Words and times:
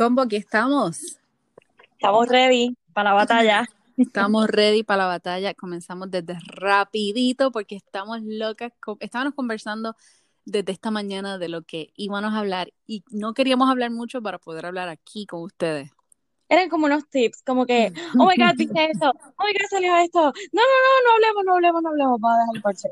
Combo, 0.00 0.22
aquí 0.22 0.36
estamos. 0.36 1.18
Estamos 1.92 2.26
ready 2.26 2.74
para 2.94 3.10
la 3.10 3.16
batalla. 3.16 3.68
Estamos 3.98 4.48
ready 4.48 4.82
para 4.82 5.02
la 5.02 5.08
batalla. 5.08 5.52
Comenzamos 5.52 6.10
desde 6.10 6.38
rapidito 6.46 7.52
porque 7.52 7.76
estamos 7.76 8.22
locas. 8.22 8.72
Estábamos 8.98 9.34
conversando 9.34 9.94
desde 10.46 10.72
esta 10.72 10.90
mañana 10.90 11.36
de 11.36 11.50
lo 11.50 11.64
que 11.64 11.92
íbamos 11.96 12.32
a 12.32 12.38
hablar 12.38 12.72
y 12.86 13.04
no 13.10 13.34
queríamos 13.34 13.68
hablar 13.68 13.90
mucho 13.90 14.22
para 14.22 14.38
poder 14.38 14.64
hablar 14.64 14.88
aquí 14.88 15.26
con 15.26 15.42
ustedes. 15.42 15.90
Eran 16.48 16.70
como 16.70 16.86
unos 16.86 17.06
tips, 17.10 17.42
como 17.42 17.66
que, 17.66 17.92
oh 18.18 18.24
my 18.24 18.36
god, 18.38 18.56
viste 18.56 18.90
esto, 18.90 19.10
oh 19.10 19.44
my 19.44 19.52
god, 19.52 19.68
salió 19.68 19.94
esto. 19.96 20.32
No, 20.50 20.62
no, 20.62 20.76
no, 20.86 21.04
no 21.04 21.12
hablemos, 21.12 21.44
no 21.44 21.54
hablemos, 21.56 21.82
no 21.82 21.88
hablemos, 21.90 22.20
vamos 22.22 22.38
a 22.38 22.40
dejar 22.40 22.56
el 22.56 22.62
parche. 22.62 22.88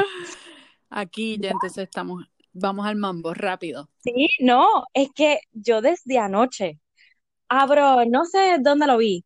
Aquí 0.90 1.38
ya 1.40 1.52
entonces 1.52 1.84
estamos 1.84 2.26
vamos 2.58 2.86
al 2.86 2.96
mambo 2.96 3.34
rápido. 3.34 3.88
Sí, 3.98 4.28
no, 4.40 4.84
es 4.94 5.08
que 5.14 5.40
yo 5.52 5.80
desde 5.80 6.18
anoche 6.18 6.78
abro, 7.48 8.04
no 8.04 8.24
sé 8.24 8.58
dónde 8.60 8.86
lo 8.86 8.98
vi, 8.98 9.24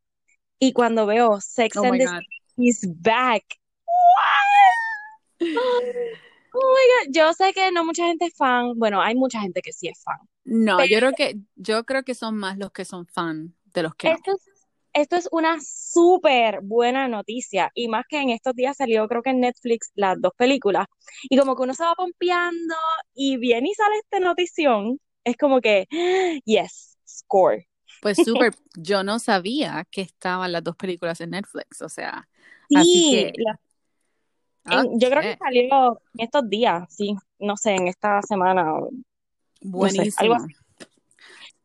y 0.58 0.72
cuando 0.72 1.06
veo 1.06 1.40
Sex 1.40 1.76
oh 1.76 1.84
and 1.84 1.98
the 1.98 2.06
City 2.06 2.26
is 2.56 2.86
back. 3.00 3.44
What? 3.86 5.48
Oh 6.54 6.76
my 6.76 7.06
God. 7.06 7.14
Yo 7.14 7.32
sé 7.32 7.52
que 7.54 7.72
no 7.72 7.84
mucha 7.84 8.06
gente 8.06 8.26
es 8.26 8.36
fan. 8.36 8.74
Bueno, 8.76 9.00
hay 9.00 9.14
mucha 9.14 9.40
gente 9.40 9.62
que 9.62 9.72
sí 9.72 9.88
es 9.88 10.02
fan. 10.02 10.18
No, 10.44 10.84
yo 10.84 10.98
creo 10.98 11.12
que 11.12 11.38
yo 11.56 11.84
creo 11.84 12.02
que 12.02 12.14
son 12.14 12.36
más 12.36 12.58
los 12.58 12.72
que 12.72 12.84
son 12.84 13.06
fan 13.06 13.54
de 13.72 13.82
los 13.82 13.94
que 13.94 14.10
esto 14.10 14.32
Es, 14.32 14.51
esto 14.92 15.16
es 15.16 15.28
una 15.32 15.58
súper 15.60 16.60
buena 16.62 17.08
noticia 17.08 17.70
y 17.74 17.88
más 17.88 18.04
que 18.08 18.20
en 18.20 18.30
estos 18.30 18.54
días 18.54 18.76
salió 18.76 19.08
creo 19.08 19.22
que 19.22 19.30
en 19.30 19.40
Netflix 19.40 19.90
las 19.94 20.20
dos 20.20 20.32
películas 20.36 20.86
y 21.22 21.36
como 21.38 21.56
que 21.56 21.62
uno 21.62 21.74
se 21.74 21.84
va 21.84 21.94
pompeando 21.94 22.74
y 23.14 23.36
viene 23.38 23.70
y 23.70 23.74
sale 23.74 23.96
esta 23.98 24.20
notición, 24.20 25.00
es 25.24 25.36
como 25.36 25.60
que 25.60 25.86
yes, 26.44 26.98
score. 27.06 27.66
Pues 28.00 28.16
súper, 28.24 28.54
yo 28.76 29.02
no 29.02 29.18
sabía 29.18 29.86
que 29.90 30.02
estaban 30.02 30.52
las 30.52 30.64
dos 30.64 30.76
películas 30.76 31.20
en 31.20 31.30
Netflix, 31.30 31.80
o 31.82 31.88
sea, 31.88 32.28
así 32.74 33.10
que 33.10 33.32
yo 34.64 35.10
creo 35.10 35.22
que 35.22 35.36
salió 35.38 36.00
en 36.14 36.24
estos 36.24 36.48
días, 36.48 36.84
sí, 36.94 37.16
no 37.38 37.56
sé, 37.56 37.74
en 37.74 37.88
esta 37.88 38.22
semana. 38.22 38.72
Buenísimo. 39.60 40.36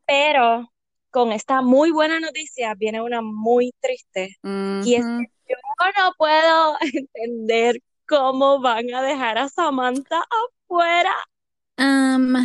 Pero 0.05 0.71
con 1.11 1.31
esta 1.31 1.61
muy 1.61 1.91
buena 1.91 2.19
noticia 2.19 2.73
viene 2.75 3.01
una 3.01 3.21
muy 3.21 3.73
triste. 3.79 4.37
Y 4.43 4.95
es 4.95 5.03
que 5.03 5.25
yo 5.49 5.55
no 5.97 6.13
puedo 6.17 6.77
entender 6.81 7.81
cómo 8.07 8.59
van 8.59 8.93
a 8.93 9.01
dejar 9.01 9.37
a 9.37 9.49
Samantha 9.49 10.23
afuera. 10.65 11.13
Um, 11.77 12.35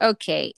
ok. 0.00 0.54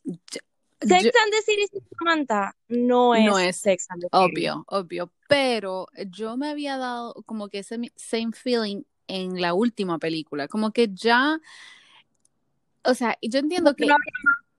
Sex 0.80 1.04
and 1.04 1.32
the 1.32 1.42
City 1.44 1.66
Samantha 1.98 2.54
no 2.68 3.14
es, 3.14 3.24
no 3.24 3.38
es 3.38 3.56
Sex 3.56 3.86
and 3.90 4.02
the 4.02 4.06
City. 4.06 4.10
Obvio, 4.12 4.64
obvio. 4.68 5.12
Pero 5.28 5.88
yo 6.10 6.36
me 6.36 6.48
había 6.48 6.76
dado 6.76 7.14
como 7.26 7.48
que 7.48 7.60
ese 7.60 7.78
same 7.96 8.32
feeling 8.32 8.82
en 9.08 9.40
la 9.40 9.54
última 9.54 9.98
película. 9.98 10.46
Como 10.46 10.72
que 10.72 10.88
ya, 10.92 11.40
o 12.84 12.94
sea, 12.94 13.18
yo 13.20 13.40
entiendo 13.40 13.74
que, 13.74 13.88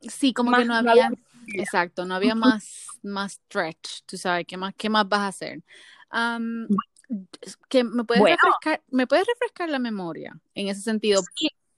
sí, 0.02 0.34
como 0.34 0.56
que 0.58 0.66
no 0.66 0.75
había, 0.75 1.11
exacto, 1.53 2.05
no 2.05 2.16
había 2.16 2.36
más, 2.36 2.88
más 3.03 3.33
stretch, 3.33 4.02
tú 4.05 4.17
sabes, 4.17 4.45
¿qué 4.47 4.58
más, 4.58 4.73
qué 4.75 4.89
más 4.89 5.08
vas 5.08 5.22
a 5.22 5.28
hacer? 5.28 5.64
que 7.69 7.83
me 7.83 8.03
puedes 8.03 8.23
refrescar, 8.23 8.83
me 8.89 9.08
puedes 9.08 9.25
refrescar 9.28 9.69
la 9.69 9.80
memoria 9.80 10.39
en 10.53 10.67
ese 10.67 10.81
sentido. 10.81 11.22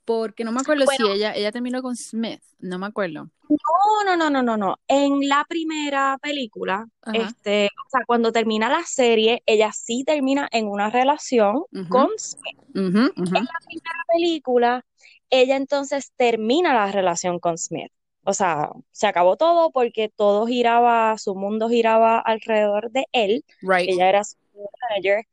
Porque 0.03 0.43
no 0.43 0.51
me 0.51 0.61
acuerdo 0.61 0.85
si 0.87 1.07
ella, 1.07 1.33
ella 1.35 1.51
terminó 1.51 1.81
con 1.81 1.95
Smith, 1.95 2.41
no 2.59 2.79
me 2.79 2.87
acuerdo. 2.87 3.29
No, 3.49 4.03
no, 4.05 4.17
no, 4.17 4.29
no, 4.29 4.41
no, 4.41 4.57
no. 4.57 4.79
En 4.87 5.27
la 5.27 5.45
primera 5.47 6.17
película, 6.21 6.87
este, 7.13 7.67
o 7.67 7.89
sea, 7.89 8.01
cuando 8.05 8.31
termina 8.31 8.67
la 8.67 8.83
serie, 8.83 9.43
ella 9.45 9.71
sí 9.71 10.03
termina 10.05 10.49
en 10.51 10.67
una 10.67 10.89
relación 10.89 11.65
con 11.87 12.09
Smith. 12.17 12.57
En 12.73 12.93
la 12.93 13.11
primera 13.13 14.05
película, 14.11 14.85
ella 15.29 15.55
entonces 15.55 16.11
termina 16.17 16.73
la 16.73 16.91
relación 16.91 17.39
con 17.39 17.57
Smith. 17.57 17.91
O 18.23 18.33
sea, 18.33 18.69
se 18.91 19.07
acabó 19.07 19.35
todo 19.35 19.71
porque 19.71 20.09
todo 20.09 20.45
giraba, 20.45 21.17
su 21.17 21.35
mundo 21.35 21.69
giraba 21.69 22.19
alrededor 22.19 22.91
de 22.91 23.05
él. 23.11 23.43
Ella 23.61 24.09
era 24.09 24.23
su 24.23 24.37
manager. 24.89 25.25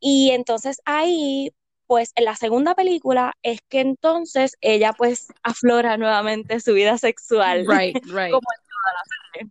Y 0.00 0.30
entonces 0.30 0.80
ahí 0.84 1.52
pues 1.86 2.12
en 2.16 2.24
la 2.24 2.34
segunda 2.36 2.74
película 2.74 3.32
es 3.42 3.60
que 3.68 3.80
entonces 3.80 4.56
ella 4.60 4.92
pues 4.92 5.28
aflora 5.42 5.96
nuevamente 5.96 6.60
su 6.60 6.74
vida 6.74 6.98
sexual. 6.98 7.64
Right, 7.66 7.96
right. 8.06 8.32
como 8.32 8.48
en 8.54 8.62
toda 8.68 8.92
la 8.92 9.02
serie. 9.32 9.50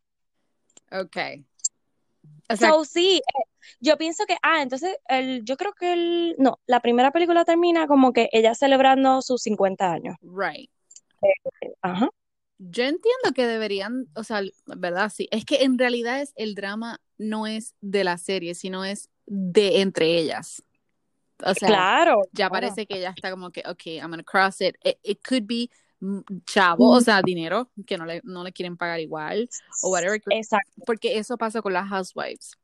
Ok. 1.02 1.46
O 2.48 2.56
sea, 2.56 2.72
sí, 2.84 3.18
eh, 3.18 3.44
yo 3.80 3.98
pienso 3.98 4.26
que, 4.26 4.38
ah, 4.44 4.62
entonces, 4.62 4.98
el, 5.08 5.44
yo 5.44 5.58
creo 5.58 5.74
que 5.74 5.94
el, 5.94 6.36
no, 6.38 6.60
la 6.68 6.80
primera 6.80 7.12
película 7.12 7.44
termina 7.44 7.88
como 7.88 8.14
que 8.14 8.30
ella 8.32 8.54
celebrando 8.54 9.24
sus 9.24 9.42
50 9.42 9.92
años. 9.92 10.16
Right. 10.22 10.70
Eh, 11.24 11.74
ajá. 11.82 12.10
Yo 12.58 12.84
entiendo 12.84 13.34
que 13.34 13.46
deberían, 13.46 14.08
o 14.16 14.24
sea, 14.24 14.42
¿verdad? 14.66 15.12
Sí, 15.14 15.28
es 15.32 15.46
que 15.46 15.64
en 15.64 15.78
realidad 15.78 16.22
es 16.22 16.34
el 16.36 16.56
drama 16.56 17.02
no 17.18 17.48
es 17.48 17.76
de 17.82 18.04
la 18.04 18.18
serie, 18.18 18.56
sino 18.56 18.86
es 18.86 19.10
de 19.26 19.82
entre 19.82 20.18
ellas. 20.18 20.64
O 21.44 21.54
sea, 21.54 21.68
claro, 21.68 22.22
ya 22.32 22.50
parece 22.50 22.86
que 22.86 23.00
ya 23.02 23.10
está 23.10 23.30
como 23.30 23.52
que, 23.52 23.62
ok, 23.66 23.86
I'm 23.88 24.10
gonna 24.10 24.24
cross 24.24 24.62
it. 24.62 24.76
It, 25.04 25.20
could 25.28 25.44
be 25.46 25.70
mm, 26.00 26.20
chavo, 26.46 26.92
o 26.92 27.02
sea, 27.02 27.22
dinero 27.22 27.70
que 27.86 27.98
no 27.98 28.06
le, 28.06 28.22
no 28.24 28.44
le 28.44 28.54
quieren 28.54 28.78
pagar 28.78 29.02
igual 29.02 29.50
o 29.84 29.90
whatever. 29.90 30.22
Exacto. 30.30 30.84
Porque 30.86 31.18
eso 31.18 31.38
pasa 31.38 31.62
con 31.62 31.74
las 31.74 31.90
housewives. 31.90 32.58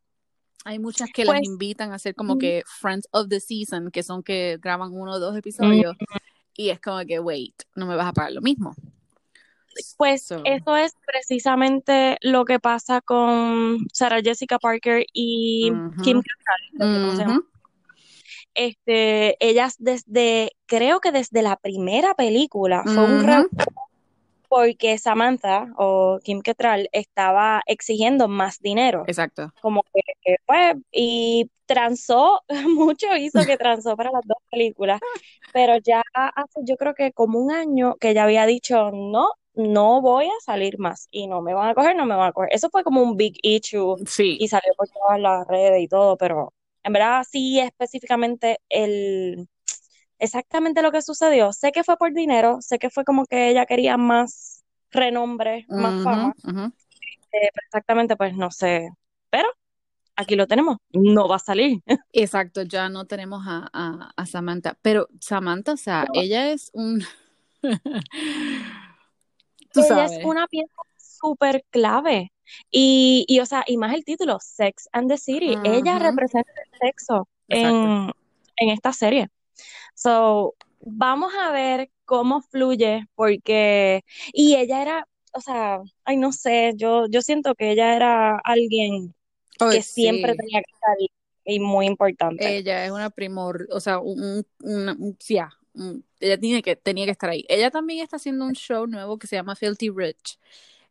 Hay 0.64 0.80
muchas 0.80 1.10
que 1.12 1.26
las 1.26 1.38
pues, 1.38 1.48
invitan 1.48 1.92
a 1.92 1.96
hacer 1.96 2.16
como 2.16 2.38
que 2.38 2.64
Friends 2.80 3.08
of 3.12 3.28
the 3.30 3.40
Season, 3.40 3.90
que 3.90 4.04
son 4.04 4.22
que 4.22 4.60
graban 4.62 4.94
uno 4.94 5.14
o 5.14 5.20
dos 5.20 5.36
episodios 5.36 5.98
y 6.56 6.70
es 6.70 6.80
como 6.80 7.04
que, 7.06 7.20
wait, 7.20 7.64
no 7.76 7.88
me 7.88 7.96
vas 7.96 8.08
a 8.08 8.14
pagar 8.14 8.32
lo 8.32 8.42
mismo. 8.42 8.76
Pues 9.98 10.32
eso 10.46 10.76
es 10.76 10.96
precisamente 11.06 12.18
lo 12.22 12.46
que 12.46 12.60
pasa 12.60 13.02
con 13.02 13.80
Sarah 13.94 14.22
Jessica 14.22 14.60
Parker 14.60 15.06
y 15.14 15.72
Kim 16.04 16.22
Cattrall 16.22 17.44
este, 18.54 19.38
ellas 19.40 19.76
desde, 19.80 20.52
creo 20.66 21.00
que 21.00 21.12
desde 21.12 21.42
la 21.42 21.56
primera 21.56 22.16
película, 22.16 22.84
fue 22.84 23.06
un 23.06 23.50
porque 24.50 24.98
Samantha 24.98 25.72
o 25.78 26.20
Kim 26.22 26.42
Ketral 26.42 26.90
estaba 26.92 27.62
exigiendo 27.66 28.28
más 28.28 28.60
dinero. 28.60 29.06
Exacto. 29.08 29.54
Como 29.62 29.82
que 29.84 30.36
fue, 30.46 30.76
y 30.92 31.50
transó 31.66 32.42
mucho, 32.68 33.16
hizo 33.16 33.46
que 33.46 33.56
transó 33.58 33.96
para 33.96 34.12
las 34.12 34.24
dos 34.26 34.38
películas, 34.52 35.00
pero 35.54 35.78
ya 35.78 36.02
hace 36.14 36.60
yo 36.66 36.76
creo 36.76 36.94
que 36.94 37.14
como 37.14 37.40
un 37.40 37.54
año 37.54 37.96
que 37.96 38.14
ya 38.14 38.24
había 38.24 38.46
dicho, 38.46 38.92
no, 38.92 39.30
no 39.54 40.02
voy 40.02 40.26
a 40.26 40.44
salir 40.44 40.80
más 40.80 41.08
y 41.12 41.28
no 41.28 41.42
me 41.42 41.54
van 41.54 41.70
a 41.70 41.76
coger, 41.76 41.96
no 41.96 42.06
me 42.06 42.16
van 42.16 42.30
a 42.30 42.32
coger. 42.32 42.50
Eso 42.52 42.70
fue 42.70 42.84
como 42.84 43.02
un 43.02 43.18
big 43.18 43.38
issue 43.44 43.96
sí. 44.06 44.38
y 44.40 44.48
salió 44.48 44.74
por 44.78 44.88
todas 44.90 45.20
las 45.20 45.48
redes 45.48 45.82
y 45.82 45.88
todo, 45.88 46.18
pero 46.18 46.54
en 46.84 46.94
verdad 46.94 47.26
sí 47.30 47.60
específicamente 47.60 48.60
el 48.70 49.48
exactamente 50.20 50.82
lo 50.82 50.92
que 50.92 51.02
sucedió. 51.02 51.52
Sé 51.52 51.72
que 51.72 51.84
fue 51.84 51.98
por 51.98 52.14
dinero, 52.14 52.62
sé 52.62 52.80
que 52.80 52.90
fue 52.90 53.04
como 53.04 53.26
que 53.26 53.50
ella 53.50 53.66
quería 53.66 53.98
más 53.98 54.64
renombre, 54.92 55.66
más 55.70 56.04
fama. 56.04 56.34
Eh, 57.34 57.50
exactamente, 57.66 58.16
pues 58.16 58.36
no 58.36 58.52
sé. 58.52 58.90
Pero 59.30 59.48
aquí 60.16 60.36
lo 60.36 60.48
tenemos, 60.48 60.78
no 60.92 61.28
va 61.28 61.38
a 61.38 61.40
salir. 61.40 61.82
Exacto, 62.14 62.64
ya 62.64 62.90
no 62.90 63.06
tenemos 63.06 63.44
a, 63.48 64.26
Samantha. 64.26 64.78
Pero 64.82 65.08
Samantha, 65.20 65.74
o 65.74 65.78
sea, 65.78 66.08
ella 66.14 66.52
es 66.52 66.70
un. 66.74 67.04
ella 69.76 70.06
es 70.06 70.26
una 70.26 70.48
pieza 70.48 70.74
súper 70.98 71.64
clave. 71.70 72.32
Y, 72.70 73.26
y, 73.28 73.40
o 73.40 73.46
sea, 73.46 73.64
y 73.66 73.78
más 73.78 73.94
el 73.94 74.04
título, 74.04 74.38
Sex 74.42 74.90
and 74.92 75.10
the 75.10 75.18
City. 75.18 75.58
Ella 75.64 76.00
representa 76.00 76.52
el 76.52 76.80
sexo 76.80 77.28
en, 77.48 78.12
en, 78.58 78.70
esta 78.70 78.92
serie. 78.92 79.30
So, 79.96 80.56
vamos 80.82 81.32
a 81.40 81.52
ver 81.52 81.90
cómo 82.06 82.42
fluye, 82.42 83.06
porque, 83.16 84.04
y 84.34 84.56
ella 84.56 84.82
era, 84.82 85.08
o 85.34 85.40
sea, 85.40 85.80
ay, 86.04 86.18
no 86.18 86.34
sé, 86.34 86.74
yo, 86.76 87.06
yo 87.10 87.22
siento 87.22 87.56
que 87.56 87.72
ella 87.72 87.96
era 87.96 88.38
alguien 88.44 89.16
que 89.58 89.82
siempre 89.82 90.36
tenía 90.36 90.62
que 90.62 90.72
estar 90.74 90.98
y 91.44 91.60
muy 91.60 91.86
importante. 91.86 92.58
Ella 92.58 92.86
es 92.86 92.92
una 92.92 93.10
primor, 93.10 93.68
o 93.72 93.80
sea, 93.80 94.00
un, 94.00 94.46
un, 94.62 95.18
ella 96.20 96.38
tiene 96.38 96.62
que, 96.62 96.76
tenía 96.76 97.06
que 97.06 97.12
estar 97.12 97.30
ahí. 97.30 97.46
Ella 97.48 97.72
también 97.72 98.04
está 98.04 98.18
haciendo 98.18 98.46
un 98.46 98.54
show 98.54 98.88
nuevo 98.88 99.18
que 99.18 99.28
se 99.28 99.36
llama 99.36 99.56
Filthy 99.56 99.90
Rich. 99.90 100.40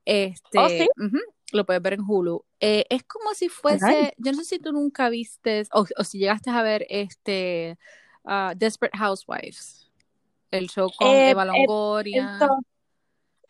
Este, 0.05 0.59
¿Oh, 0.59 0.69
sí? 0.69 0.89
lo 1.53 1.67
puedes 1.67 1.83
ver 1.83 1.95
en 1.95 2.01
Hulu. 2.07 2.45
Eh, 2.61 2.85
es 2.89 3.05
como 3.05 3.35
si 3.35 3.49
fuese, 3.49 4.15
yo 4.17 4.33
no 4.33 4.39
sé 4.39 4.45
si 4.45 4.59
tú 4.59 4.73
nunca 4.73 5.09
viste 5.09 5.65
o, 5.73 5.87
si 6.05 6.19
llegaste 6.19 6.51
a 6.51 6.63
ver 6.63 6.87
este 6.89 7.79
uh, 8.25 8.55
Desperate 8.57 8.97
Housewives, 8.97 9.91
el 10.51 10.69
show 10.69 10.91
con 10.97 11.09
eh, 11.09 11.31
Eva 11.31 11.45
eh, 11.45 11.47
Longoria. 11.47 12.39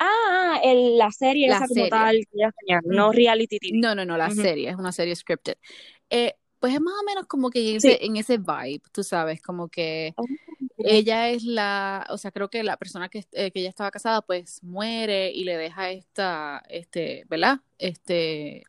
Ah, 0.03 0.59
el, 0.65 0.97
la 0.97 1.11
serie 1.11 1.49
esa 1.49 1.69
como 1.69 1.89
tal 1.89 2.19
no 2.85 3.13
reality 3.13 3.59
TV. 3.59 3.79
No, 3.79 3.95
no, 3.95 4.07
no, 4.07 4.17
la 4.17 4.31
serie, 4.31 4.71
es 4.71 4.77
una 4.77 4.93
serie 4.93 5.15
scripted. 5.15 5.57
Eh, 6.09 6.35
pues 6.61 6.75
es 6.75 6.81
más 6.81 6.95
o 7.01 7.05
menos 7.05 7.27
como 7.27 7.51
que 7.51 7.71
en 7.71 7.77
ese, 7.77 8.05
en 8.05 8.17
ese 8.17 8.39
vibe, 8.39 8.83
tú 8.93 9.03
sabes, 9.03 9.41
como 9.41 9.69
que 9.69 10.13
oh, 10.17 10.25
ella 10.77 11.31
es 11.31 11.45
la, 11.45 12.07
o 12.11 12.19
sea, 12.19 12.31
creo 12.31 12.51
que 12.51 12.63
la 12.63 12.77
persona 12.77 13.09
que, 13.09 13.25
eh, 13.33 13.51
que 13.51 13.61
ella 13.61 13.71
estaba 13.71 13.91
casada, 13.91 14.23
pues 14.23 14.63
muere 14.63 15.31
y 15.33 15.45
le 15.45 15.57
deja 15.57 15.91
esta, 15.91 16.63
este, 16.69 17.25
¿verdad? 17.29 17.61
Este, 17.79 18.65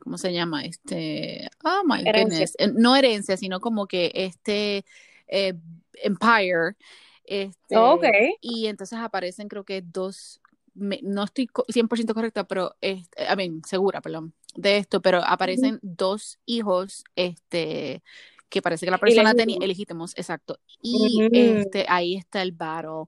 ¿cómo 0.00 0.18
se 0.18 0.32
llama? 0.32 0.64
Este, 0.64 1.48
oh 1.64 1.82
my 1.84 2.02
goodness, 2.04 2.54
eh, 2.58 2.70
no 2.74 2.94
herencia, 2.94 3.36
sino 3.36 3.60
como 3.60 3.86
que 3.86 4.12
este 4.14 4.84
eh, 5.28 5.54
empire. 6.02 6.76
Este, 7.24 7.76
ok. 7.76 8.04
Y 8.40 8.66
entonces 8.66 8.98
aparecen 8.98 9.48
creo 9.48 9.64
que 9.64 9.82
dos, 9.82 10.39
no 10.74 11.24
estoy 11.24 11.48
100% 11.48 12.14
correcta, 12.14 12.44
pero, 12.44 12.74
este, 12.80 13.24
I 13.24 13.36
mean, 13.36 13.62
segura, 13.66 14.00
perdón, 14.00 14.34
de 14.54 14.78
esto, 14.78 15.00
pero 15.00 15.22
aparecen 15.24 15.78
dos 15.82 16.38
hijos, 16.46 17.04
este, 17.16 18.02
que 18.48 18.62
parece 18.62 18.86
que 18.86 18.90
la 18.90 18.98
persona 18.98 19.34
tenía 19.34 19.58
legítimos, 19.58 20.12
exacto. 20.16 20.58
Y 20.82 21.28
este, 21.32 21.86
ahí 21.88 22.16
está 22.16 22.42
el 22.42 22.52
battle. 22.52 23.04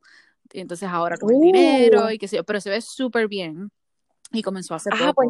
Entonces 0.55 0.89
ahora 0.89 1.17
con 1.17 1.35
el 1.35 1.41
dinero 1.41 2.07
uh. 2.07 2.11
y 2.11 2.19
qué 2.19 2.29
sé 2.29 2.37
yo, 2.37 2.45
pero 2.45 2.61
se 2.61 2.71
ve 2.71 2.81
súper 2.81 3.29
bien. 3.29 3.71
Y 4.33 4.43
comenzó 4.43 4.75
a 4.75 4.79
hacer 4.79 4.93
ah, 4.97 5.13
Pues 5.15 5.29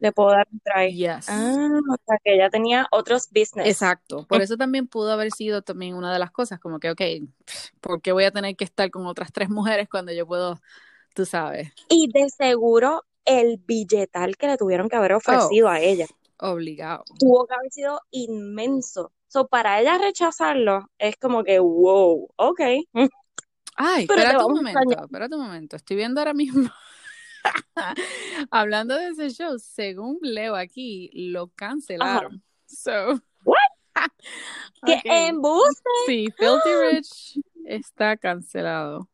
le, 0.00 0.12
puedo 0.12 0.30
dar 0.30 0.46
un 0.52 0.60
try. 0.60 0.94
Yes. 0.94 1.28
Ah, 1.28 1.80
o 1.90 1.96
sea 2.06 2.18
que 2.22 2.34
ella 2.34 2.50
tenía 2.50 2.86
otros 2.90 3.28
business. 3.30 3.66
Exacto. 3.66 4.26
Por 4.28 4.42
eso 4.42 4.56
también 4.56 4.86
pudo 4.86 5.12
haber 5.12 5.30
sido 5.32 5.62
también 5.62 5.94
una 5.94 6.12
de 6.12 6.18
las 6.18 6.30
cosas, 6.30 6.60
como 6.60 6.78
que, 6.78 6.90
ok, 6.90 7.00
¿por 7.80 8.02
qué 8.02 8.12
voy 8.12 8.24
a 8.24 8.30
tener 8.30 8.56
que 8.56 8.64
estar 8.64 8.90
con 8.90 9.06
otras 9.06 9.32
tres 9.32 9.48
mujeres 9.48 9.88
cuando 9.88 10.12
yo 10.12 10.26
puedo, 10.26 10.60
tú 11.16 11.24
sabes? 11.24 11.72
Y 11.88 12.08
de 12.12 12.28
seguro 12.28 13.02
el 13.24 13.56
billetal 13.56 14.36
que 14.36 14.46
le 14.46 14.58
tuvieron 14.58 14.88
que 14.88 14.96
haber 14.96 15.14
ofrecido 15.14 15.68
a 15.68 15.80
ella. 15.80 16.06
Obligado. 16.38 17.04
Tuvo 17.18 17.46
que 17.46 17.54
haber 17.54 17.72
sido 17.72 18.00
inmenso. 18.10 19.12
So, 19.26 19.48
para 19.48 19.80
ella 19.80 19.98
rechazarlo, 19.98 20.90
es 20.98 21.16
como 21.16 21.42
que, 21.42 21.58
wow, 21.58 22.28
ok. 22.36 22.60
Ay, 23.76 24.02
espérate 24.04 24.44
un 24.44 24.54
momento, 24.54 25.02
espérate 25.02 25.34
un 25.34 25.42
momento. 25.42 25.76
Estoy 25.76 25.96
viendo 25.96 26.20
ahora 26.20 26.34
mismo. 26.34 26.70
Hablando 28.50 28.94
de 28.94 29.08
ese 29.08 29.30
show, 29.30 29.58
según 29.58 30.18
leo 30.20 30.54
aquí, 30.54 31.10
lo 31.14 31.48
cancelaron. 31.48 32.42
So. 32.66 33.20
What? 33.44 33.56
¿Qué 34.84 35.00
embuste? 35.04 35.90
Sí, 36.06 36.28
Filthy 36.36 36.70
Rich 36.92 37.40
está 37.64 38.16
cancelado. 38.16 39.08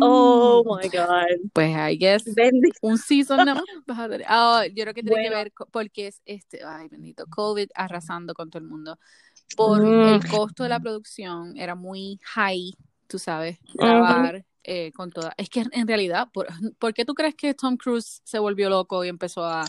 Oh 0.00 0.64
my 0.64 0.88
God. 0.88 1.50
Pues 1.52 1.76
I 1.76 1.96
guess 1.96 2.24
un 2.80 2.98
season 2.98 3.44
no 3.44 3.54
oh, 4.30 4.62
yo 4.64 4.84
creo 4.84 4.94
que 4.94 5.02
tiene 5.02 5.22
que 5.22 5.30
ver 5.30 5.52
porque 5.70 6.08
es 6.08 6.22
este, 6.24 6.64
ay 6.64 6.88
bendito, 6.88 7.26
COVID 7.26 7.68
arrasando 7.74 8.34
con 8.34 8.50
todo 8.50 8.62
el 8.62 8.68
mundo. 8.68 8.98
Por 9.56 9.84
el 9.84 10.18
mm. 10.18 10.30
costo 10.30 10.62
de 10.62 10.70
la 10.70 10.80
producción 10.80 11.56
era 11.56 11.74
muy 11.74 12.18
high, 12.22 12.74
tú 13.06 13.18
sabes, 13.18 13.58
grabar. 13.74 14.44
Eh, 14.64 14.92
con 14.92 15.10
toda. 15.10 15.34
Es 15.36 15.50
que 15.50 15.64
en 15.72 15.88
realidad, 15.88 16.28
¿por, 16.32 16.46
¿por, 16.78 16.94
qué 16.94 17.04
tú 17.04 17.14
crees 17.14 17.34
que 17.34 17.52
Tom 17.52 17.76
Cruise 17.76 18.20
se 18.22 18.38
volvió 18.38 18.70
loco 18.70 19.04
y 19.04 19.08
empezó 19.08 19.44
a. 19.44 19.64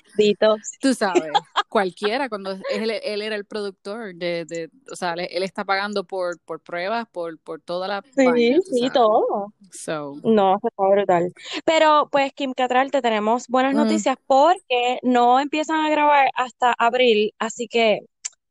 Tú 0.79 0.93
sabes, 0.93 1.23
cualquiera, 1.69 2.29
cuando 2.29 2.51
él, 2.69 2.91
él, 2.91 3.21
era 3.23 3.35
el 3.35 3.45
productor 3.45 4.13
de, 4.13 4.45
de 4.45 4.69
o 4.91 4.95
sea, 4.95 5.13
él, 5.13 5.41
está 5.41 5.65
pagando 5.65 6.03
por, 6.03 6.39
por 6.41 6.59
pruebas, 6.59 7.07
por, 7.11 7.39
por 7.39 7.59
toda 7.61 7.87
la. 7.87 8.03
Sí, 8.15 8.59
sí, 8.71 8.89
todo. 8.93 9.53
So. 9.71 10.15
No, 10.23 10.59
está 10.63 10.87
brutal. 10.87 11.33
Pero, 11.65 12.09
pues, 12.11 12.31
Kim 12.33 12.53
Catral, 12.53 12.91
te 12.91 13.01
tenemos 13.01 13.47
buenas 13.47 13.73
mm. 13.73 13.77
noticias 13.77 14.15
porque 14.27 14.99
no 15.01 15.39
empiezan 15.39 15.83
a 15.83 15.89
grabar 15.89 16.29
hasta 16.35 16.71
abril, 16.77 17.33
así 17.39 17.67
que 17.67 18.01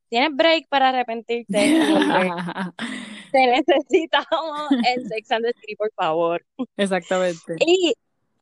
tienes 0.09 0.35
break 0.35 0.67
para 0.69 0.89
arrepentirte. 0.89 1.47
te 3.33 3.47
necesitamos 3.47 4.71
en 4.87 5.09
Sex 5.09 5.33
and 5.33 5.45
the 5.45 5.53
City, 5.61 5.77
por 5.77 5.91
favor. 5.93 6.45
Exactamente. 6.77 7.57
Y 7.67 7.95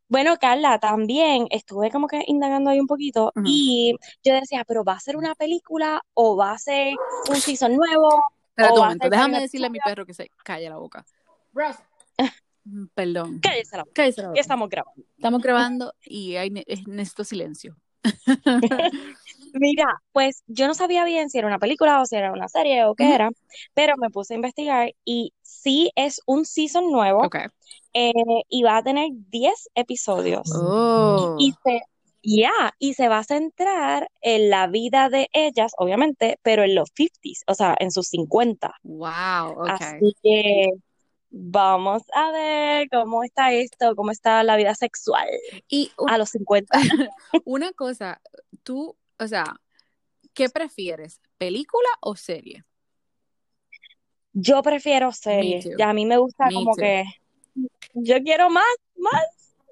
bueno, 0.08 0.36
Carla, 0.40 0.78
también 0.80 1.46
estuve 1.50 1.90
como 1.90 2.08
que 2.08 2.24
indagando 2.26 2.70
ahí 2.70 2.80
un 2.80 2.88
poquito 2.88 3.32
y 3.44 3.94
yo 4.24 4.34
decía, 4.34 4.64
pero 4.66 4.82
¿va 4.82 4.94
a 4.94 5.00
ser 5.00 5.16
una 5.16 5.36
película 5.36 6.02
o 6.14 6.36
va 6.36 6.52
a 6.52 6.58
ser 6.58 6.94
un 7.28 7.36
season 7.36 7.76
nuevo? 7.76 8.24
Espera 8.48 8.72
un 8.72 8.78
momento, 8.80 9.08
déjame 9.08 9.40
decirle 9.40 9.68
a 9.68 9.70
mi 9.70 9.78
perro 9.78 10.04
que 10.04 10.12
se 10.12 10.28
calle 10.44 10.68
la 10.68 10.76
boca. 10.76 11.04
Mm, 12.62 12.88
perdón. 12.94 13.40
Cállese 13.40 13.74
la 13.74 13.84
boca. 13.84 13.92
Cállese 13.94 14.20
la 14.20 14.28
boca. 14.28 14.40
Estamos 14.40 14.68
grabando. 14.68 15.02
Estamos 15.16 15.42
grabando 15.42 15.94
y 16.04 16.36
hay, 16.36 16.50
necesito 16.50 17.24
silencio. 17.24 17.74
Mira, 19.54 19.86
pues 20.12 20.42
yo 20.46 20.66
no 20.66 20.74
sabía 20.74 21.04
bien 21.04 21.30
si 21.30 21.38
era 21.38 21.46
una 21.46 21.58
película 21.58 22.00
o 22.00 22.06
si 22.06 22.16
era 22.16 22.32
una 22.32 22.48
serie 22.48 22.84
o 22.84 22.94
qué 22.94 23.14
era, 23.14 23.30
pero 23.74 23.94
me 23.96 24.10
puse 24.10 24.34
a 24.34 24.36
investigar 24.36 24.92
y 25.04 25.32
sí 25.42 25.90
es 25.96 26.20
un 26.26 26.44
season 26.44 26.90
nuevo. 26.90 27.22
Eh, 27.92 28.12
y 28.48 28.62
va 28.62 28.78
a 28.78 28.82
tener 28.82 29.08
10 29.30 29.70
episodios. 29.74 30.52
Oh. 30.54 31.36
Y 31.38 31.52
se, 31.64 31.82
ya, 32.22 32.74
y 32.78 32.94
se 32.94 33.08
va 33.08 33.18
a 33.18 33.24
centrar 33.24 34.10
en 34.20 34.50
la 34.50 34.66
vida 34.66 35.08
de 35.08 35.28
ellas, 35.32 35.72
obviamente, 35.78 36.38
pero 36.42 36.62
en 36.62 36.74
los 36.74 36.90
50s, 36.94 37.42
o 37.46 37.54
sea, 37.54 37.74
en 37.78 37.90
sus 37.90 38.08
50. 38.08 38.74
Wow, 38.82 39.66
Así 39.66 40.14
que 40.22 40.68
vamos 41.30 42.02
a 42.12 42.30
ver 42.32 42.88
cómo 42.90 43.24
está 43.24 43.52
esto, 43.52 43.94
cómo 43.94 44.10
está 44.10 44.42
la 44.42 44.56
vida 44.56 44.74
sexual 44.74 45.28
y 45.68 45.90
a 46.08 46.18
los 46.18 46.30
50. 46.30 46.78
una 47.44 47.72
cosa, 47.72 48.20
tú 48.62 48.96
o 49.20 49.28
sea, 49.28 49.44
¿qué 50.34 50.48
prefieres? 50.48 51.20
¿Película 51.38 51.88
o 52.00 52.16
serie? 52.16 52.64
Yo 54.32 54.62
prefiero 54.62 55.12
serie. 55.12 55.62
Ya 55.78 55.90
a 55.90 55.92
mí 55.92 56.06
me 56.06 56.16
gusta 56.16 56.48
como 56.52 56.74
que 56.74 57.04
yo 57.94 58.22
quiero 58.22 58.50
más, 58.50 58.64
más. 58.96 59.24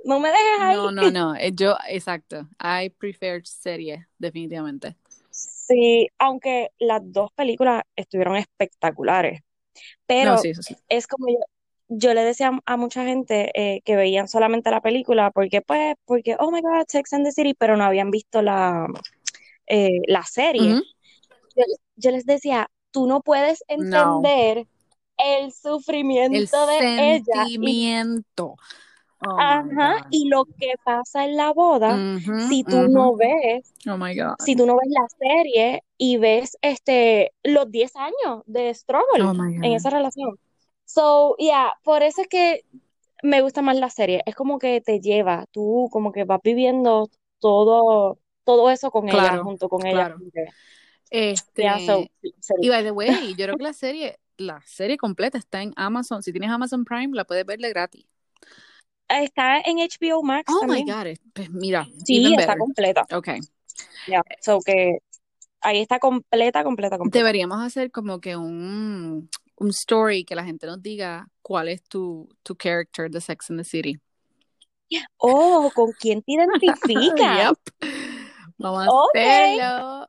No 0.04 0.20
me 0.20 0.28
dejes 0.28 0.60
ahí. 0.60 0.76
No, 0.76 0.90
no, 0.90 1.10
no. 1.10 1.34
Eh, 1.36 1.52
yo, 1.54 1.76
exacto. 1.88 2.48
I 2.60 2.90
prefer 2.90 3.46
serie, 3.46 4.06
definitivamente. 4.18 4.96
Sí, 5.30 6.08
aunque 6.18 6.70
las 6.78 7.00
dos 7.04 7.32
películas 7.32 7.82
estuvieron 7.96 8.36
espectaculares. 8.36 9.42
Pero 10.06 10.36
es 10.88 11.06
como 11.06 11.28
yo, 11.28 11.38
yo 11.88 12.14
le 12.14 12.22
decía 12.22 12.50
a 12.64 12.76
mucha 12.76 13.04
gente 13.04 13.50
eh, 13.54 13.80
que 13.84 13.96
veían 13.96 14.28
solamente 14.28 14.70
la 14.70 14.80
película 14.80 15.30
porque, 15.30 15.62
pues, 15.62 15.94
porque, 16.04 16.36
oh 16.38 16.50
my 16.50 16.60
God, 16.60 16.84
Sex 16.88 17.12
and 17.12 17.24
the 17.24 17.32
City, 17.32 17.54
pero 17.54 17.76
no 17.76 17.84
habían 17.84 18.10
visto 18.10 18.42
la, 18.42 18.86
eh, 19.68 20.00
la 20.06 20.22
serie, 20.22 20.80
yo, 21.96 22.10
les 22.10 22.26
decía, 22.26 22.70
tú 22.90 23.06
no 23.06 23.20
puedes 23.20 23.62
entender 23.68 24.66
el 25.16 25.52
sufrimiento 25.52 26.66
de 26.66 27.14
ella. 27.14 27.42
sentimiento. 27.42 28.54
Oh 29.20 29.36
Ajá, 29.36 30.06
y 30.10 30.28
lo 30.28 30.44
que 30.44 30.74
pasa 30.84 31.24
en 31.24 31.36
la 31.36 31.52
boda, 31.52 31.98
si 32.48 32.62
tú 32.62 32.88
no 32.88 33.16
ves, 33.16 33.74
oh 33.88 33.96
my 33.96 34.16
God. 34.16 34.36
si 34.38 34.54
tú 34.54 34.64
no 34.64 34.76
ves 34.76 34.88
la 34.90 35.06
serie 35.18 35.82
y 35.96 36.18
ves 36.18 36.56
este 36.62 37.32
los 37.42 37.68
10 37.68 37.96
años 37.96 38.44
de 38.46 38.72
struggle 38.72 39.24
oh 39.24 39.32
en 39.32 39.72
esa 39.72 39.90
relación. 39.90 40.38
So, 40.84 41.36
yeah, 41.38 41.72
por 41.82 42.04
eso 42.04 42.22
es 42.22 42.28
que 42.28 42.64
me 43.22 43.42
gusta 43.42 43.60
más 43.60 43.76
la 43.76 43.90
serie. 43.90 44.22
Es 44.24 44.36
como 44.36 44.60
que 44.60 44.80
te 44.80 45.00
lleva, 45.00 45.46
tú 45.50 45.88
como 45.90 46.12
que 46.12 46.22
vas 46.24 46.40
viviendo 46.42 47.10
todo 47.40 48.18
todo 48.48 48.70
eso 48.70 48.90
con 48.90 49.06
ella, 49.06 49.42
junto 49.42 49.68
con 49.68 49.86
ella. 49.86 50.16
Este, 51.10 51.66
y 52.62 52.68
by 52.70 52.82
the 52.82 52.92
way, 52.92 53.34
yo 53.36 53.44
creo 53.44 53.56
que 53.58 53.62
la 53.62 53.72
serie, 53.74 54.18
la 54.38 54.62
serie 54.64 54.96
completa 54.96 55.36
está 55.36 55.60
en 55.60 55.74
Amazon. 55.76 56.22
Si 56.22 56.32
tienes 56.32 56.50
Amazon 56.50 56.86
Prime, 56.86 57.14
la 57.14 57.26
puedes 57.26 57.44
verle 57.44 57.68
gratis. 57.68 58.06
Está 59.06 59.60
en 59.60 59.76
HBO 59.76 60.22
Max. 60.22 60.50
Oh 60.50 60.66
my 60.66 60.82
God. 60.82 61.08
Pues 61.34 61.50
mira. 61.50 61.86
Sí, 62.06 62.34
está 62.38 62.56
completa. 62.56 63.04
Ok. 63.12 63.28
Ya, 64.06 64.22
so 64.40 64.60
que 64.60 65.00
ahí 65.60 65.82
está 65.82 65.98
completa, 65.98 66.64
completa, 66.64 66.96
completa. 66.96 67.18
Deberíamos 67.18 67.62
hacer 67.62 67.90
como 67.90 68.18
que 68.18 68.34
un, 68.34 69.28
un 69.56 69.68
story 69.68 70.24
que 70.24 70.34
la 70.34 70.44
gente 70.44 70.66
nos 70.66 70.80
diga 70.80 71.28
cuál 71.42 71.68
es 71.68 71.82
tu, 71.82 72.30
tu 72.42 72.56
character 72.56 73.10
de 73.10 73.20
Sex 73.20 73.50
in 73.50 73.58
the 73.58 73.64
City. 73.64 74.00
Oh, 75.18 75.70
¿con 75.74 75.92
quién 75.92 76.22
te 76.22 76.32
identificas? 76.32 77.52
Vamos 78.58 78.86
a 78.86 78.90
hacerlo. 79.20 80.08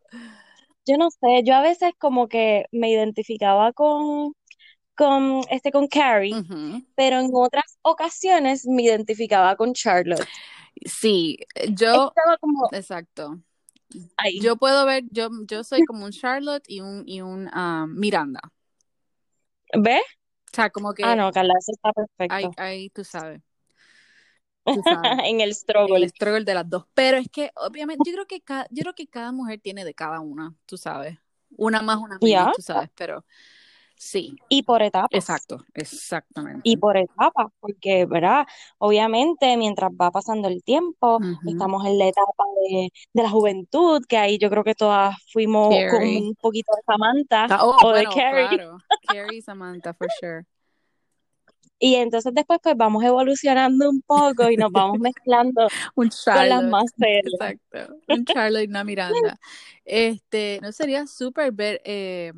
Yo 0.86 0.98
no 0.98 1.10
sé, 1.12 1.44
yo 1.44 1.56
a 1.56 1.62
veces 1.62 1.92
como 1.98 2.28
que 2.28 2.66
me 2.72 2.90
identificaba 2.90 3.74
con, 3.74 4.34
con, 4.96 5.42
este, 5.52 5.72
con 5.72 5.88
Carrie, 5.88 6.36
pero 6.96 7.20
en 7.20 7.30
otras 7.34 7.78
ocasiones 7.84 8.66
me 8.66 8.84
identificaba 8.84 9.56
con 9.56 9.74
Charlotte. 9.74 10.28
Sí, 10.86 11.38
yo, 11.70 12.12
exacto. 12.72 13.40
Yo 14.42 14.56
puedo 14.56 14.86
ver, 14.86 15.04
yo, 15.12 15.30
yo 15.48 15.64
soy 15.64 15.84
como 15.86 16.06
un 16.06 16.12
Charlotte 16.12 16.64
y 16.68 16.82
un, 16.82 17.04
y 17.08 17.22
un 17.22 17.50
um, 17.56 17.94
Miranda. 17.96 18.42
¿Ves? 19.74 20.02
O 20.52 20.56
sea, 20.56 20.70
como 20.70 20.94
que. 20.94 21.04
Ah, 21.04 21.16
no, 21.16 21.32
Carla, 21.32 21.54
eso 21.60 21.72
está 21.72 21.92
perfecto. 21.94 22.52
Ahí, 22.58 22.90
tú 22.90 23.04
sabes. 23.04 23.42
en 25.26 25.42
el 25.42 25.54
struggle. 25.54 25.98
el 25.98 26.10
struggle 26.10 26.44
de 26.44 26.54
las 26.54 26.70
dos. 26.70 26.86
Pero 26.94 27.18
es 27.18 27.28
que, 27.30 27.52
obviamente, 27.56 28.04
yo 28.06 28.14
creo 28.14 28.28
que 28.28 28.42
cada, 28.42 28.68
yo 28.70 28.82
creo 28.82 28.94
que 28.94 29.08
cada 29.08 29.32
mujer 29.32 29.60
tiene 29.62 29.86
de 29.86 29.94
cada 29.94 30.20
una, 30.20 30.56
tú 30.66 30.78
sabes. 30.78 31.18
Una 31.58 31.82
más, 31.82 31.98
una 31.98 32.18
menos, 32.22 32.56
tú 32.56 32.62
sabes, 32.62 32.90
pero 32.96 33.26
sí. 33.96 34.36
Y 34.50 34.64
por 34.64 34.84
etapas. 34.84 35.10
Exacto, 35.12 35.66
exactamente. 35.74 36.62
Y 36.64 36.78
por 36.78 36.96
etapas, 36.96 37.48
porque, 37.60 38.06
¿verdad? 38.06 38.46
Obviamente, 38.78 39.58
mientras 39.58 39.90
va 39.92 40.12
pasando 40.12 40.48
el 40.48 40.64
tiempo, 40.64 41.20
estamos 41.48 41.86
en 41.86 41.98
la 41.98 42.08
etapa 42.08 42.44
de, 42.70 42.92
la 43.14 43.30
juventud, 43.30 44.06
que 44.08 44.18
ahí 44.18 44.38
yo 44.38 44.50
creo 44.52 44.64
que 44.64 44.76
todas 44.76 45.16
fuimos 45.34 45.74
con 45.90 46.04
un 46.04 46.36
poquito 46.36 46.72
de 46.76 46.84
Samantha 46.86 47.66
oh, 47.66 47.78
o 47.84 47.94
de 47.94 48.04
Carrie. 48.06 48.48
Claro. 48.50 48.78
Carrie 49.08 49.40
y 49.40 49.42
Samantha, 49.42 49.94
for 49.96 50.08
sure. 50.20 50.46
Y 51.80 51.96
entonces 51.96 52.34
después 52.34 52.60
pues 52.62 52.76
vamos 52.76 53.04
evolucionando 53.04 53.90
un 53.90 54.02
poco 54.02 54.52
y 54.52 54.58
nos 54.58 54.72
vamos 54.72 55.00
mezclando 55.00 55.68
un 55.96 56.10
con 56.10 56.50
las 56.50 56.64
más 56.66 56.92
Exacto, 56.98 57.96
un 58.10 58.26
Charlotte 58.26 58.66
y 58.66 58.68
una 58.68 58.84
Miranda. 58.84 59.40
Este, 59.86 60.60
no 60.62 60.74
sería 60.74 61.08
súper 61.08 61.54
ver, 61.54 61.82
eh, 61.86 62.34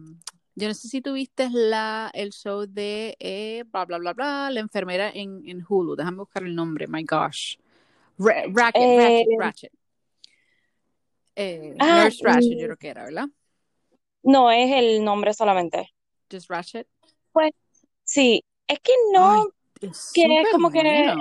yo 0.53 0.67
no 0.67 0.74
sé 0.75 0.88
si 0.88 1.01
tuviste 1.01 1.50
la, 1.51 2.12
el 2.13 2.31
show 2.31 2.67
de 2.67 3.17
eh, 3.19 3.63
bla, 3.71 3.86
bla, 3.86 3.98
bla, 3.98 4.13
bla, 4.13 4.50
la 4.51 4.60
enfermera 4.60 5.10
en, 5.10 5.41
en 5.48 5.65
Hulu, 5.67 5.95
déjame 5.95 6.17
buscar 6.17 6.43
el 6.43 6.55
nombre, 6.55 6.86
my 6.88 7.03
gosh. 7.03 7.57
Racket, 8.19 8.55
Ratchet, 8.55 9.27
Ratchet. 9.39 9.71
Eh, 11.36 11.75
ah, 11.79 12.03
Nurse 12.03 12.24
Ratchet, 12.24 12.60
yo 12.60 12.65
creo 12.65 12.77
que 12.77 12.89
era, 12.89 13.05
¿verdad? 13.05 13.27
No, 14.24 14.51
es 14.51 14.71
el 14.71 15.03
nombre 15.03 15.33
solamente. 15.33 15.89
Just 16.31 16.50
Ratchet. 16.50 16.88
Pues 17.31 17.51
sí, 18.03 18.43
es 18.71 18.79
que 18.79 18.93
no, 19.13 19.47
que 19.79 19.87
es 19.87 20.51
como 20.51 20.71
que 20.71 20.79
ella, 20.79 21.15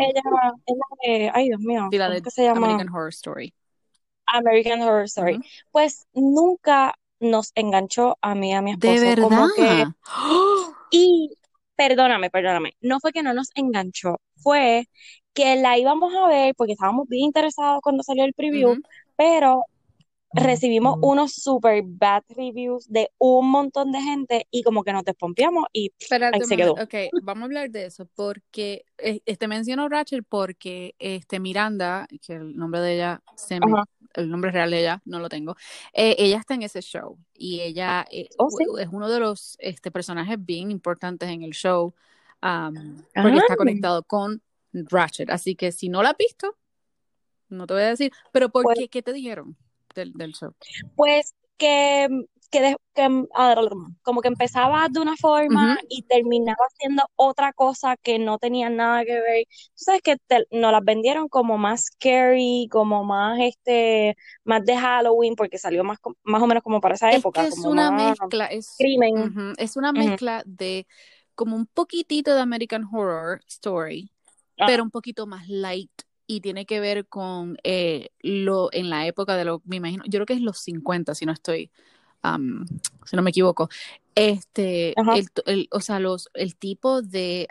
de, 1.02 1.30
ay 1.34 1.48
Dios 1.48 1.60
mío, 1.60 1.88
¿cómo 1.90 2.30
se 2.30 2.44
llama? 2.44 2.66
American 2.66 2.88
Horror 2.94 3.08
Story. 3.08 3.52
American 4.26 4.82
Horror 4.82 5.04
Story. 5.04 5.40
Pues 5.72 6.06
nunca 6.12 6.94
nos 7.18 7.50
enganchó 7.56 8.16
a 8.20 8.34
mí 8.34 8.50
y 8.50 8.52
a 8.52 8.62
mi 8.62 8.72
esposo. 8.72 8.92
De 8.92 9.00
verdad. 9.00 9.28
Como 9.28 9.48
que, 9.54 9.86
y 10.92 11.30
perdóname, 11.74 12.30
perdóname, 12.30 12.76
no 12.80 13.00
fue 13.00 13.12
que 13.12 13.22
no 13.22 13.34
nos 13.34 13.48
enganchó, 13.54 14.20
fue 14.36 14.86
que 15.34 15.56
la 15.56 15.76
íbamos 15.78 16.14
a 16.14 16.28
ver 16.28 16.54
porque 16.54 16.74
estábamos 16.74 17.08
bien 17.08 17.24
interesados 17.24 17.80
cuando 17.82 18.02
salió 18.02 18.24
el 18.24 18.34
preview, 18.34 18.76
pero 19.16 19.64
recibimos 20.32 20.96
unos 21.02 21.34
super 21.34 21.82
bad 21.84 22.22
reviews 22.28 22.88
de 22.88 23.10
un 23.18 23.50
montón 23.50 23.92
de 23.92 24.00
gente 24.00 24.46
y 24.50 24.62
como 24.62 24.84
que 24.84 24.92
nos 24.92 25.04
despompeamos 25.04 25.64
y 25.72 25.92
ahí 26.10 26.40
se 26.42 26.56
quedó. 26.56 26.72
Ok, 26.72 26.94
vamos 27.22 27.42
a 27.42 27.44
hablar 27.46 27.70
de 27.70 27.86
eso 27.86 28.08
porque 28.14 28.84
eh, 28.98 29.20
este 29.26 29.48
menciono 29.48 29.88
Rachel 29.88 30.24
porque 30.24 30.94
este 30.98 31.40
Miranda, 31.40 32.06
que 32.24 32.34
el 32.34 32.56
nombre 32.56 32.80
de 32.80 32.94
ella 32.94 33.22
el 34.14 34.28
nombre 34.28 34.50
real 34.50 34.70
de 34.70 34.80
ella 34.80 35.02
no 35.04 35.20
lo 35.20 35.28
tengo, 35.28 35.56
eh, 35.92 36.16
ella 36.18 36.38
está 36.38 36.54
en 36.54 36.62
ese 36.62 36.80
show 36.80 37.18
y 37.34 37.60
ella 37.60 38.06
eh, 38.10 38.28
oh, 38.38 38.48
es 38.78 38.88
uno 38.90 39.08
de 39.08 39.20
los 39.20 39.56
este, 39.60 39.90
personajes 39.90 40.36
bien 40.38 40.70
importantes 40.70 41.28
en 41.28 41.42
el 41.42 41.52
show 41.52 41.94
porque 42.40 43.36
está 43.36 43.54
ah. 43.54 43.56
conectado 43.56 44.02
con 44.04 44.42
Ratchet, 44.72 45.30
así 45.30 45.56
que 45.56 45.72
si 45.72 45.88
no 45.88 46.02
la 46.02 46.10
has 46.10 46.16
visto, 46.16 46.56
no 47.48 47.66
te 47.66 47.74
voy 47.74 47.82
a 47.82 47.88
decir, 47.88 48.12
pero 48.32 48.48
¿por 48.48 48.62
pues 48.62 48.78
qué? 48.78 48.88
¿Qué 48.88 49.02
te 49.02 49.12
dijeron? 49.12 49.56
Del, 49.94 50.32
show? 50.32 50.54
Pues 50.96 51.34
que, 51.56 52.08
que, 52.50 52.76
como 54.02 54.20
que 54.22 54.28
empezaba 54.28 54.88
de 54.88 55.00
una 55.00 55.16
forma 55.16 55.78
y 55.88 56.02
terminaba 56.02 56.58
haciendo 56.72 57.04
otra 57.16 57.52
cosa 57.52 57.96
que 57.96 58.18
no 58.18 58.38
tenía 58.38 58.70
nada 58.70 59.04
que 59.04 59.20
ver. 59.20 59.44
Tú 59.46 59.84
sabes 59.84 60.02
que 60.02 60.16
nos 60.50 60.72
las 60.72 60.84
vendieron 60.84 61.28
como 61.28 61.58
más 61.58 61.84
scary, 61.84 62.68
como 62.70 63.04
más 63.04 63.38
este, 63.40 64.16
más 64.44 64.64
de 64.64 64.76
Halloween, 64.76 65.36
porque 65.36 65.58
salió 65.58 65.84
más, 65.84 65.98
más 66.22 66.42
o 66.42 66.46
menos 66.46 66.62
como 66.62 66.80
para 66.80 66.94
esa 66.94 67.12
época. 67.12 67.46
es 67.46 67.58
una 67.58 67.90
mezcla, 67.90 68.46
es, 68.46 68.74
crimen. 68.78 69.54
es 69.58 69.76
una 69.76 69.92
mezcla 69.92 70.42
de 70.46 70.86
como 71.34 71.56
un 71.56 71.66
poquitito 71.66 72.34
de 72.34 72.40
American 72.40 72.84
Horror 72.90 73.40
Story, 73.46 74.12
ah. 74.58 74.64
pero 74.66 74.82
un 74.82 74.90
poquito 74.90 75.26
más 75.26 75.48
light 75.48 75.90
y 76.30 76.40
tiene 76.40 76.64
que 76.64 76.78
ver 76.78 77.08
con 77.08 77.58
eh, 77.64 78.10
lo 78.20 78.72
en 78.72 78.88
la 78.88 79.04
época 79.04 79.34
de 79.34 79.44
lo, 79.44 79.62
me 79.64 79.76
imagino, 79.76 80.04
yo 80.06 80.18
creo 80.18 80.26
que 80.26 80.34
es 80.34 80.40
los 80.40 80.58
50, 80.58 81.12
si 81.16 81.26
no 81.26 81.32
estoy, 81.32 81.72
si 83.04 83.16
no 83.16 83.22
me 83.22 83.30
equivoco. 83.30 83.68
Este, 84.14 84.94
el, 85.46 85.68
o 85.72 85.80
sea, 85.80 85.98
los, 85.98 86.30
el 86.34 86.54
tipo 86.54 87.02
de, 87.02 87.48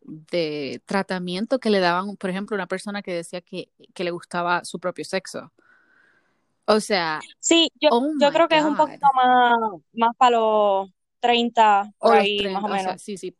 de 0.00 0.80
tratamiento 0.86 1.58
que 1.58 1.70
le 1.70 1.80
daban, 1.80 2.16
por 2.16 2.30
ejemplo, 2.30 2.54
una 2.54 2.68
persona 2.68 3.02
que 3.02 3.12
decía 3.12 3.40
que, 3.40 3.68
que 3.92 4.04
le 4.04 4.12
gustaba 4.12 4.64
su 4.64 4.78
propio 4.78 5.04
sexo. 5.04 5.50
O 6.66 6.78
sea, 6.78 7.20
sí, 7.40 7.72
yo, 7.80 7.88
oh 7.90 8.12
yo 8.20 8.30
creo 8.30 8.46
que 8.46 8.58
es 8.58 8.64
un 8.64 8.76
poquito 8.76 9.08
más, 9.12 9.58
más 9.92 10.16
para 10.16 10.36
los 10.36 10.90
30, 11.26 11.94
o 11.98 12.10
ahí, 12.10 12.48
más 12.48 12.64
o 12.64 12.68
menos. 12.68 13.02
sí, 13.02 13.16
sí, 13.16 13.34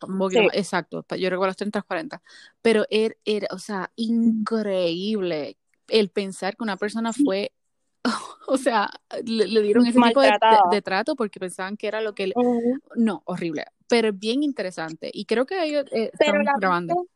exacto. 0.53 1.05
Yo 1.17 1.31
recuerdo 1.31 1.47
los 1.47 1.57
30, 1.57 1.83
40. 1.83 2.23
Pero 2.63 2.85
era, 2.91 3.15
era, 3.25 3.49
o 3.53 3.59
sea, 3.59 3.91
increíble 3.97 5.57
el 5.89 6.09
pensar 6.11 6.57
que 6.57 6.65
una 6.65 6.77
persona 6.77 7.13
fue, 7.13 7.53
o 8.49 8.57
sea, 8.57 8.91
le, 9.25 9.63
dieron 9.63 9.87
ese 9.87 10.01
tipo 10.01 10.21
de, 10.21 10.83
trato 10.83 11.17
porque 11.17 11.41
pensaban 11.41 11.77
que 11.77 11.87
era 11.89 12.01
lo 12.01 12.15
que... 12.15 12.33
No, 12.95 13.23
horrible. 13.25 13.65
Pero 13.89 14.13
bien 14.13 14.43
interesante. 14.43 15.11
Y 15.13 15.25
creo 15.25 15.47
que 15.47 15.63
ellos 15.63 15.85
eh, 15.93 16.11
están 16.13 16.43
grabando. 16.43 17.07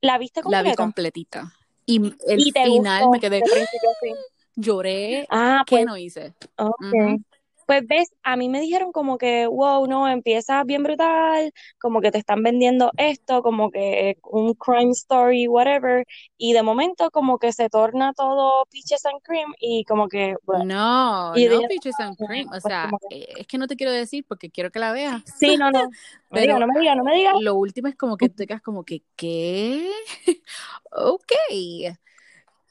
¿La 0.00 0.18
viste 0.18 0.42
completa? 0.42 0.62
La 0.62 0.70
vi 0.70 0.74
completita. 0.74 1.52
Y 1.86 2.14
el 2.26 2.42
final 2.52 3.10
me 3.10 3.20
quedé... 3.20 3.42
Lloré. 4.56 5.26
Ah, 5.30 5.62
¿Qué 5.66 5.76
pues, 5.76 5.86
no 5.86 5.96
hice? 5.96 6.34
Okay. 6.56 7.24
Pues 7.70 7.86
ves, 7.86 8.12
a 8.24 8.34
mí 8.34 8.48
me 8.48 8.60
dijeron 8.60 8.90
como 8.90 9.16
que, 9.16 9.46
wow, 9.46 9.86
no, 9.86 10.08
empieza 10.08 10.64
bien 10.64 10.82
brutal, 10.82 11.52
como 11.78 12.00
que 12.00 12.10
te 12.10 12.18
están 12.18 12.42
vendiendo 12.42 12.90
esto, 12.96 13.42
como 13.42 13.70
que 13.70 14.16
un 14.24 14.54
crime 14.54 14.90
story, 14.90 15.46
whatever, 15.46 16.04
y 16.36 16.52
de 16.52 16.64
momento 16.64 17.12
como 17.12 17.38
que 17.38 17.52
se 17.52 17.68
torna 17.68 18.12
todo 18.12 18.64
peaches 18.72 19.06
and 19.06 19.22
cream 19.22 19.54
y 19.60 19.84
como 19.84 20.08
que, 20.08 20.34
bueno. 20.42 20.64
No, 20.64 21.36
no 21.36 21.68
peaches 21.68 21.94
and 22.00 22.16
cream, 22.16 22.48
o 22.48 22.50
pues 22.50 22.62
sea, 22.64 22.90
eh, 23.08 23.34
es 23.36 23.46
que 23.46 23.56
no 23.56 23.68
te 23.68 23.76
quiero 23.76 23.92
decir 23.92 24.24
porque 24.26 24.50
quiero 24.50 24.72
que 24.72 24.80
la 24.80 24.90
veas. 24.90 25.22
Sí, 25.38 25.56
no, 25.56 25.70
no. 25.70 25.90
Pero 26.32 26.58
no 26.58 26.66
me 26.66 26.80
digas, 26.80 26.96
no 26.96 27.04
me 27.04 27.14
digas. 27.14 27.34
Lo 27.40 27.54
último 27.54 27.86
es 27.86 27.94
como 27.94 28.16
que 28.16 28.30
te 28.30 28.48
quedas 28.48 28.62
como 28.62 28.82
que, 28.82 29.04
¿qué? 29.14 29.92
ok. 30.90 31.32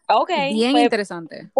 Ok. 0.09 0.31
Bien 0.49 0.73
pues, 0.73 0.83
interesante 0.83 1.51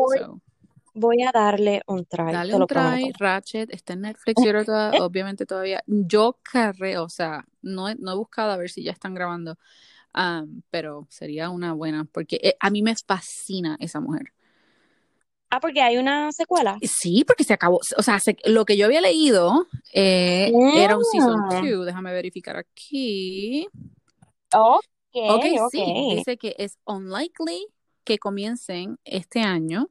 voy 0.94 1.24
a 1.24 1.32
darle 1.32 1.82
un 1.88 2.06
try. 2.06 2.32
Dale 2.32 2.56
un 2.56 2.68
try, 2.68 3.12
Ratchet, 3.18 3.74
está 3.74 3.94
en 3.94 4.02
Netflix, 4.02 4.42
yo 4.44 4.52
obviamente 5.04 5.46
todavía, 5.46 5.84
yo 5.88 6.40
carré, 6.42 6.98
o 6.98 7.10
sea, 7.10 7.46
no 7.62 7.90
he, 7.90 7.96
no 7.96 8.12
he 8.12 8.16
buscado 8.16 8.52
a 8.52 8.58
ver 8.58 8.70
si 8.70 8.84
ya 8.84 8.92
están 8.92 9.14
grabando, 9.14 9.58
pero 10.70 11.08
sería 11.10 11.50
una 11.50 11.74
buena, 11.74 12.06
porque 12.06 12.40
eh, 12.42 12.56
a 12.60 12.70
mí 12.70 12.82
me 12.82 12.96
fascina 12.96 13.78
esa 13.80 14.00
mujer. 14.00 14.34
Ah, 15.52 15.60
porque 15.60 15.82
hay 15.82 15.98
una 15.98 16.32
secuela. 16.32 16.78
Sí, 16.84 17.24
porque 17.26 17.44
se 17.44 17.54
acabó, 17.54 17.80
o 17.98 18.04
sea, 18.04 18.20
lo 18.46 18.66
que 18.66 18.78
yo 18.78 18.86
había 18.86 19.02
leído 19.02 19.66
eh, 19.94 20.52
era 20.76 20.96
un 20.96 21.04
season 21.04 21.42
2, 21.50 21.54
ah. 21.54 21.86
déjame 21.86 22.14
verificar 22.14 22.56
aquí. 22.56 23.68
Okay, 24.52 25.58
ok, 25.58 25.70
sí, 25.72 25.84
dice 26.16 26.38
que 26.38 26.56
es 26.58 26.78
unlikely 26.86 27.68
que 28.04 28.20
comiencen 28.20 29.00
este 29.06 29.42
año 29.42 29.90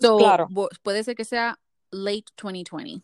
So, 0.00 0.18
claro. 0.18 0.48
puede 0.82 1.04
ser 1.04 1.14
que 1.14 1.24
sea 1.24 1.58
late 1.90 2.24
2020. 2.42 3.02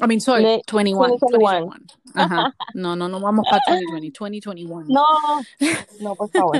I 0.00 0.06
mean, 0.06 0.20
sorry, 0.20 0.42
21, 0.42 1.18
2021. 1.20 1.76
Ajá. 2.14 2.54
No, 2.74 2.96
no, 2.96 3.08
no 3.08 3.20
vamos 3.20 3.44
para 3.48 3.60
2020, 3.68 4.18
2021. 4.18 4.86
No, 4.88 5.04
no, 6.00 6.14
por 6.14 6.30
favor. 6.30 6.56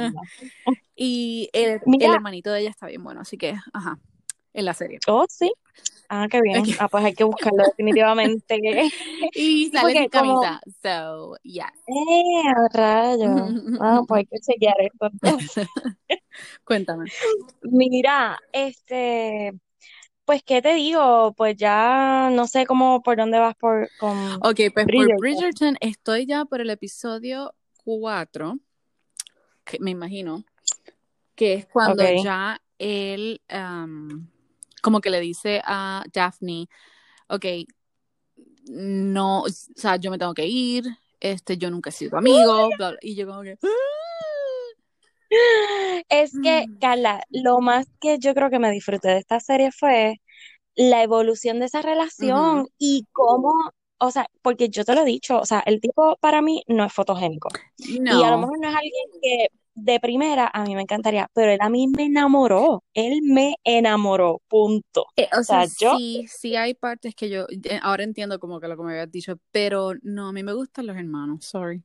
y 0.95 1.49
el, 1.53 1.81
el, 1.85 2.03
hermanito 2.03 2.51
de 2.51 2.61
ella 2.61 2.71
está 2.71 2.87
bien 2.87 3.03
bueno, 3.03 3.23
así 3.23 3.39
que, 3.39 3.57
ajá, 3.73 3.99
en 4.53 4.65
la 4.65 4.75
serie. 4.75 4.99
Oh, 5.07 5.25
sí. 5.29 5.53
Ah, 6.09 6.27
qué 6.31 6.41
bien. 6.43 6.63
Ah, 6.81 6.89
pues 6.89 7.05
hay 7.05 7.15
que 7.15 7.25
buscarlo 7.25 7.65
definitivamente. 7.65 8.59
y 9.35 9.71
sale 9.71 9.93
sin 9.93 10.09
camisa. 10.09 10.61
So, 10.83 11.37
yeah. 11.43 11.73
Eh, 11.87 12.55
rayo. 12.73 13.49
Ah, 13.81 14.03
pues 14.07 14.19
hay 14.19 14.27
que 14.27 14.39
chequear 14.41 14.77
esto. 14.81 15.11
Cuéntame. 16.65 17.11
Mira, 17.63 18.39
este, 18.53 19.53
pues, 20.25 20.43
¿qué 20.45 20.63
te 20.63 20.75
digo? 20.75 21.35
Pues 21.37 21.57
ya 21.57 22.31
no 22.33 22.47
sé 22.47 22.67
cómo, 22.67 23.03
por 23.03 23.17
dónde 23.17 23.39
vas 23.39 23.55
por, 23.57 23.89
con 23.99 24.35
Ok, 24.35 24.61
pues 24.73 24.87
por 24.87 25.19
Bridgerton 25.19 25.77
estoy 25.81 26.27
ya 26.27 26.45
por 26.45 26.61
el 26.61 26.71
episodio 26.71 27.55
4, 27.85 28.59
que 29.65 29.79
me 29.81 29.91
imagino, 29.91 30.45
que 31.35 31.55
es 31.55 31.67
cuando 31.67 32.05
ya 32.23 32.61
él, 32.79 33.41
como 34.83 35.01
que 35.01 35.11
le 35.11 35.21
dice 35.21 35.63
a 35.65 36.05
Daphne, 36.13 36.69
ok, 37.29 37.47
no, 38.67 39.43
o 39.43 39.49
sea, 39.49 39.97
yo 39.97 40.11
me 40.11 40.19
tengo 40.19 40.35
que 40.35 40.47
ir, 40.47 40.85
este, 41.21 41.57
yo 41.57 41.71
nunca 41.71 41.89
he 41.89 41.93
sido 41.93 42.19
amigo, 42.19 42.69
y 43.01 43.15
yo 43.15 43.27
como 43.27 43.43
que, 43.43 43.57
Es 46.09 46.33
que, 46.43 46.67
mm. 46.69 46.79
Carla, 46.79 47.23
lo 47.31 47.61
más 47.61 47.87
que 48.01 48.19
yo 48.19 48.35
creo 48.35 48.51
que 48.51 48.59
me 48.59 48.71
disfruté 48.71 49.09
de 49.09 49.19
esta 49.19 49.41
serie 49.41 49.71
fue 49.73 50.21
la 50.75 51.03
evolución 51.03 51.61
de 51.61 51.67
esa 51.67 51.83
relación 51.83 52.67
y 52.79 53.07
cómo, 53.13 53.53
o 53.99 54.11
sea, 54.11 54.27
porque 54.43 54.69
yo 54.69 54.85
te 54.85 54.95
lo 54.95 55.03
he 55.03 55.07
dicho, 55.07 55.39
o 55.39 55.47
sea, 55.47 55.61
el 55.61 55.81
tipo 55.81 56.17
para 56.21 56.43
mí 56.43 56.63
no 56.67 56.85
es 56.85 56.93
fotogénico. 56.93 57.49
Y 57.79 57.99
a 58.09 58.31
lo 58.31 58.39
mejor 58.39 58.59
no 58.61 58.69
es 58.69 58.75
alguien 58.75 59.21
que 59.23 59.49
de 59.75 60.01
primera 60.01 60.51
a 60.53 60.65
mí 60.65 60.75
me 60.75 60.83
encantaría, 60.83 61.29
pero 61.33 61.53
él 61.53 61.59
a 61.61 61.69
mí 61.69 61.89
me 61.89 62.05
enamoró, 62.05 62.85
él 62.95 63.21
me 63.23 63.57
enamoró, 63.65 64.43
punto. 64.49 65.07
Eh, 65.17 65.29
o, 65.39 65.43
sea, 65.43 65.65
yo... 65.65 65.97
Sí, 65.97 66.27
sí 66.29 66.57
hay 66.57 66.75
partes 66.75 67.15
que 67.15 67.31
yo, 67.31 67.47
eh, 67.49 67.81
ahora 67.83 68.05
entiendo 68.05 68.39
como 68.39 68.61
que 68.61 68.69
lo 68.69 68.77
que 68.77 68.83
me 68.83 68.93
habías 68.93 69.11
dicho, 69.11 69.39
pero 69.51 69.93
no, 70.03 70.29
a 70.29 70.33
mí 70.33 70.43
me 70.43 70.53
gustan 70.53 70.87
los 70.87 70.97
hermanos, 70.97 71.45
sorry. 71.45 71.83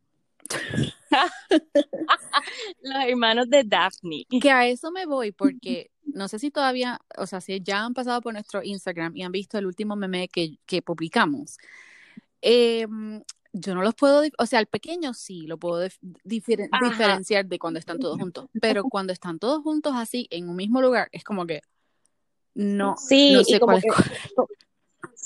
los 2.81 3.03
hermanos 3.05 3.49
de 3.49 3.63
Daphne. 3.63 4.25
Que 4.41 4.51
a 4.51 4.67
eso 4.67 4.91
me 4.91 5.05
voy 5.05 5.31
porque 5.31 5.91
no 6.03 6.27
sé 6.27 6.39
si 6.39 6.51
todavía, 6.51 6.99
o 7.17 7.27
sea, 7.27 7.41
si 7.41 7.61
ya 7.61 7.83
han 7.83 7.93
pasado 7.93 8.21
por 8.21 8.33
nuestro 8.33 8.63
Instagram 8.63 9.15
y 9.15 9.23
han 9.23 9.31
visto 9.31 9.57
el 9.57 9.65
último 9.65 9.95
meme 9.95 10.27
que, 10.27 10.57
que 10.65 10.81
publicamos. 10.81 11.57
Eh, 12.41 12.85
yo 13.53 13.75
no 13.75 13.81
los 13.81 13.95
puedo, 13.95 14.23
o 14.37 14.45
sea, 14.45 14.59
el 14.59 14.67
pequeño 14.67 15.13
sí 15.13 15.47
lo 15.47 15.57
puedo 15.57 15.87
diferenciar 16.23 17.45
de 17.45 17.59
cuando 17.59 17.79
están 17.79 17.99
todos 17.99 18.17
juntos, 18.17 18.49
pero 18.61 18.83
cuando 18.83 19.13
están 19.13 19.39
todos 19.39 19.63
juntos 19.63 19.93
así 19.95 20.27
en 20.31 20.49
un 20.49 20.55
mismo 20.55 20.81
lugar, 20.81 21.09
es 21.11 21.23
como 21.23 21.45
que 21.45 21.61
no, 22.53 22.95
sí, 22.97 23.33
no 23.33 23.43
sé 23.43 23.59
cuál 23.59 23.77
es 23.77 23.83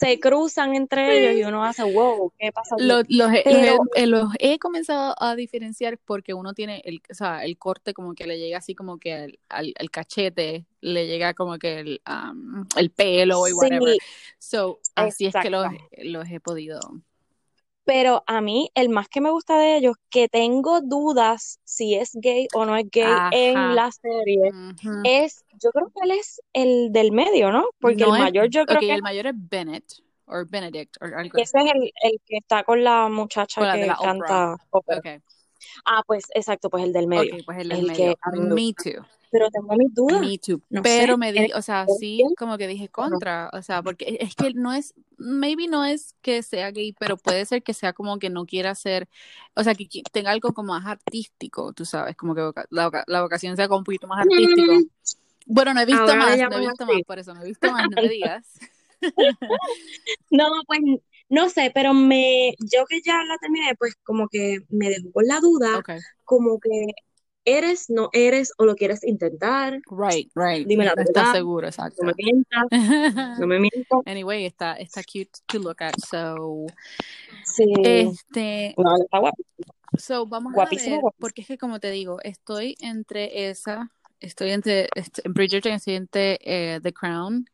se 0.02 0.20
cruzan 0.20 0.74
entre 0.74 1.32
ellos 1.32 1.36
y 1.40 1.44
uno 1.48 1.64
hace, 1.64 1.84
wow, 1.84 2.34
¿qué 2.40 2.52
pasa? 2.52 2.76
Los, 2.80 3.04
los, 3.08 3.32
he, 3.34 4.08
los, 4.08 4.30
he, 4.40 4.58
comenzado 4.58 5.14
a 5.20 5.36
diferenciar 5.36 6.00
porque 6.00 6.34
uno 6.34 6.56
tiene 6.56 6.82
el, 6.86 7.04
o 7.12 7.14
sea, 7.14 7.46
el 7.46 7.56
corte 7.60 7.94
como 7.94 8.16
que 8.16 8.26
le 8.26 8.40
llega 8.40 8.58
así 8.58 8.74
como 8.74 8.98
que 8.98 9.38
al, 9.48 9.74
cachete, 9.92 10.66
le 10.80 11.06
llega 11.06 11.36
como 11.36 11.60
que 11.60 11.80
el, 11.82 12.02
el 12.78 12.90
pelo 12.90 13.48
y 13.48 13.54
whatever. 13.54 13.96
So, 14.40 14.80
así 14.96 15.28
es 15.28 15.36
que 15.40 15.52
los, 15.52 15.68
los 16.00 16.28
he 16.32 16.40
podido 16.40 16.80
pero 17.84 18.24
a 18.28 18.42
mí 18.42 18.70
el 18.76 18.90
más 18.90 19.10
que 19.10 19.22
me 19.22 19.32
gusta 19.32 19.58
de 19.58 19.78
ellos, 19.78 19.96
que 20.10 20.28
tengo 20.28 20.82
dudas 20.82 21.60
si 21.64 21.96
es 21.96 22.12
gay 22.14 22.48
o 22.54 22.66
no 22.66 22.76
es 22.76 22.86
gay 22.92 23.14
en 23.32 23.76
la 23.76 23.92
serie, 23.92 24.52
es, 25.04 25.44
yo 25.62 25.72
creo 25.72 25.88
que 25.88 26.02
él 26.04 26.12
es 26.12 26.42
el 26.54 26.92
del 26.92 27.12
medio, 27.12 27.52
¿no? 27.52 27.66
Porque 27.80 28.04
el 28.04 28.10
mayor 28.10 28.50
yo 28.50 28.66
creo 28.66 28.80
que... 28.80 28.94
el 28.94 29.02
mayor 29.02 29.28
es 29.28 29.34
Bennett, 29.36 29.86
o 30.26 30.46
Benedict, 30.48 30.96
o 31.02 31.06
algo 31.06 31.38
Ese 31.38 31.60
es 31.60 31.72
el, 31.74 31.92
el, 32.04 32.22
que 32.26 32.38
está 32.38 32.64
con 32.64 32.84
la 32.84 33.10
muchacha 33.10 33.74
que 33.74 33.88
canta 33.88 34.58
Ah, 35.86 36.02
pues 36.06 36.26
exacto, 36.34 36.70
pues 36.70 36.84
el 36.84 36.94
del 36.94 37.08
medio. 37.08 37.38
pues 37.46 37.60
el 37.60 37.70
del 37.70 37.88
medio. 37.88 38.16
Me 38.34 38.74
too 38.74 39.06
pero 39.32 39.50
tengo 39.50 39.76
mis 39.76 39.94
dudas. 39.94 40.22
Me 40.22 40.38
too. 40.38 40.62
pero 40.84 41.18
me 41.18 41.32
di, 41.32 41.52
o 41.54 41.62
sea, 41.62 41.86
sí, 42.00 42.22
como 42.38 42.58
que 42.58 42.68
dije 42.68 42.90
contra, 42.90 43.50
o 43.54 43.62
sea, 43.62 43.82
porque 43.82 44.18
es 44.20 44.36
que 44.36 44.54
no 44.54 44.74
es, 44.74 44.94
maybe 45.18 45.68
no 45.68 45.86
es 45.86 46.16
que 46.22 46.44
sea 46.44 46.70
gay, 46.72 46.94
pero 47.00 47.18
puede 47.18 47.46
ser 47.46 47.64
que 47.64 47.74
sea 47.74 47.94
como 47.94 48.20
que 48.20 48.30
no 48.30 48.46
quiera 48.46 48.76
ser, 48.76 49.08
o 49.56 49.64
sea, 49.64 49.74
que 49.74 49.88
tenga 50.12 50.32
algo 50.32 50.54
como 50.54 50.74
más 50.74 50.86
artístico, 50.86 51.72
tú 51.74 51.86
sabes, 51.86 52.16
como 52.18 52.36
que 52.36 52.52
la, 52.70 53.04
la 53.08 53.22
vocación 53.22 53.56
sea 53.56 53.68
como 53.68 53.80
un 53.80 53.86
poquito 53.86 54.08
más 54.08 54.20
artístico. 54.20 54.74
Bueno, 55.46 55.74
no 55.74 55.82
he 55.82 55.86
visto 55.86 56.16
más, 56.16 56.38
no 56.38 56.58
he 56.58 56.60
visto 56.60 56.86
más, 56.86 57.02
por 57.08 57.20
eso 57.20 57.34
no 57.34 57.42
he 57.42 57.48
visto 57.48 57.72
más, 57.72 57.86
no 57.90 58.02
me 58.02 58.10
digas. 58.10 58.60
no, 60.30 60.46
pues 60.68 60.80
no 61.30 61.50
sé, 61.50 61.72
pero 61.74 61.94
me, 61.94 62.56
yo 62.60 62.86
que 62.86 63.02
ya 63.02 63.24
la 63.24 63.38
terminé, 63.38 63.74
pues 63.80 63.96
como 64.04 64.28
que 64.28 64.60
me 64.70 64.90
dejó 64.90 65.12
con 65.14 65.26
la 65.26 65.40
duda, 65.40 65.82
como 66.26 66.60
que 66.60 66.94
eres, 67.46 67.90
no 67.90 68.10
eres 68.14 68.54
o 68.58 68.66
lo 68.66 68.76
quieres 68.76 69.04
intentar. 69.04 69.82
Right, 69.90 70.32
right. 70.36 70.68
Dime 70.68 70.86
la 70.86 70.92
verdad. 70.96 71.08
Estás 71.08 71.32
seguro, 71.34 71.68
exacto. 71.68 72.04
No 72.04 72.08
me 72.08 72.14
mientas. 72.18 73.40
no 73.40 73.48
me 73.48 73.60
mientas. 73.60 73.82
Anyway, 74.06 74.46
está, 74.46 74.74
está 74.74 75.02
cute 75.04 75.32
to 75.48 75.60
look 75.60 75.82
at, 75.82 75.94
so. 75.98 76.66
Sí. 77.46 77.66
Este. 77.84 78.76
No, 78.78 78.96
está 78.98 79.20
guapísimo. 79.20 79.74
So, 79.98 80.26
vamos 80.26 80.54
a 80.56 80.66
ver, 80.66 81.02
porque 81.20 81.42
es 81.42 81.48
que 81.48 81.58
como 81.58 81.80
te 81.80 81.92
digo, 81.92 82.20
estoy 82.24 82.78
entre 82.80 83.50
esa, 83.50 83.92
estoy 84.22 84.52
entre, 84.52 84.88
este, 84.96 85.22
Bridgerton, 85.28 85.74
estoy 85.74 85.96
entre 85.96 86.40
eh, 86.42 86.80
The 86.82 86.94
Crown, 86.94 87.46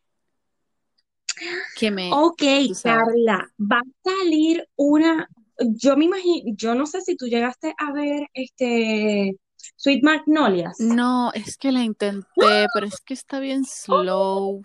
que 1.76 1.90
me... 1.90 2.12
Ok, 2.14 2.44
Carla, 2.84 3.52
va 3.60 3.80
a 3.80 4.10
salir 4.10 4.68
una, 4.76 5.28
yo 5.60 5.98
me 5.98 6.06
imagino, 6.06 6.54
yo 6.56 6.76
no 6.76 6.86
sé 6.86 7.02
si 7.02 7.16
tú 7.16 7.26
llegaste 7.26 7.74
a 7.76 7.92
ver 7.92 8.28
este 8.34 9.36
Sweet 9.76 10.04
Magnolias. 10.04 10.80
No, 10.80 11.32
es 11.34 11.58
que 11.58 11.72
la 11.72 11.84
intenté, 11.84 12.66
pero 12.74 12.86
es 12.86 13.02
que 13.02 13.14
está 13.14 13.40
bien 13.40 13.66
slow. 13.66 14.62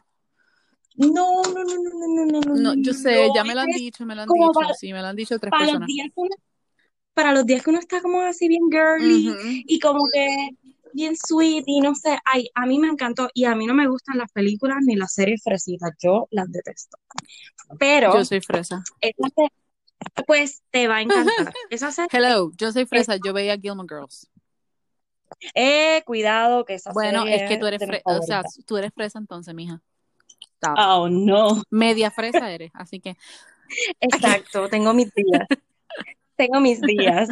No, 0.97 1.43
no, 1.43 1.43
no, 1.43 1.65
no, 1.65 1.65
no, 1.65 2.27
no, 2.27 2.41
no. 2.41 2.55
No, 2.55 2.75
yo 2.75 2.93
sé, 2.93 3.29
ya 3.35 3.45
me 3.45 3.55
lo 3.55 3.61
han 3.63 3.67
dicho, 3.69 4.05
me 4.05 4.15
lo 4.15 4.23
han 4.23 4.29
dicho, 4.29 4.75
sí, 4.79 4.93
me 4.93 5.01
lo 5.01 5.09
han 5.09 5.17
dicho 5.17 5.39
tres 5.39 5.51
para 5.51 5.65
personas. 5.65 5.81
Los 5.81 5.87
días 5.87 6.09
para 7.15 7.33
los 7.33 7.45
días 7.45 7.63
que 7.63 7.71
uno 7.71 7.79
está 7.79 8.01
como 8.01 8.23
así 8.23 8.49
bien 8.49 8.71
girly 8.71 9.35
y 9.67 9.79
como 9.81 10.01
que 10.13 10.51
bien 10.95 11.15
sweet 11.17 11.65
y 11.67 11.81
no 11.81 11.95
sé, 11.95 12.19
ay, 12.25 12.49
a 12.55 12.67
mí 12.67 12.79
me 12.79 12.89
encantó 12.89 13.29
y 13.35 13.45
a 13.45 13.55
mí 13.55 13.67
no 13.67 13.75
me 13.75 13.87
gustan 13.87 14.19
las 14.19 14.31
películas 14.33 14.79
ni 14.83 14.97
las 14.97 15.13
series 15.15 15.43
fresitas, 15.43 15.91
yo 15.99 16.27
las 16.31 16.51
detesto. 16.51 16.99
Pero 17.79 18.15
yo 18.15 18.25
soy 18.25 18.41
fresa. 18.41 18.83
pues 20.27 20.63
te 20.71 20.89
va 20.89 20.97
a 20.97 21.03
encantar. 21.03 21.53
Esa 21.71 22.07
Hello, 22.11 22.51
yo 22.57 22.73
soy 22.73 22.87
fresa, 22.87 23.17
yo 23.25 23.33
veía 23.33 23.59
Gilmore 23.59 23.89
Girls. 23.89 24.29
Eh, 25.55 26.03
cuidado, 26.05 26.65
que 26.65 26.75
esa 26.75 26.93
Bueno, 26.93 27.27
es 27.27 27.49
que 27.49 27.57
tú 27.57 27.67
eres 27.67 27.85
fresa, 27.85 28.03
o 28.05 28.23
sea, 28.23 28.43
tú 28.67 28.77
eres 28.77 28.93
fresa 28.95 29.19
entonces, 29.19 29.55
mija. 29.55 29.81
Oh, 30.79 31.09
no. 31.09 31.63
Media 31.71 32.11
fresa 32.11 32.51
eres, 32.51 32.71
así 32.75 33.01
que. 33.01 33.17
Exacto, 34.01 34.69
tengo 34.69 34.93
mis 34.95 35.13
días. 35.15 35.47
tengo 36.37 36.61
mis 36.61 36.81
días. 36.81 37.29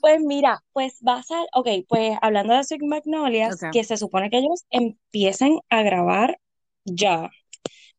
Pues 0.00 0.20
mira, 0.20 0.62
pues 0.72 0.98
vas 1.00 1.30
a, 1.30 1.42
ok, 1.54 1.68
pues 1.88 2.16
hablando 2.20 2.54
de 2.54 2.64
Sweet 2.64 2.82
Magnolias, 2.82 3.60
que 3.72 3.84
se 3.84 3.96
supone 3.96 4.30
que 4.30 4.38
ellos 4.38 4.64
empiecen 4.70 5.60
a 5.68 5.82
grabar 5.82 6.38
ya, 6.84 7.30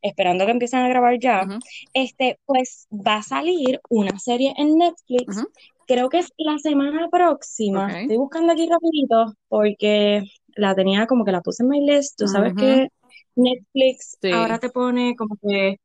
esperando 0.02 0.46
que 0.46 0.52
empiecen 0.52 0.80
a 0.80 0.90
grabar 0.90 1.20
ya, 1.20 1.48
este, 1.94 2.40
pues 2.46 2.88
va 2.92 3.18
a 3.18 3.24
salir 3.24 3.80
una 3.90 4.18
serie 4.20 4.54
en 4.58 4.78
Netflix 4.78 5.44
creo 5.90 6.08
que 6.08 6.20
es 6.20 6.32
la 6.38 6.60
semana 6.60 7.10
próxima. 7.10 8.02
Estoy 8.02 8.18
buscando 8.18 8.54
aquí 8.54 8.70
rapidito 8.70 9.34
porque 9.48 10.22
la 10.56 10.76
tenía 10.76 11.08
como 11.08 11.26
que 11.26 11.32
la 11.32 11.42
puse 11.42 11.64
en 11.64 11.70
my 11.70 11.82
list. 11.82 12.16
Tú 12.16 12.28
sabes 12.28 12.54
que 12.56 12.90
Netflix 13.36 14.18
ahora 14.32 14.60
te 14.60 14.70
pone 14.70 15.16
como 15.16 15.36
que 15.42 15.78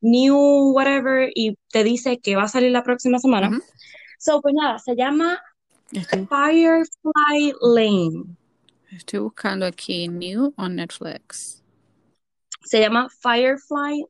new 0.00 0.72
whatever 0.72 1.30
y 1.34 1.56
te 1.70 1.84
dice 1.84 2.18
que 2.18 2.36
va 2.36 2.44
a 2.44 2.48
salir 2.48 2.70
la 2.70 2.82
próxima 2.82 3.18
semana. 3.18 3.60
So, 4.18 4.40
pues 4.40 4.54
nada, 4.54 4.78
se 4.78 4.96
llama 4.96 5.38
Firefly 5.90 7.52
Lane. 7.60 8.36
Estoy 8.90 9.18
buscando 9.18 9.66
aquí 9.66 10.08
new 10.08 10.54
on 10.56 10.76
Netflix. 10.76 11.59
Se 12.64 12.80
llama 12.80 13.08
Firefly. 13.20 14.04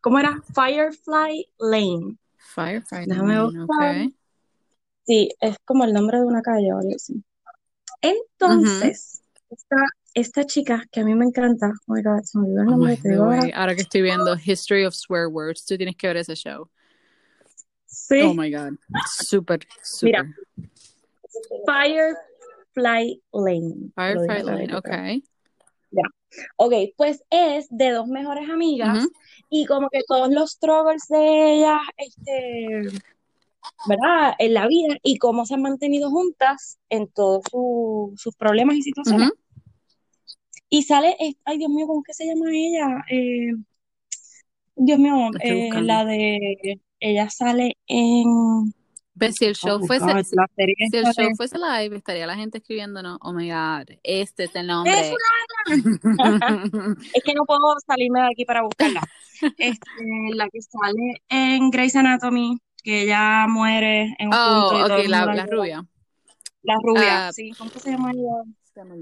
¿Cómo 0.00 0.18
era? 0.18 0.40
Firefly 0.54 1.48
Lane. 1.58 2.16
Firefly 2.54 3.06
Lane, 3.06 4.12
Sí, 5.06 5.28
es 5.40 5.56
como 5.64 5.84
el 5.84 5.92
nombre 5.92 6.18
de 6.18 6.24
una 6.24 6.42
calle 6.42 6.72
o 6.72 6.80
Entonces, 8.02 9.22
esta, 10.14 10.44
chica 10.44 10.82
que 10.90 11.00
a 11.00 11.04
mí 11.04 11.14
me 11.14 11.24
encanta, 11.24 11.70
oh 11.86 11.94
my 11.94 12.02
god, 12.02 12.22
se 12.24 12.38
me 12.38 12.46
olvidó 12.46 12.62
el 12.62 12.68
oh 12.68 12.70
nombre. 12.70 13.52
ahora. 13.54 13.74
que 13.74 13.82
estoy 13.82 14.02
viendo 14.02 14.36
History 14.36 14.84
of 14.84 14.94
Swear 14.94 15.28
Words, 15.28 15.64
tú 15.64 15.76
tienes 15.76 15.96
que 15.96 16.08
ver 16.08 16.16
ese 16.16 16.34
show. 16.34 16.68
Sí. 17.86 18.20
Oh 18.22 18.34
my 18.34 18.50
god, 18.50 18.74
súper, 19.16 19.60
súper. 19.82 20.24
Mira, 20.24 20.34
Firefly 21.66 23.22
Lane. 23.32 23.92
Firefly 23.94 24.42
Lane, 24.42 24.74
ok. 24.74 24.88
Ya. 25.90 26.02
Ok, 26.56 26.72
pues 26.96 27.22
es 27.30 27.66
de 27.70 27.90
dos 27.90 28.06
mejores 28.06 28.48
amigas 28.50 29.06
y 29.50 29.66
como 29.66 29.88
que 29.90 30.00
todos 30.06 30.30
los 30.30 30.52
struggles 30.52 31.06
de 31.08 31.54
ellas, 31.54 31.80
este, 31.96 33.00
¿verdad? 33.86 34.34
En 34.38 34.54
la 34.54 34.66
vida 34.66 34.96
y 35.02 35.18
cómo 35.18 35.46
se 35.46 35.54
han 35.54 35.62
mantenido 35.62 36.10
juntas 36.10 36.78
en 36.88 37.08
todos 37.08 37.42
sus 38.16 38.34
problemas 38.36 38.76
y 38.76 38.82
situaciones. 38.82 39.30
Y 40.68 40.82
sale, 40.82 41.16
ay 41.44 41.58
Dios 41.58 41.70
mío, 41.70 41.86
¿cómo 41.86 42.02
que 42.02 42.14
se 42.14 42.26
llama 42.26 42.50
ella? 42.52 43.04
Eh, 43.10 43.52
Dios 44.74 44.98
mío, 44.98 45.30
eh, 45.40 45.70
la 45.80 46.04
de, 46.04 46.80
ella 47.00 47.30
sale 47.30 47.76
en... 47.86 48.74
si 49.32 49.44
el 49.44 49.54
show 49.54 49.84
fuese, 49.86 50.24
si 50.24 50.96
el 50.96 51.04
show 51.04 51.28
fuese 51.36 51.56
live, 51.58 51.96
estaría 51.96 52.26
la 52.26 52.36
gente 52.36 52.58
escribiéndonos, 52.58 53.18
oh 53.22 53.32
my 53.32 53.50
god, 53.50 53.88
este 54.02 54.44
es 54.44 54.54
el 54.54 54.66
nombre. 54.66 54.92
es 57.14 57.22
que 57.24 57.34
no 57.34 57.44
puedo 57.44 57.60
salirme 57.86 58.20
de 58.20 58.26
aquí 58.26 58.44
para 58.44 58.62
buscarla. 58.62 59.02
Este, 59.58 59.86
la 60.34 60.48
que 60.48 60.62
sale 60.62 61.22
en 61.28 61.70
Grey's 61.70 61.94
Anatomy, 61.94 62.56
que 62.82 63.02
ella 63.02 63.46
muere 63.46 64.16
en 64.18 64.28
un 64.28 64.34
oh, 64.34 64.70
punto. 64.70 64.96
la, 65.08 65.26
rubia. 65.44 65.84
la 66.62 66.76
rubia, 66.82 67.28
ah, 67.28 67.32
sí, 67.34 67.50
¿cómo 67.58 67.70
se 67.70 67.90
llama 67.90 68.12
ella? 68.12 68.44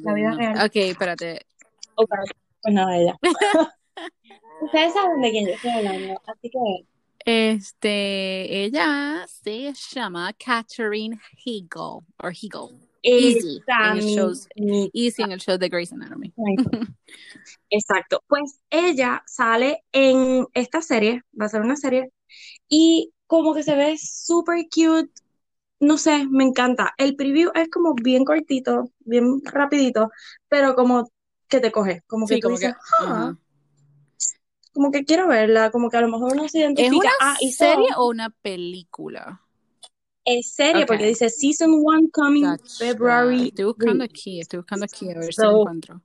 La 0.02 0.12
vida 0.12 0.32
real. 0.32 0.66
Ok, 0.66 0.74
espérate. 0.74 1.46
pues 1.94 2.74
nada, 2.74 2.96
ella. 2.96 3.14
Ustedes 4.62 4.92
saben 4.92 5.20
de 5.20 5.30
quién 5.30 5.46
yo 5.46 5.52
estoy 5.52 5.70
hablando, 5.70 6.20
así 6.26 6.50
que... 6.50 6.58
Este, 7.24 8.64
ella 8.64 9.24
se 9.26 9.72
llama 9.72 10.32
Catherine 10.34 11.18
Hegel, 11.44 11.66
o 11.78 12.28
Hegel. 12.28 12.78
Easy 13.02 13.62
en, 13.66 13.98
el 13.98 14.04
show, 14.04 14.32
Easy 14.94 15.22
en 15.22 15.32
el 15.32 15.40
show 15.40 15.58
de 15.58 15.68
Grey's 15.68 15.92
Anatomy. 15.92 16.32
Exacto. 17.70 18.22
Pues 18.26 18.60
ella 18.70 19.22
sale 19.26 19.84
en 19.92 20.46
esta 20.54 20.80
serie, 20.80 21.22
va 21.38 21.46
a 21.46 21.50
ser 21.50 21.60
una 21.60 21.76
serie, 21.76 22.10
y 22.68 23.12
como 23.26 23.54
que 23.54 23.62
se 23.62 23.74
ve 23.74 23.96
súper 23.98 24.64
cute, 24.74 25.10
no 25.80 25.98
sé, 25.98 26.26
me 26.30 26.44
encanta. 26.44 26.94
El 26.96 27.14
preview 27.16 27.50
es 27.54 27.68
como 27.68 27.94
bien 27.94 28.24
cortito, 28.24 28.90
bien 29.00 29.42
rapidito, 29.44 30.10
pero 30.48 30.74
como 30.74 31.10
que 31.48 31.60
te 31.60 31.70
coge, 31.70 32.02
como 32.06 32.26
que 32.26 32.40
como 32.40 32.58
que, 32.58 32.72
ah". 33.00 33.36
Como 34.74 34.90
que 34.90 35.04
quiero 35.04 35.28
verla, 35.28 35.70
como 35.70 35.88
que 35.88 35.96
a 35.96 36.00
lo 36.00 36.08
mejor 36.08 36.32
uno 36.32 36.48
se 36.48 36.58
identifica. 36.58 36.96
¿Es 36.96 37.00
una 37.00 37.10
ah, 37.20 37.36
serie 37.50 37.88
o 37.96 38.08
una 38.08 38.30
película? 38.30 39.40
Es 40.24 40.52
serie, 40.54 40.84
porque 40.86 41.06
dice 41.06 41.28
Season 41.30 41.70
1 41.72 42.08
coming 42.12 42.56
February. 42.78 43.48
Estoy 43.48 43.64
buscando 43.66 44.04
aquí, 44.04 44.40
estoy 44.40 44.58
buscando 44.58 44.84
aquí 44.84 45.10
a 45.10 45.18
ver 45.18 45.32
si 45.32 45.42
lo 45.42 45.60
encuentro. 45.60 46.02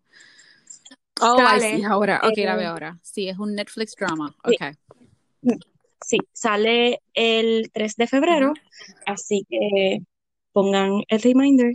Oh, 1.21 1.38
sí, 1.60 1.84
ahora, 1.84 2.21
ok, 2.23 2.38
la 2.38 2.55
veo 2.55 2.63
eh, 2.63 2.67
ahora. 2.67 2.99
Sí, 3.01 3.27
es 3.27 3.38
un 3.38 3.55
Netflix 3.55 3.95
drama, 3.95 4.34
ok. 4.43 4.77
Sí, 6.05 6.17
sale 6.32 7.01
el 7.13 7.71
3 7.73 7.95
de 7.95 8.08
febrero, 8.08 8.53
así 9.05 9.45
que 9.49 9.99
pongan 10.53 11.03
el 11.08 11.21
reminder 11.21 11.73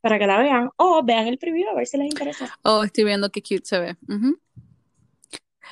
para 0.00 0.18
que 0.18 0.26
la 0.26 0.38
vean 0.38 0.70
o 0.76 1.02
vean 1.04 1.28
el 1.28 1.38
preview 1.38 1.68
a 1.70 1.74
ver 1.74 1.86
si 1.86 1.96
les 1.96 2.06
interesa. 2.06 2.52
Oh, 2.62 2.82
estoy 2.82 3.04
viendo 3.04 3.30
qué 3.30 3.40
cute 3.40 3.64
se 3.64 3.78
ve. 3.78 3.96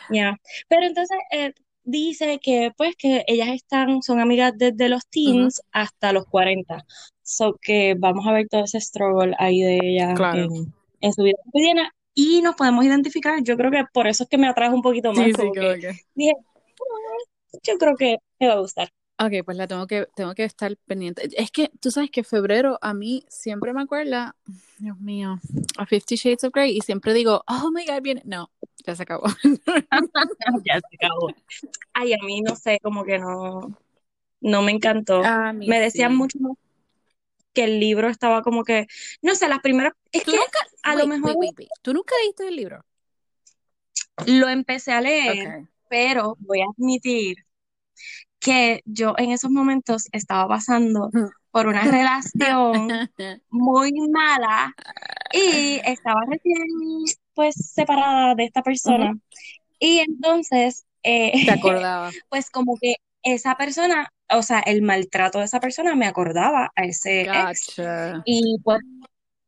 Ya, 0.09 0.37
pero 0.69 0.87
entonces 0.87 1.19
eh, 1.31 1.53
dice 1.85 2.39
que 2.43 2.73
pues 2.77 2.95
que 2.97 3.25
ellas 3.27 3.49
están, 3.49 4.03
son 4.03 4.21
amigas 4.21 4.53
desde 4.57 4.89
los 4.89 5.07
teens 5.09 5.63
hasta 5.73 6.13
los 6.13 6.27
40. 6.27 6.85
So 7.23 7.57
que 7.61 7.95
vamos 7.99 8.27
a 8.27 8.33
ver 8.33 8.49
todo 8.49 8.65
ese 8.65 8.81
struggle 8.81 9.35
ahí 9.39 9.61
de 9.63 9.79
ella 9.83 10.15
en, 11.01 11.13
su 11.13 11.23
vida 11.23 11.37
cotidiana 11.45 11.93
y 12.15 12.43
nos 12.43 12.57
podemos 12.57 12.85
identificar. 12.85 13.43
Yo 13.43 13.57
creo 13.57 13.71
que 13.71 13.85
por 13.93 14.07
eso 14.07 14.25
es 14.25 14.29
que 14.29 14.39
me 14.39 14.49
atrae 14.49 14.71
un 14.71 14.83
poquito 14.83 15.13
más. 15.13 15.27
dije, 16.15 16.33
yo 17.63 17.79
creo 17.79 17.97
que 17.97 18.19
me 18.39 18.49
va 18.49 18.55
a 18.55 18.61
gustar. 18.61 18.91
Ok, 19.23 19.45
pues 19.45 19.59
la 19.59 19.67
tengo 19.67 19.87
que, 19.87 20.07
tengo 20.15 20.35
que 20.35 20.45
estar 20.45 20.75
pendiente. 20.87 21.29
Es 21.37 21.51
que 21.51 21.71
tú 21.79 21.91
sabes 21.91 22.11
que 22.11 22.25
febrero 22.25 22.79
a 22.81 22.95
mí 22.95 23.27
siempre 23.29 23.75
me 23.75 23.83
acuerda, 23.83 24.35
Dios 24.79 24.99
mío, 24.99 25.39
a 25.77 25.85
Fifty 25.85 26.17
Shades 26.17 26.45
of 26.45 26.55
Grey 26.55 26.75
y 26.75 26.81
siempre 26.81 27.13
digo, 27.13 27.45
oh 27.47 27.71
my 27.71 27.85
god, 27.85 28.01
viene. 28.01 28.23
No, 28.25 28.51
ya 28.87 28.97
se 28.97 29.03
acabó. 29.03 29.25
ya 30.65 30.81
se 30.81 30.97
acabó. 30.97 31.29
Ay, 31.93 32.15
a 32.15 32.19
mí 32.25 32.41
no 32.41 32.57
sé, 32.57 32.79
como 32.83 33.05
que 33.05 33.19
no, 33.19 33.77
no 34.41 34.63
me 34.63 34.73
encantó. 34.73 35.21
me 35.53 35.81
decían 35.81 36.17
mucho 36.17 36.39
que 37.53 37.65
el 37.65 37.79
libro 37.79 38.09
estaba 38.09 38.41
como 38.41 38.65
que, 38.65 38.87
no 39.21 39.35
sé, 39.35 39.49
las 39.49 39.61
primeras, 39.61 39.93
es 40.13 40.25
que 40.25 40.39
a 40.83 40.95
lo 40.95 41.07
mejor... 41.07 41.37
¿Tú 41.83 41.93
nunca 41.93 42.15
leíste 42.23 42.49
el 42.49 42.57
libro? 42.57 42.87
Lo 44.25 44.49
empecé 44.49 44.93
a 44.93 45.03
leer, 45.03 45.69
pero 45.91 46.39
voy 46.41 46.63
a 46.63 46.67
admitir 46.75 47.45
que 48.41 48.81
yo 48.87 49.15
en 49.19 49.31
esos 49.31 49.51
momentos 49.51 50.09
estaba 50.13 50.49
pasando 50.49 51.11
por 51.51 51.67
una 51.67 51.83
relación 51.83 52.89
muy 53.51 53.93
mala 54.11 54.75
y 55.33 55.81
estaba 55.85 56.23
recién 56.29 56.67
pues 57.35 57.55
separada 57.73 58.35
de 58.35 58.45
esta 58.45 58.63
persona. 58.63 59.15
Y 59.79 59.99
entonces, 59.99 60.85
eh, 61.03 61.45
te 61.45 61.51
acordaba. 61.53 62.11
Pues 62.29 62.51
como 62.51 62.77
que 62.81 62.95
esa 63.23 63.57
persona, 63.57 64.09
o 64.31 64.43
sea, 64.43 64.61
el 64.61 64.83
maltrato 64.83 65.39
de 65.39 65.45
esa 65.45 65.61
persona 65.61 65.95
me 65.95 66.07
acordaba 66.07 66.71
a 66.75 66.85
ese 66.85 67.23
ex. 67.23 67.81
Y 68.25 68.59
pues 68.65 68.81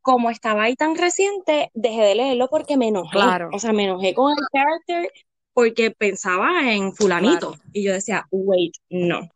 como 0.02 0.31
estaba 0.31 0.64
ahí 0.64 0.74
tan 0.74 0.96
reciente, 0.96 1.70
dejé 1.74 2.02
de 2.02 2.14
leerlo 2.16 2.48
porque 2.48 2.76
me 2.76 2.88
enojé. 2.88 3.18
O 3.52 3.59
sea, 3.59 3.72
me 3.72 3.85
enojé 3.85 4.14
con 4.14 4.33
el 4.33 4.44
character 4.52 5.11
porque 5.52 5.90
pensaba 5.90 6.72
en 6.72 6.92
fulanito. 6.94 7.56
Y 7.72 7.84
yo 7.84 7.92
decía, 7.92 8.26
wait, 8.30 8.74
no. 8.90 9.28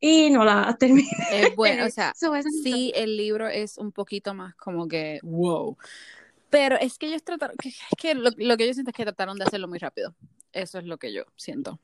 Y 0.00 0.30
no 0.30 0.44
la 0.44 0.76
terminé. 0.78 1.08
Es 1.32 1.56
bueno, 1.56 1.86
o 1.86 1.90
sea, 1.90 2.12
sí, 2.62 2.92
el 2.94 3.16
libro 3.16 3.48
es 3.48 3.78
un 3.78 3.92
poquito 3.92 4.34
más 4.34 4.54
como 4.56 4.88
que, 4.88 5.18
wow. 5.22 5.76
Pero 6.48 6.76
es 6.76 6.96
que 6.96 7.06
ellos 7.06 7.24
trataron, 7.24 7.56
es 7.62 7.76
que 7.98 8.14
lo, 8.14 8.30
que 8.30 8.66
yo 8.66 8.74
siento 8.74 8.90
es 8.90 8.96
que 8.96 9.04
trataron 9.04 9.36
de 9.36 9.44
hacerlo 9.44 9.68
muy 9.68 9.78
rápido. 9.78 10.14
Eso 10.52 10.78
es 10.78 10.84
lo 10.84 10.96
que 10.96 11.12
yo 11.12 11.24
siento. 11.36 11.80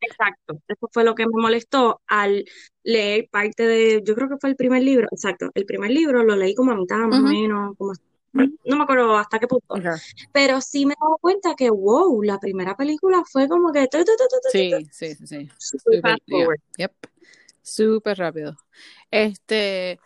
exacto. 0.00 0.60
Eso 0.68 0.88
fue 0.92 1.04
lo 1.04 1.14
que 1.14 1.26
me 1.26 1.32
molestó 1.40 2.00
al 2.06 2.44
leer 2.82 3.28
parte 3.30 3.66
de, 3.66 4.02
yo 4.04 4.14
creo 4.14 4.28
que 4.28 4.36
fue 4.36 4.50
el 4.50 4.56
primer 4.56 4.82
libro, 4.82 5.08
exacto. 5.10 5.50
El 5.54 5.64
primer 5.64 5.90
libro 5.90 6.22
lo 6.22 6.36
leí 6.36 6.54
como 6.54 6.72
a 6.72 6.76
mitad, 6.76 6.98
más 6.98 7.20
o 7.20 7.22
menos, 7.22 7.76
como 7.76 7.92
no 8.34 8.76
me 8.76 8.82
acuerdo 8.82 9.16
hasta 9.16 9.38
qué 9.38 9.46
punto, 9.46 9.74
pero 10.32 10.60
sí 10.60 10.86
me 10.86 10.94
he 10.94 10.96
dado 11.00 11.18
cuenta 11.20 11.54
que, 11.56 11.70
wow, 11.70 12.20
la 12.22 12.38
primera 12.38 12.76
película 12.76 13.22
fue 13.30 13.48
como 13.48 13.72
que... 13.72 13.88
Sí, 14.50 14.72
sí, 14.90 15.14
sí, 15.14 15.26
sí. 15.26 15.48
Super, 15.58 16.18
yep. 16.76 16.92
Súper 17.62 18.18
rápido. 18.18 18.56
Este, 19.10 20.00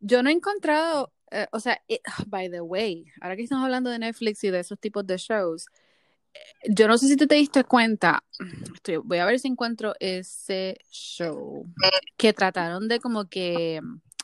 yo 0.00 0.22
no 0.22 0.30
he 0.30 0.32
encontrado, 0.32 1.12
eh, 1.30 1.46
o 1.52 1.60
sea, 1.60 1.80
by 2.26 2.50
the 2.50 2.62
way, 2.62 3.04
ahora 3.20 3.36
que 3.36 3.42
estamos 3.42 3.64
hablando 3.64 3.90
de 3.90 3.98
Netflix 3.98 4.42
y 4.44 4.50
de 4.50 4.60
esos 4.60 4.78
tipos 4.78 5.06
de 5.06 5.18
shows, 5.18 5.66
eh, 6.32 6.38
yo 6.70 6.88
no 6.88 6.96
sé 6.96 7.08
si 7.08 7.16
tú 7.16 7.26
te 7.26 7.34
diste 7.34 7.64
cuenta, 7.64 8.24
estoy, 8.74 8.96
voy 8.96 9.18
a 9.18 9.26
ver 9.26 9.38
si 9.38 9.48
encuentro 9.48 9.94
ese 10.00 10.78
show 10.90 11.66
que 12.16 12.32
trataron 12.32 12.88
de 12.88 13.00
como 13.00 13.28
que 13.28 13.80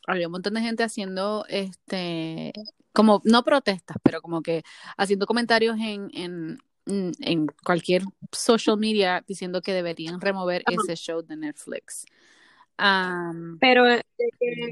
había 0.06 0.26
un 0.26 0.32
montón 0.32 0.54
de 0.54 0.62
gente 0.62 0.82
haciendo 0.82 1.44
este 1.48 2.52
como 2.92 3.22
no 3.24 3.42
protestas, 3.42 3.96
pero 4.02 4.20
como 4.20 4.42
que 4.42 4.62
haciendo 4.96 5.26
comentarios 5.26 5.76
en, 5.80 6.10
en, 6.12 6.58
en 6.86 7.46
cualquier 7.64 8.02
social 8.30 8.78
media 8.78 9.24
diciendo 9.26 9.62
que 9.62 9.72
deberían 9.72 10.20
remover 10.20 10.62
ese 10.70 10.96
show 10.96 11.22
de 11.22 11.36
Netflix. 11.36 12.04
pero 13.60 13.86
era 13.86 14.02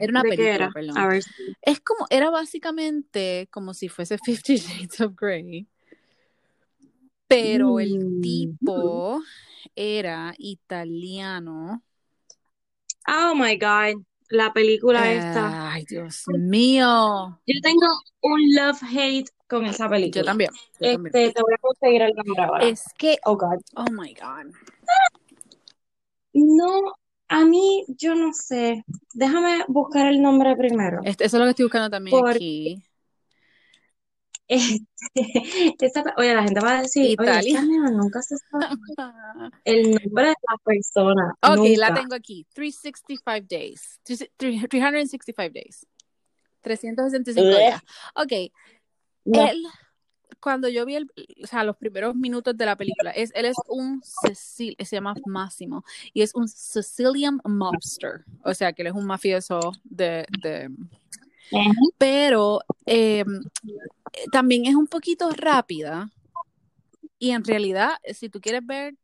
una 0.08 0.22
película, 0.22 0.70
perdón. 0.72 1.20
Es 1.62 1.80
como, 1.80 2.06
era 2.10 2.30
básicamente 2.30 3.48
como 3.50 3.74
si 3.74 3.88
fuese 3.88 4.18
Fifty 4.24 4.56
Shades 4.56 5.00
of 5.00 5.14
Grey. 5.16 5.66
Pero 7.26 7.78
el 7.78 7.98
mm. 7.98 8.20
tipo 8.20 9.22
era 9.76 10.34
italiano. 10.36 11.82
Oh 13.06 13.34
my 13.36 13.56
God 13.56 14.04
la 14.30 14.52
película 14.52 15.12
esta. 15.12 15.72
Ay, 15.72 15.84
Dios 15.88 16.24
mío. 16.28 17.40
Yo 17.46 17.60
tengo 17.62 17.86
un 18.22 18.40
love-hate 18.54 19.28
con 19.48 19.66
esa 19.66 19.88
película. 19.88 20.22
Yo 20.22 20.24
también. 20.24 20.50
este, 20.78 21.32
te 21.32 21.42
voy 21.42 21.54
a 21.54 21.58
conseguir 21.60 22.02
el 22.02 22.12
nombre 22.14 22.42
ahora. 22.42 22.64
Es 22.66 22.84
que, 22.96 23.18
oh 23.24 23.36
God. 23.36 23.60
Oh 23.74 23.90
my 23.90 24.14
God. 24.14 24.54
No, 26.32 26.92
a 27.28 27.44
mí, 27.44 27.84
yo 27.88 28.14
no 28.14 28.32
sé. 28.32 28.84
Déjame 29.14 29.64
buscar 29.68 30.06
el 30.06 30.22
nombre 30.22 30.56
primero. 30.56 31.00
Este, 31.04 31.24
eso 31.24 31.36
es 31.36 31.40
lo 31.40 31.46
que 31.46 31.50
estoy 31.50 31.64
buscando 31.64 31.90
también 31.90 32.16
aquí. 32.26 32.82
Este, 34.50 36.02
oye, 36.16 36.34
la 36.34 36.42
gente 36.42 36.60
va 36.60 36.78
a 36.78 36.82
decir, 36.82 37.08
Italia. 37.08 37.62
nunca 37.62 38.20
se 38.20 38.36
sabe 38.36 38.66
el 39.64 39.92
nombre 39.92 40.26
de 40.26 40.34
la 40.50 40.56
persona. 40.64 41.34
Ok, 41.40 41.78
la 41.78 41.94
tengo 41.94 42.16
aquí. 42.16 42.44
365 42.52 43.46
days. 43.48 44.00
365 44.04 45.52
days. 45.54 45.86
365 46.62 47.48
días. 47.48 47.80
Ok. 48.16 48.32
Él, 49.26 49.64
cuando 50.40 50.68
yo 50.68 50.84
vi 50.84 50.96
el, 50.96 51.06
o 51.42 51.46
sea, 51.46 51.62
los 51.62 51.76
primeros 51.76 52.16
minutos 52.16 52.56
de 52.56 52.66
la 52.66 52.76
película, 52.76 53.12
es, 53.12 53.30
él 53.36 53.44
es 53.44 53.56
un 53.68 54.02
Cecil, 54.02 54.74
se 54.80 54.96
llama 54.96 55.14
Máximo, 55.26 55.84
y 56.12 56.22
es 56.22 56.34
un 56.34 56.48
Sicilian 56.48 57.40
mobster. 57.44 58.24
O 58.44 58.52
sea, 58.52 58.72
que 58.72 58.82
él 58.82 58.88
es 58.88 58.94
un 58.94 59.06
mafioso 59.06 59.60
de, 59.84 60.26
de 60.42 60.70
pero 61.98 62.60
eh, 62.86 63.24
también 64.32 64.66
es 64.66 64.74
un 64.74 64.86
poquito 64.86 65.30
rápida 65.30 66.10
y 67.18 67.32
en 67.32 67.44
realidad, 67.44 67.90
si 68.14 68.28
tú 68.30 68.40
quieres 68.40 68.64
ver, 68.64 68.94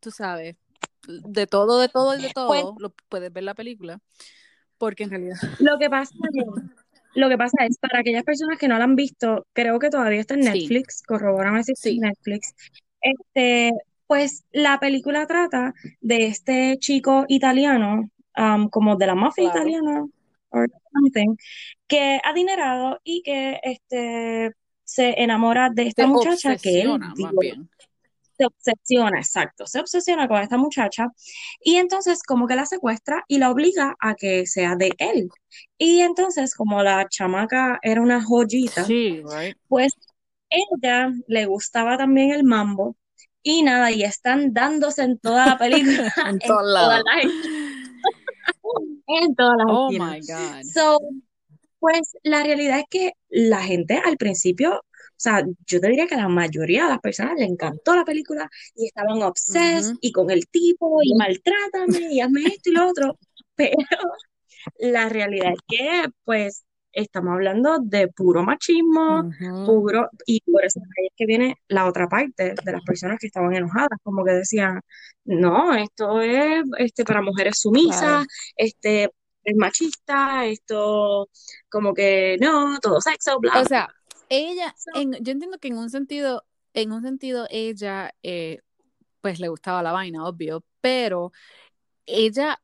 tú 0.00 0.10
sabes, 0.10 0.56
de 1.06 1.46
todo, 1.46 1.80
de 1.80 1.88
todo 1.88 2.18
y 2.18 2.22
de 2.22 2.30
todo, 2.30 2.48
pues 2.48 2.64
lo 2.78 2.92
puedes 3.08 3.32
ver 3.32 3.44
la 3.44 3.54
película, 3.54 4.00
porque 4.78 5.04
en 5.04 5.10
realidad... 5.10 5.36
Lo 5.60 5.78
que 5.78 5.88
pasa 5.88 6.14
es, 6.32 6.44
lo 7.14 7.28
que 7.28 7.38
pasa 7.38 7.64
es, 7.64 7.78
para 7.78 8.00
aquellas 8.00 8.24
personas 8.24 8.58
que 8.58 8.66
no 8.66 8.76
la 8.76 8.84
han 8.84 8.96
visto, 8.96 9.46
creo 9.52 9.78
que 9.78 9.88
todavía 9.88 10.20
está 10.20 10.34
en 10.34 10.40
Netflix, 10.40 10.98
sí. 10.98 11.04
corroboran 11.06 11.62
si 11.62 11.76
sí. 11.76 11.98
Netflix, 12.00 12.56
este, 13.00 13.70
pues 14.08 14.44
la 14.50 14.80
película 14.80 15.26
trata 15.28 15.74
de 16.00 16.26
este 16.26 16.76
chico 16.78 17.24
italiano, 17.28 18.10
como 18.70 18.96
de 18.96 19.06
la 19.06 19.14
mafia 19.14 19.44
italiana, 19.44 20.04
or 20.54 20.70
something, 20.92 21.36
que 21.86 22.20
adinerado 22.24 23.00
y 23.04 23.22
que 23.22 23.60
este 23.62 24.52
se 24.84 25.22
enamora 25.22 25.70
de 25.70 25.88
esta 25.88 26.06
muchacha 26.06 26.56
que 26.56 26.82
él 26.82 27.00
se 28.36 28.46
obsesiona, 28.46 29.18
exacto, 29.18 29.66
se 29.66 29.80
obsesiona 29.80 30.26
con 30.28 30.40
esta 30.40 30.56
muchacha 30.56 31.08
y 31.60 31.76
entonces 31.76 32.22
como 32.22 32.46
que 32.46 32.56
la 32.56 32.66
secuestra 32.66 33.24
y 33.28 33.38
la 33.38 33.50
obliga 33.50 33.94
a 34.00 34.14
que 34.14 34.46
sea 34.46 34.76
de 34.76 34.90
él. 34.98 35.28
Y 35.78 36.00
entonces 36.00 36.54
como 36.54 36.82
la 36.82 37.06
chamaca 37.08 37.78
era 37.82 38.00
una 38.00 38.22
joyita, 38.22 38.86
pues 39.68 39.92
ella 40.50 41.12
le 41.28 41.46
gustaba 41.46 41.96
también 41.96 42.32
el 42.32 42.44
mambo 42.44 42.96
y 43.46 43.62
nada, 43.62 43.90
y 43.90 44.02
están 44.02 44.54
dándose 44.54 45.02
en 45.02 45.18
toda 45.18 45.46
la 45.46 45.58
película, 45.58 46.10
en, 46.28 46.38
todas 46.38 46.64
las 46.66 47.04
en 49.06 49.34
todas 49.34 49.56
las 49.58 49.66
Oh 49.68 49.90
my 49.90 50.20
God. 50.20 50.62
So, 50.72 50.98
pues 51.78 52.16
la 52.22 52.42
realidad 52.42 52.78
es 52.78 52.86
que 52.88 53.12
la 53.28 53.62
gente 53.62 54.00
al 54.04 54.16
principio 54.16 54.80
o 55.16 55.20
sea, 55.24 55.44
yo 55.64 55.80
te 55.80 55.88
diría 55.88 56.06
que 56.06 56.16
a 56.16 56.22
la 56.22 56.28
mayoría 56.28 56.84
de 56.84 56.90
las 56.90 57.00
personas 57.00 57.34
le 57.38 57.44
encantó 57.44 57.94
la 57.94 58.04
película 58.04 58.50
y 58.74 58.86
estaban 58.86 59.22
obses 59.22 59.94
y 60.00 60.10
con 60.12 60.30
el 60.30 60.48
tipo 60.48 60.98
y 61.02 61.14
maltrátame 61.14 62.12
y 62.12 62.20
hazme 62.20 62.42
esto 62.42 62.70
y 62.70 62.72
lo 62.72 62.88
otro, 62.88 63.18
pero 63.54 63.76
la 64.78 65.08
realidad 65.08 65.52
es 65.52 65.60
que 65.66 66.08
pues 66.24 66.64
estamos 66.94 67.32
hablando 67.32 67.78
de 67.80 68.08
puro 68.08 68.42
machismo, 68.42 69.30
puro, 69.66 70.08
y 70.26 70.40
por 70.40 70.64
eso 70.64 70.80
es 70.80 71.12
que 71.16 71.26
viene 71.26 71.56
la 71.68 71.86
otra 71.86 72.08
parte 72.08 72.54
de 72.54 72.72
las 72.72 72.82
personas 72.82 73.18
que 73.20 73.26
estaban 73.26 73.54
enojadas, 73.54 73.98
como 74.02 74.24
que 74.24 74.32
decían, 74.32 74.80
no, 75.24 75.74
esto 75.74 76.20
es 76.20 76.64
este 76.78 77.04
para 77.04 77.22
mujeres 77.22 77.58
sumisas, 77.58 78.26
este 78.56 79.10
es 79.44 79.56
machista, 79.56 80.46
esto 80.46 81.28
como 81.68 81.92
que 81.92 82.36
no, 82.40 82.78
todo 82.80 83.00
sexo, 83.00 83.38
bla. 83.38 83.60
O 83.60 83.64
sea, 83.64 83.88
ella, 84.28 84.74
yo 84.94 85.32
entiendo 85.32 85.58
que 85.58 85.68
en 85.68 85.78
un 85.78 85.90
sentido, 85.90 86.44
en 86.72 86.92
un 86.92 87.02
sentido 87.02 87.46
ella, 87.50 88.14
eh, 88.22 88.60
pues 89.20 89.40
le 89.40 89.48
gustaba 89.48 89.82
la 89.82 89.92
vaina, 89.92 90.26
obvio, 90.26 90.64
pero 90.80 91.32
ella, 92.06 92.60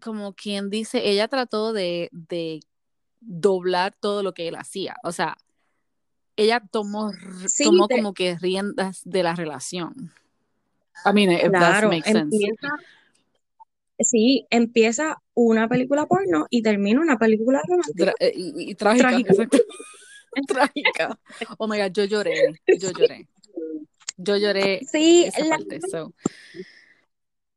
como 0.00 0.34
quien 0.34 0.70
dice, 0.70 1.08
ella 1.08 1.28
trató 1.28 1.72
de, 1.72 2.08
de 2.12 2.60
doblar 3.20 3.94
todo 3.98 4.22
lo 4.22 4.34
que 4.34 4.48
él 4.48 4.56
hacía, 4.56 4.96
o 5.02 5.12
sea, 5.12 5.36
ella 6.36 6.62
tomó, 6.70 7.12
tomó 7.64 7.88
como 7.88 8.14
que 8.14 8.38
riendas 8.38 9.02
de 9.04 9.24
la 9.24 9.34
relación. 9.34 10.12
I 11.04 11.12
mean, 11.12 11.32
if 11.32 11.50
claro, 11.50 11.90
that 11.90 12.04
sense. 12.04 12.38
sí, 13.98 14.46
empieza 14.50 15.20
una 15.34 15.68
película 15.68 16.06
porno 16.06 16.46
y 16.48 16.62
termina 16.62 17.00
una 17.00 17.18
película 17.18 17.60
romántica. 17.66 18.14
Eh, 18.20 18.32
y, 18.34 18.74
trágica. 18.76 19.34
trágica. 20.46 21.18
Oh 21.58 21.66
my 21.66 21.78
god, 21.78 21.92
yo 21.92 22.04
lloré, 22.04 22.34
yo 22.66 22.90
lloré. 22.92 23.28
Yo 24.16 24.36
lloré. 24.36 24.80
Sí, 24.90 25.28
la, 25.38 25.58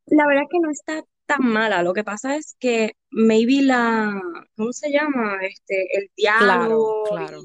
la 0.06 0.26
verdad 0.26 0.42
que 0.50 0.58
no 0.60 0.70
está 0.70 1.04
tan 1.36 1.46
mala. 1.46 1.82
Lo 1.82 1.92
que 1.92 2.04
pasa 2.04 2.36
es 2.36 2.56
que 2.58 2.96
maybe 3.10 3.62
la, 3.62 4.20
¿cómo 4.56 4.72
se 4.72 4.90
llama? 4.90 5.38
Este, 5.42 5.86
el 5.96 6.10
diálogo. 6.16 7.04
Claro, 7.04 7.26
claro. 7.26 7.42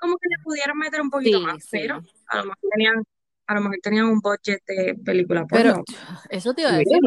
Como 0.00 0.16
que 0.16 0.28
le 0.28 0.42
pudieran 0.42 0.78
meter 0.78 1.00
un 1.00 1.10
poquito 1.10 1.40
más, 1.40 1.68
pero 1.70 2.02
a 2.28 2.38
lo 2.38 2.44
mejor 2.44 2.70
tenían, 2.70 3.04
a 3.46 3.54
lo 3.54 3.60
mejor 3.60 3.78
tenían 3.82 4.06
un 4.06 4.20
budget 4.20 4.62
de 4.66 4.94
película 5.04 5.46
Pero 5.48 5.84
eso 6.28 6.54
te 6.54 6.62
iba 6.62 6.72
a 6.72 6.78
decir. 6.78 7.00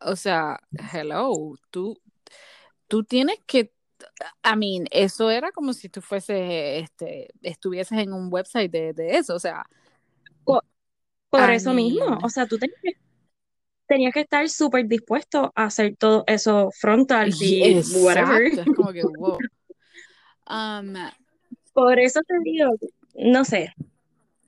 o 0.00 0.16
sea, 0.16 0.58
hello, 0.92 1.54
tú, 1.70 2.00
tú 2.88 3.04
tienes 3.04 3.38
que 3.46 3.72
I 4.44 4.56
mean, 4.56 4.86
eso 4.90 5.30
era 5.30 5.52
como 5.52 5.72
si 5.72 5.88
tú 5.88 6.00
fuese, 6.00 6.78
este, 6.78 7.28
estuvieses 7.42 7.98
en 7.98 8.12
un 8.12 8.28
website 8.32 8.70
de, 8.70 8.92
de 8.92 9.18
eso, 9.18 9.34
o 9.34 9.38
sea. 9.38 9.64
Por, 11.28 11.48
eso 11.50 11.72
mismo, 11.72 12.18
o 12.24 12.28
sea, 12.28 12.44
tú 12.44 12.58
tenías, 12.58 12.80
que 12.82 12.96
estar 14.14 14.48
súper 14.48 14.86
dispuesto 14.86 15.52
a 15.54 15.64
hacer 15.64 15.96
todo 15.96 16.24
eso 16.26 16.70
frontal 16.78 17.30
y 17.40 17.80
whatever. 18.02 18.42
Es 18.42 18.64
como 18.76 18.92
que, 18.92 19.02
wow. 19.02 19.38
Um, 20.48 20.94
por 21.72 21.98
eso 21.98 22.20
te 22.26 22.34
digo, 22.42 22.70
no 23.14 23.44
sé, 23.44 23.72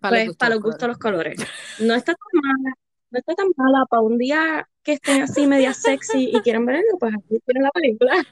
para 0.00 0.24
pues, 0.24 0.36
para 0.36 0.54
los 0.54 0.64
gustos 0.64 0.88
los 0.88 0.98
colores. 0.98 1.38
No 1.80 1.94
está 1.94 2.12
tan 2.14 2.42
mala, 2.42 2.74
no 3.10 3.18
está 3.18 3.34
tan 3.34 3.48
mala 3.56 3.86
para 3.88 4.02
un 4.02 4.18
día 4.18 4.68
que 4.82 4.94
estén 4.94 5.22
así 5.22 5.46
media 5.46 5.72
sexy 5.74 6.30
y 6.34 6.40
quieran 6.40 6.66
verlo, 6.66 6.98
pues 6.98 7.14
aquí 7.14 7.38
tienen 7.46 7.62
la 7.62 7.70
película. 7.70 8.26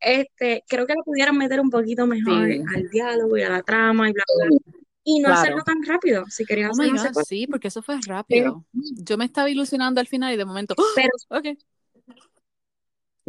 Este, 0.00 0.64
creo 0.66 0.86
que 0.86 0.94
lo 0.94 1.02
pudieran 1.04 1.36
meter 1.36 1.60
un 1.60 1.70
poquito 1.70 2.06
mejor 2.06 2.50
al 2.74 2.88
diálogo 2.90 3.36
y 3.36 3.42
a 3.42 3.50
la 3.50 3.62
trama 3.62 4.08
y 4.08 4.12
bla, 4.12 4.24
bla. 4.36 4.58
Y 5.04 5.20
no 5.20 5.32
hacerlo 5.32 5.62
tan 5.62 5.82
rápido, 5.84 6.24
si 6.28 6.44
querías 6.44 6.70
oh 6.78 6.82
hacerlo. 6.82 7.22
Sí, 7.26 7.46
porque 7.46 7.68
eso 7.68 7.82
fue 7.82 7.98
rápido. 8.06 8.64
Yo 8.72 9.18
me 9.18 9.26
estaba 9.26 9.50
ilusionando 9.50 10.00
al 10.00 10.06
final 10.06 10.32
y 10.32 10.36
de 10.36 10.44
momento, 10.44 10.74
¡oh! 10.76 10.82
pero, 10.94 11.10
okay. 11.28 11.58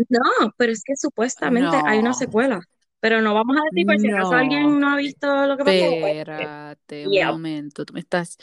No, 0.10 0.54
pero 0.58 0.72
es 0.72 0.84
que 0.84 0.96
supuestamente 0.96 1.76
hay 1.86 2.00
una 2.00 2.14
secuela. 2.14 2.62
Pero 3.02 3.22
no 3.22 3.34
vamos 3.34 3.58
a 3.58 3.64
decir 3.70 3.86
por 3.86 4.00
si 4.00 4.10
acaso 4.10 4.34
alguien 4.34 4.80
no 4.80 4.90
ha 4.90 4.96
visto 4.96 5.48
lo 5.48 5.58
que 5.58 5.64
pasó. 5.64 6.00
Pues, 6.00 6.18
Espérate 6.18 7.08
un 7.08 7.28
momento, 7.28 7.86
tú 7.86 7.94
me 7.94 8.00
estás. 8.00 8.38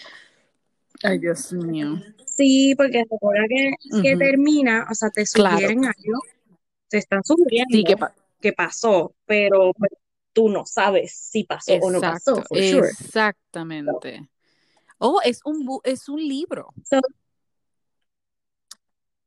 Ay, 1.03 1.19
Dios 1.19 1.53
mío. 1.53 2.01
Sí, 2.27 2.75
porque 2.77 3.03
recuerda 3.11 3.45
que, 3.49 3.73
que 4.03 4.17
termina, 4.17 4.87
o 4.91 4.95
sea, 4.95 5.11
te 5.11 5.27
sugieren 5.27 5.85
algo 5.85 6.21
te 6.93 6.99
están 6.99 7.25
sugiriendo 7.25 8.11
que, 8.39 8.53
pasó, 8.53 9.15
pero 9.25 9.73
pues, 9.73 9.93
tú 10.33 10.49
no 10.49 10.65
sabes 10.67 11.13
si 11.13 11.45
pasó 11.45 11.75
o 11.75 11.91
no 11.91 12.01
pasó, 12.01 12.43
Exactamente. 12.51 14.29
Oh, 14.99 15.21
es 15.25 15.41
un, 15.45 15.81
es 15.85 16.09
un 16.09 16.21
libro. 16.21 16.73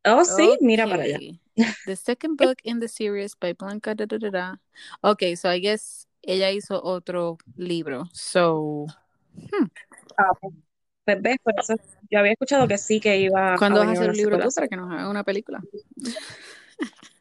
oh, 0.06 0.24
sí, 0.24 0.58
mira 0.62 0.88
para 0.88 1.04
allá. 1.04 1.20
The 1.86 1.96
second 1.96 2.38
book 2.38 2.58
in 2.64 2.80
the 2.80 2.88
series 2.88 3.36
by 3.36 3.54
Blanca. 3.54 3.94
Da, 3.94 4.06
da, 4.06 4.18
da, 4.18 4.60
Ok, 5.02 5.36
so 5.36 5.50
I 5.50 5.60
guess 5.60 6.08
ella 6.22 6.50
hizo 6.52 6.82
otro 6.84 7.38
libro. 7.58 8.10
So. 8.14 8.88
Hmm. 9.52 9.68
Ah, 10.18 10.32
pues, 11.04 11.22
ves, 11.22 11.38
por 11.44 11.54
eso 11.60 11.76
yo 12.10 12.20
había 12.20 12.32
escuchado 12.32 12.68
que 12.68 12.78
sí 12.78 13.00
que 13.00 13.18
iba. 13.18 13.56
¿Cuándo 13.58 13.80
vas 13.80 13.90
a 13.90 13.92
hacer 13.92 14.10
un 14.10 14.18
libro 14.18 14.40
para 14.40 14.68
que 14.68 14.76
nos 14.76 14.92
haga 14.92 15.10
una 15.10 15.24
película? 15.24 15.62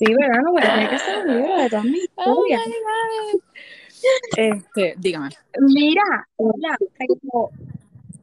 Sí, 0.00 0.14
¿verdad? 0.14 0.40
No, 0.42 0.54
pero 0.54 0.90
que 0.90 0.98
ser 0.98 1.26
un 1.26 1.36
libro 1.36 1.56
de 1.58 1.68
todas 1.68 1.84
mis 1.84 2.04
historias. 2.04 2.62
este, 4.34 4.94
dígame. 4.96 5.28
Mira, 5.60 6.26
hola, 6.36 6.78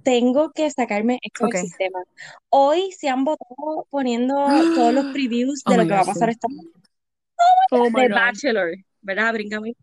tengo, 0.02 0.52
que 0.54 0.72
sacarme 0.72 1.20
esto 1.22 1.46
del 1.46 1.62
sistema. 1.62 2.00
Hoy 2.50 2.92
se 2.94 3.10
han 3.10 3.24
votado 3.24 3.86
poniendo 3.92 4.34
todos 4.74 4.92
los 4.92 5.06
previews 5.14 5.64
de 5.66 5.76
oh 5.76 5.78
lo 5.78 5.84
que 5.84 5.94
va 5.94 6.00
a 6.00 6.06
pasar 6.06 6.30
esta 6.30 6.48
noche. 6.50 6.68
Oh, 7.70 7.90
The 7.94 8.10
Bachelor, 8.10 8.72
¿verdad? 9.02 9.34
Bríncame. 9.34 9.76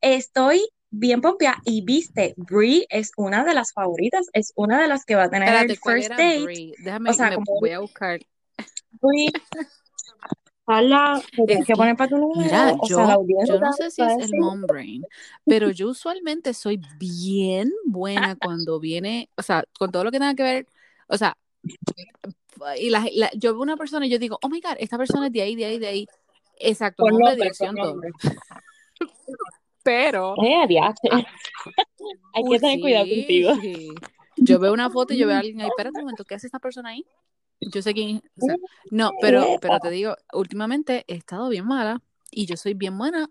Estoy 0.00 0.68
bien 0.90 1.20
pompia 1.20 1.56
y 1.64 1.82
viste, 1.84 2.34
Brie 2.36 2.86
es 2.90 3.10
una 3.16 3.44
de 3.44 3.54
las 3.54 3.72
favoritas, 3.72 4.26
es 4.34 4.52
una 4.54 4.80
de 4.80 4.86
las 4.86 5.04
que 5.04 5.16
va 5.16 5.24
a 5.24 5.30
tener 5.30 5.68
el 5.68 5.76
first 5.78 6.10
date. 6.10 6.74
Déjame, 6.78 7.10
o 7.10 7.12
sea, 7.12 7.30
me 7.30 7.38
voy 7.38 7.70
a 7.70 7.80
buscar. 7.80 8.20
Brie 9.00 9.32
que 11.66 11.74
poner 11.74 11.96
para 11.96 12.08
tu 12.10 12.34
Mira, 12.36 12.76
yo, 12.88 13.24
yo 13.46 13.60
no 13.60 13.72
sé 13.72 13.90
si 13.90 14.02
es 14.02 14.30
el 14.30 14.38
mom 14.38 14.62
brain, 14.62 15.04
pero 15.44 15.70
yo 15.70 15.88
usualmente 15.88 16.54
soy 16.54 16.80
bien 16.98 17.72
buena 17.84 18.36
cuando 18.36 18.80
viene, 18.80 19.28
o 19.36 19.42
sea, 19.42 19.64
con 19.78 19.90
todo 19.90 20.04
lo 20.04 20.10
que 20.10 20.18
tenga 20.18 20.34
que 20.34 20.42
ver, 20.42 20.66
o 21.08 21.16
sea, 21.16 21.36
y 22.78 22.90
la, 22.90 23.08
yo 23.34 23.52
veo 23.52 23.62
una 23.62 23.76
persona 23.76 24.06
y 24.06 24.10
yo 24.10 24.18
digo, 24.18 24.38
oh 24.42 24.48
my 24.48 24.60
god, 24.60 24.76
esta 24.78 24.98
persona 24.98 25.26
es 25.26 25.32
de 25.32 25.42
ahí, 25.42 25.56
de 25.56 25.64
ahí, 25.64 25.78
de 25.78 25.86
ahí. 25.86 26.06
Exacto, 26.58 27.04
no 27.04 27.10
nombre, 27.10 27.34
dirección, 27.34 27.74
todo. 27.74 28.00
Pero. 29.82 30.34
Eh, 30.42 30.66
Hay 32.34 32.44
que 32.48 32.58
tener 32.60 32.80
cuidado 32.80 33.06
contigo. 33.08 33.52
Yo 34.36 34.58
veo 34.58 34.72
una 34.72 34.90
foto 34.90 35.12
y 35.12 35.18
yo 35.18 35.26
veo 35.26 35.36
a 35.36 35.40
alguien 35.40 35.60
ahí, 35.60 35.68
espérate 35.68 35.98
un 35.98 36.04
momento, 36.04 36.24
¿qué 36.24 36.34
hace 36.34 36.46
esta 36.46 36.58
persona 36.58 36.90
ahí? 36.90 37.04
Yo 37.70 37.82
sé 37.82 37.94
quién. 37.94 38.22
no, 38.90 39.10
pero, 39.20 39.58
pero 39.60 39.78
te 39.78 39.90
digo, 39.90 40.16
últimamente 40.32 41.04
he 41.06 41.14
estado 41.14 41.48
bien 41.48 41.66
mala 41.66 42.00
y 42.30 42.46
yo 42.46 42.56
soy 42.56 42.74
bien 42.74 42.96
buena 42.98 43.28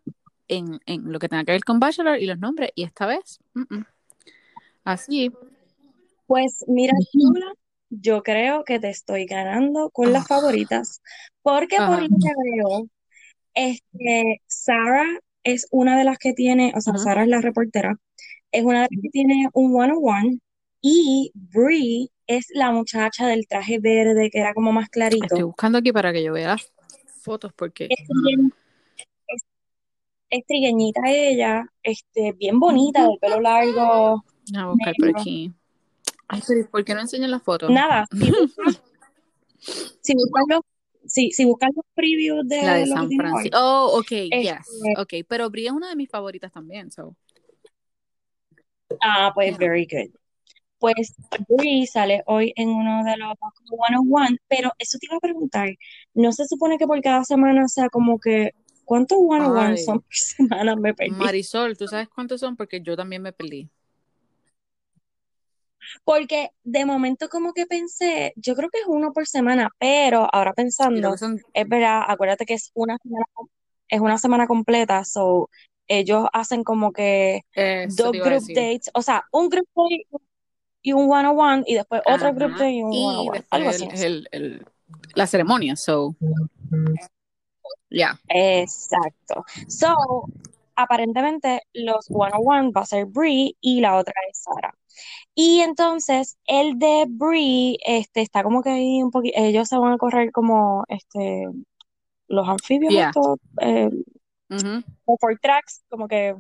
en, 0.48 0.80
en 0.86 1.12
lo 1.12 1.20
que 1.20 1.30
tenga 1.30 1.44
que 1.44 1.54
ver 1.54 1.64
con 1.64 1.80
Bachelor 1.80 2.20
y 2.20 2.26
los 2.26 2.40
nombres, 2.40 2.72
y 2.76 2.84
esta 2.84 3.06
vez, 3.06 3.40
así. 4.84 5.32
Pues 6.28 6.64
mira, 6.68 6.94
yo 7.90 8.22
creo 8.22 8.64
que 8.64 8.80
te 8.80 8.90
estoy 8.90 9.26
ganando 9.26 9.90
con 9.90 10.12
las 10.12 10.24
ah. 10.24 10.28
favoritas, 10.28 11.02
porque 11.42 11.78
por 11.78 12.02
lo 12.02 12.08
que 12.08 12.32
veo, 12.56 12.88
este, 13.54 14.42
Sarah 14.48 15.20
es 15.44 15.68
una 15.72 15.98
de 15.98 16.04
las 16.04 16.18
que 16.18 16.34
tiene, 16.34 16.74
o 16.76 16.82
sea, 16.82 16.98
Sarah 16.98 17.24
es 17.24 17.30
la 17.30 17.42
reportera, 17.42 17.98
es 18.52 18.64
una 18.64 18.82
de 18.84 18.88
las 18.92 19.02
que 19.02 19.10
tiene 19.10 19.48
un 19.54 19.76
one-on-one 19.76 20.40
Y 20.82 21.32
Brie 21.36 22.10
es 22.26 22.48
la 22.54 22.72
muchacha 22.72 23.28
del 23.28 23.48
traje 23.48 23.80
verde 23.80 24.30
que 24.32 24.40
era 24.40 24.54
como 24.54 24.72
más 24.72 24.90
clarito. 24.90 25.26
Estoy 25.26 25.44
buscando 25.44 25.78
aquí 25.78 25.92
para 25.92 26.12
que 26.12 26.24
yo 26.24 26.34
vea 26.34 26.48
las 26.50 26.72
fotos 27.22 27.54
porque... 27.54 27.88
Es, 30.30 30.46
trigueñita 30.48 31.02
ella, 31.08 31.66
este, 31.84 32.32
bien 32.32 32.58
bonita, 32.58 33.04
de 33.04 33.18
pelo 33.20 33.42
largo. 33.42 34.24
A 34.56 34.68
buscar 34.68 34.94
por 34.98 35.10
aquí. 35.10 35.52
Ay, 36.30 36.42
¿por 36.72 36.86
qué 36.86 36.96
no 36.96 37.02
enseñan 37.02 37.32
las 37.32 37.44
fotos? 37.44 37.70
Nada. 37.70 38.08
Si 40.02 40.16
buscan 40.16 40.44
los, 40.50 40.62
si, 41.06 41.32
si 41.32 41.46
los 41.46 41.56
previews 41.94 42.48
de, 42.48 42.64
la 42.64 42.74
de 42.76 42.88
San 42.88 43.12
Francisco. 43.12 43.58
Oh, 43.60 44.00
ok, 44.00 44.10
yes. 44.10 44.52
Este 44.52 44.94
ok, 44.98 45.14
pero 45.28 45.50
Brie 45.52 45.68
es 45.68 45.72
una 45.72 45.90
de 45.90 45.96
mis 45.96 46.10
favoritas 46.10 46.52
también, 46.52 46.90
so. 46.90 47.16
Ah, 49.02 49.32
pues 49.36 49.56
very 49.58 49.86
good. 49.86 50.12
Pues 50.82 51.14
Brie 51.48 51.86
sale 51.86 52.24
hoy 52.26 52.54
en 52.56 52.70
uno 52.70 53.04
de 53.04 53.16
los 53.16 53.36
one-on-one, 53.70 54.38
pero 54.48 54.72
eso 54.80 54.98
te 54.98 55.06
iba 55.06 55.18
a 55.18 55.20
preguntar, 55.20 55.70
¿no 56.16 56.32
se 56.32 56.48
supone 56.48 56.80
que 56.80 56.88
por 56.88 57.00
cada 57.02 57.24
semana 57.24 57.68
sea 57.68 57.88
como 57.90 58.20
que 58.20 58.52
¿Cuántos 58.84 59.20
one-on-one 59.22 59.78
son 59.78 60.02
por 60.02 60.14
semana? 60.16 60.76
Me 60.76 60.94
perdí. 60.94 61.12
Marisol, 61.12 61.78
¿tú 61.78 61.88
sabes 61.88 62.10
cuántos 62.10 62.42
son? 62.42 62.58
Porque 62.58 62.82
yo 62.82 62.98
también 62.98 63.22
me 63.22 63.32
perdí. 63.32 63.70
Porque 66.04 66.50
de 66.64 66.86
momento 66.86 67.30
como 67.30 67.54
que 67.54 67.68
pensé, 67.68 68.34
yo 68.36 68.56
creo 68.56 68.70
que 68.70 68.80
es 68.80 68.86
uno 68.88 69.14
por 69.14 69.28
semana, 69.28 69.70
pero 69.78 70.28
ahora 70.34 70.54
pensando, 70.54 71.16
es 71.54 71.70
verdad, 71.70 72.02
acuérdate 72.08 72.46
que 72.46 72.56
es 72.56 72.72
una 72.74 72.98
semana, 73.02 73.26
es 73.88 74.02
una 74.02 74.18
semana 74.18 74.48
completa, 74.48 75.06
so 75.06 75.50
ellos 75.88 76.28
hacen 76.34 76.64
como 76.64 76.92
que 76.92 77.42
dos 77.96 78.12
group 78.12 78.44
dates, 78.48 78.90
o 78.94 79.02
sea, 79.02 79.24
un 79.32 79.50
group 79.50 79.68
date 79.76 80.26
y 80.82 80.94
un 80.94 81.12
one 81.12 81.28
on 81.28 81.40
one 81.40 81.64
y 81.68 81.76
después 81.76 82.02
otro 82.06 82.34
group 82.34 82.54
date 82.54 82.72
y 82.72 82.84
un 82.84 82.92
one 82.94 83.18
on 83.18 83.30
one, 83.30 83.46
algo 83.50 83.70
así. 83.70 83.88
El, 83.94 84.66
la 85.16 85.28
ceremonia, 85.28 85.76
so 85.76 86.16
ya. 87.90 88.20
Exacto. 88.30 89.44
So, 89.68 89.96
aparentemente 90.76 91.62
los 91.74 92.08
one 92.10 92.32
on 92.34 92.42
one 92.46 92.72
va 92.72 92.82
a 92.82 92.86
ser 92.86 93.06
Brie 93.06 93.56
y 93.62 93.82
la 93.82 93.98
otra 93.98 94.14
es 94.30 94.44
Sara. 94.44 94.74
Y 95.36 95.62
entonces 95.62 96.38
el 96.46 96.78
de 96.80 97.06
Brie 97.08 97.78
este, 97.86 98.22
está 98.22 98.44
como 98.44 98.62
que 98.62 98.70
ahí 98.70 99.04
un 99.04 99.12
poquito, 99.12 99.38
ellos 99.40 99.68
se 99.68 99.78
van 99.78 99.94
a 99.94 99.98
correr 99.98 100.32
como 100.32 100.84
este 100.88 101.48
los 102.28 102.48
anfibios 102.48 102.94
estos, 102.94 103.38
eh, 103.62 103.90
o 105.06 105.18
por 105.18 105.38
tracks, 105.40 105.84
como 105.90 106.08
que 106.08 106.36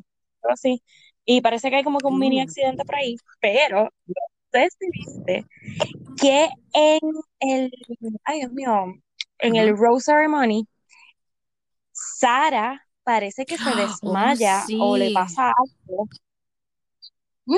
así. 0.49 0.81
Y 1.25 1.41
parece 1.41 1.69
que 1.69 1.77
hay 1.77 1.83
como 1.83 1.99
que 1.99 2.07
un 2.07 2.17
mini 2.17 2.39
mm. 2.39 2.43
accidente 2.43 2.85
por 2.85 2.95
ahí, 2.95 3.15
pero 3.39 3.89
ustedes 4.51 4.77
viste 4.79 5.45
que 6.19 6.49
en 6.73 6.99
el, 7.39 7.71
ay 8.25 8.39
Dios 8.39 8.51
mío, 8.51 8.95
en 9.39 9.55
el 9.55 9.77
Rose 9.77 10.11
Ceremony, 10.11 10.67
Sara 11.91 12.85
parece 13.03 13.45
que 13.45 13.57
se 13.57 13.63
oh, 13.69 13.75
desmaya 13.75 14.63
o 14.79 14.97
le 14.97 15.11
pasa 15.11 15.53
algo. 15.57 16.07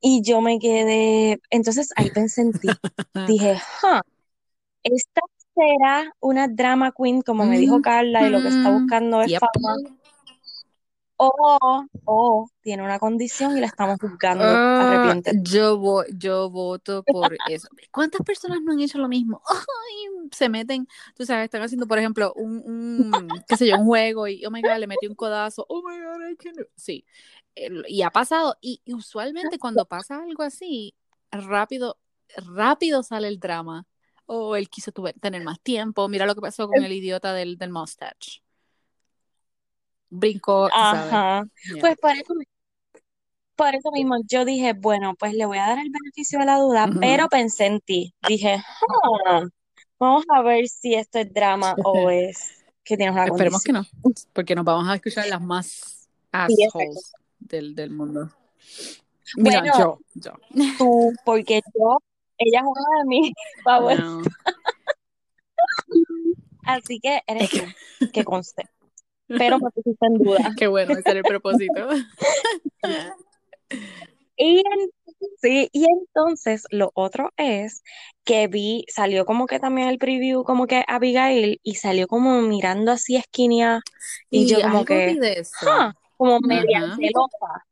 Y 0.00 0.22
yo 0.22 0.40
me 0.40 0.58
quedé, 0.58 1.40
entonces 1.50 1.90
ahí 1.96 2.10
pensé 2.10 2.42
en 2.42 2.52
ti. 2.52 2.68
Dije, 3.26 3.60
esta 4.82 5.20
será 5.54 6.12
una 6.20 6.48
drama 6.48 6.92
queen, 6.92 7.22
como 7.22 7.46
me 7.46 7.58
dijo 7.58 7.80
Carla, 7.80 8.26
y 8.26 8.30
lo 8.30 8.42
que 8.42 8.48
está 8.48 8.70
buscando 8.70 9.22
es 9.22 9.32
fama. 9.38 9.76
O, 11.20 11.86
o 12.04 12.48
tiene 12.60 12.82
una 12.82 12.98
condición 12.98 13.56
y 13.58 13.60
la 13.60 13.66
estamos 13.66 13.98
buscando. 13.98 14.44
Uh, 14.44 15.20
yo, 15.42 16.04
yo 16.14 16.48
voto 16.48 17.02
por 17.02 17.36
eso. 17.48 17.68
¿Cuántas 17.90 18.22
personas 18.22 18.60
no 18.62 18.72
han 18.72 18.80
hecho 18.80 18.98
lo 18.98 19.08
mismo? 19.08 19.42
se 20.32 20.48
meten, 20.48 20.86
tú 21.16 21.26
sabes, 21.26 21.44
están 21.44 21.62
haciendo, 21.62 21.86
por 21.86 21.98
ejemplo, 21.98 22.32
un, 22.36 22.62
un 22.64 23.28
qué 23.48 23.56
sé 23.56 23.66
yo, 23.66 23.76
un 23.78 23.86
juego 23.86 24.28
y, 24.28 24.46
oh 24.46 24.50
my 24.50 24.62
god, 24.62 24.78
le 24.78 24.86
metí 24.86 25.06
un 25.06 25.14
codazo. 25.14 25.66
Oh 25.68 25.82
my 25.82 25.98
god, 25.98 26.30
I 26.30 26.36
can't. 26.36 26.58
Sí 26.76 27.04
y 27.88 28.02
ha 28.02 28.10
pasado, 28.10 28.56
y, 28.60 28.80
usualmente 28.86 29.58
cuando 29.58 29.86
pasa 29.86 30.22
algo 30.22 30.42
así, 30.42 30.94
rápido, 31.30 31.98
rápido 32.36 33.02
sale 33.02 33.28
el 33.28 33.38
drama. 33.38 33.86
O 34.30 34.56
él 34.56 34.68
quiso 34.68 34.92
tener 34.92 35.42
más 35.42 35.58
tiempo. 35.60 36.06
Mira 36.06 36.26
lo 36.26 36.34
que 36.34 36.42
pasó 36.42 36.68
con 36.68 36.84
el 36.84 36.92
idiota 36.92 37.32
del, 37.32 37.56
del 37.56 37.70
mustache. 37.70 38.42
Brincó. 40.10 40.68
Ajá. 40.72 41.44
Pues 41.80 41.96
por 41.98 42.12
eso, 42.12 42.34
por 43.56 43.74
eso 43.74 43.90
mismo 43.90 44.16
yo 44.26 44.44
dije, 44.44 44.72
bueno, 44.72 45.14
pues 45.18 45.34
le 45.34 45.44
voy 45.44 45.58
a 45.58 45.66
dar 45.66 45.78
el 45.78 45.90
beneficio 45.90 46.38
de 46.38 46.46
la 46.46 46.58
duda, 46.58 46.88
pero 47.00 47.28
pensé 47.28 47.66
en 47.66 47.80
ti. 47.80 48.14
Dije, 48.26 48.62
vamos 49.98 50.24
a 50.32 50.42
ver 50.42 50.68
si 50.68 50.94
esto 50.94 51.18
es 51.18 51.32
drama 51.32 51.74
o 51.84 52.08
es 52.10 52.64
que 52.84 52.96
tienes 52.96 53.14
una 53.14 53.26
Esperemos 53.26 53.62
que 53.62 53.72
no, 53.72 53.84
porque 54.32 54.54
nos 54.54 54.64
vamos 54.64 54.88
a 54.88 54.94
escuchar 54.94 55.26
las 55.26 55.42
más 55.42 56.08
assholes 56.32 57.12
del, 57.38 57.74
del 57.74 57.90
mundo. 57.90 58.30
Mira, 59.36 59.62
yo, 59.64 59.98
yo. 60.14 60.32
Tú, 60.78 61.12
porque 61.24 61.60
yo, 61.74 61.98
ella 62.38 62.60
es 62.60 62.64
una 62.64 62.98
de 63.00 63.04
mis 63.06 63.32
favoritas. 63.64 64.32
Así 66.64 67.00
que 67.00 67.22
eres 67.26 67.50
tú, 67.50 68.10
que 68.12 68.24
conste. 68.24 68.68
Pero 69.28 69.58
me 69.58 69.70
pusiste 69.70 70.06
en 70.06 70.14
duda. 70.14 70.38
Qué 70.58 70.66
bueno, 70.66 70.92
ese 70.92 71.10
era 71.10 71.18
el 71.18 71.24
propósito. 71.24 71.88
y, 74.36 74.62
sí, 75.40 75.68
y 75.72 75.84
entonces 75.84 76.64
lo 76.70 76.90
otro 76.94 77.32
es 77.36 77.82
que 78.24 78.46
vi, 78.46 78.84
salió 78.88 79.26
como 79.26 79.46
que 79.46 79.60
también 79.60 79.88
el 79.88 79.98
preview, 79.98 80.44
como 80.44 80.66
que 80.66 80.84
Abigail, 80.86 81.60
y 81.62 81.74
salió 81.74 82.08
como 82.08 82.40
mirando 82.42 82.92
así 82.92 83.16
esquinia, 83.16 83.80
y 84.30 84.46
yo 84.46 84.60
como 84.62 84.84
que, 84.84 85.42
como 86.16 86.40
media 86.40 86.96
celosa, 86.96 87.66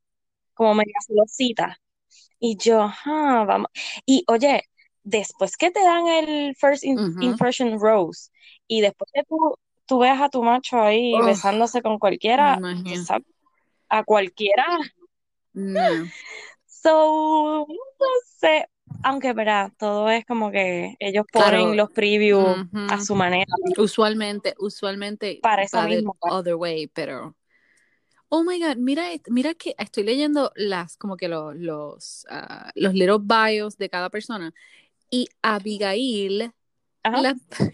como 0.55 0.75
media 0.75 0.95
celosita. 1.07 1.79
Y 2.38 2.57
yo, 2.59 2.90
ah, 3.05 3.45
vamos. 3.47 3.71
Y 4.05 4.25
oye, 4.29 4.62
después 5.03 5.57
que 5.57 5.71
te 5.71 5.81
dan 5.81 6.07
el 6.07 6.55
first 6.57 6.85
impression 6.85 7.79
rose, 7.81 8.31
y 8.66 8.81
después 8.81 9.11
que 9.12 9.23
tú, 9.25 9.57
tú 9.87 9.99
veas 10.01 10.20
a 10.20 10.29
tu 10.29 10.42
macho 10.42 10.81
ahí 10.81 11.12
besándose 11.25 11.83
con 11.83 11.99
cualquiera, 11.99 12.59
a 13.88 14.05
cualquiera. 14.05 14.66
No. 15.53 15.81
So, 16.66 17.66
no 17.68 18.07
sé, 18.38 18.68
aunque 19.03 19.33
verá, 19.33 19.72
todo 19.79 20.11
es 20.11 20.25
como 20.27 20.51
que 20.51 20.96
ellos 21.01 21.25
ponen 21.33 21.77
los 21.77 21.90
previews 21.90 22.66
a 22.90 23.01
su 23.01 23.14
manera. 23.14 23.46
Usualmente, 23.79 24.55
usualmente 24.59 25.38
para 25.42 25.62
eso 25.62 25.83
mismo. 25.83 26.16
Pues. 26.20 26.33
Other 26.33 26.55
way, 26.55 26.87
pero 26.88 27.35
Oh 28.29 28.42
my 28.42 28.59
God, 28.59 28.77
mira, 28.77 29.05
mira 29.29 29.55
que 29.55 29.75
estoy 29.79 30.03
leyendo 30.03 30.51
las, 30.57 30.96
como 30.96 31.16
que 31.16 31.29
los, 31.29 31.55
los, 31.55 32.27
uh, 32.29 32.70
los 32.75 32.92
little 32.92 33.18
bios 33.20 33.79
de 33.79 33.88
cada 33.88 34.11
persona. 34.11 34.53
Y 35.11 35.29
Abigail, 35.42 36.53
este, 37.05 37.72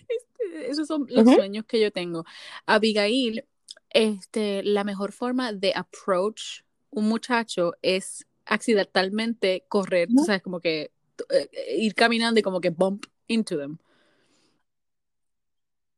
esos 0.53 0.87
son 0.87 1.07
los 1.09 1.27
sueños 1.35 1.65
que 1.67 1.81
yo 1.81 1.91
tengo. 1.91 2.25
Abigail, 2.67 3.45
este, 3.91 4.63
la 4.63 4.85
mejor 4.85 5.13
forma 5.13 5.53
de 5.53 5.73
approach 5.75 6.63
un 6.91 7.09
muchacho 7.09 7.73
es 7.83 8.27
accidentalmente 8.45 9.65
correr, 9.69 10.09
tú 10.09 10.25
sabes, 10.25 10.43
como 10.43 10.61
que 10.61 10.93
eh, 11.31 11.77
ir 11.79 11.95
caminando 11.95 12.39
y 12.41 12.43
como 12.43 12.61
que 12.61 12.71
bump 12.71 13.07
into 13.29 13.57
them. 13.57 13.79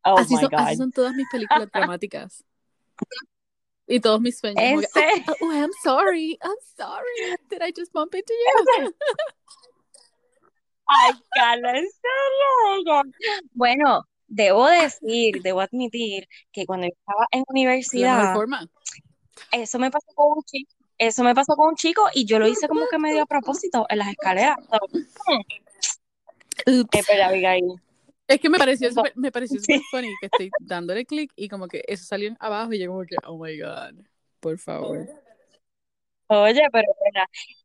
Oh 0.05 0.19
así, 0.19 0.35
my 0.35 0.41
son, 0.41 0.51
God. 0.51 0.59
así 0.61 0.77
son 0.77 0.93
todas 0.93 1.15
mis 1.15 1.27
películas 1.31 1.69
dramáticas. 1.73 2.45
Y 3.87 4.01
todos 4.01 4.21
mis 4.21 4.39
sueños. 4.39 4.85
Ese. 4.95 5.25
oh, 5.41 5.53
I'm 5.53 5.71
sorry. 5.83 6.39
I'm 6.43 6.57
sorry. 6.77 7.37
Did 7.51 7.63
I 7.63 7.73
just 7.75 7.93
bump 7.93 8.15
into 8.15 8.33
you? 8.33 8.95
Ay, 10.87 11.13
Carla, 11.35 11.79
en 11.79 11.87
serio. 11.91 13.03
Bueno, 13.53 14.07
debo 14.27 14.67
decir, 14.67 15.43
debo 15.43 15.61
admitir 15.61 16.29
que 16.53 16.67
cuando 16.67 16.87
estaba 16.87 17.27
en 17.31 17.45
universidad, 17.49 18.35
eso 19.51 19.79
me 19.79 19.91
pasó 19.91 20.07
con 20.15 20.39
un 20.39 20.43
chico, 20.45 20.75
eso 20.99 21.25
me 21.25 21.35
pasó 21.35 21.55
con 21.57 21.69
un 21.71 21.75
chico 21.77 22.09
y 22.15 22.25
yo 22.25 22.39
lo 22.39 22.47
hice 22.47 22.69
como 22.69 22.87
que 22.91 22.99
medio 22.99 23.23
a 23.23 23.27
propósito 23.27 23.87
en 23.89 23.99
las 23.99 24.09
escaleras. 24.09 24.57
Es 28.27 28.41
que 28.41 28.49
me 28.49 28.59
pareció 28.59 28.91
súper 28.91 29.13
me 29.17 29.31
pareció 29.31 29.61
super 29.61 29.81
funny 29.91 30.09
que 30.21 30.27
estoy 30.27 30.51
dándole 30.61 31.05
clic 31.05 31.31
y 31.37 31.49
como 31.49 31.69
que 31.69 31.85
eso 31.87 32.05
salió 32.05 32.35
abajo 32.41 32.73
y 32.73 32.79
yo 32.79 32.89
como 32.89 33.05
que, 33.05 33.17
oh 33.27 33.39
my 33.39 33.59
god, 33.59 34.03
por 34.41 34.59
favor. 34.59 35.07
Oye, 36.29 36.63
pero 36.73 36.87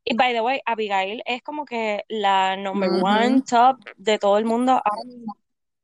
y 0.03 0.15
by 0.15 0.33
the 0.33 0.41
way, 0.41 0.59
Abigail 0.65 1.23
es 1.25 1.41
como 1.41 1.63
que 1.65 2.03
la 2.09 2.57
number 2.57 2.89
one 3.01 3.41
top 3.41 3.77
de 3.95 4.19
todo 4.19 4.37
el 4.37 4.45
mundo 4.45 4.81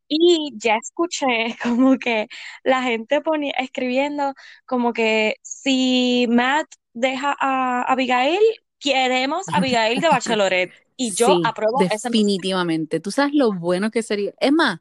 Y 0.07 0.53
ya 0.55 0.77
escuché 0.77 1.25
como 1.63 1.97
que 1.97 2.27
la 2.63 2.83
gente 2.83 3.21
ponía, 3.21 3.53
escribiendo 3.57 4.33
como 4.65 4.93
que 4.93 5.35
si 5.41 6.27
Matt 6.29 6.67
deja 6.93 7.35
a 7.39 7.83
Abigail, 7.83 8.39
queremos 8.79 9.47
a 9.49 9.57
Abigail 9.57 9.99
de 10.01 10.09
Bachelorette. 10.09 10.73
Y 10.97 11.11
yo 11.11 11.41
apruebo 11.43 11.79
Definitivamente. 11.79 13.01
Tú 13.01 13.11
sabes 13.11 13.33
lo 13.33 13.51
bueno 13.51 13.91
que 13.91 14.01
sería. 14.01 14.33
Es 14.39 14.53
más, 14.53 14.79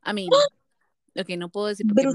a 0.00 0.12
mí, 0.12 0.28
lo 1.14 1.24
que 1.24 1.36
no 1.36 1.50
puedo 1.50 1.68
decir 1.68 1.86
porque 1.86 2.08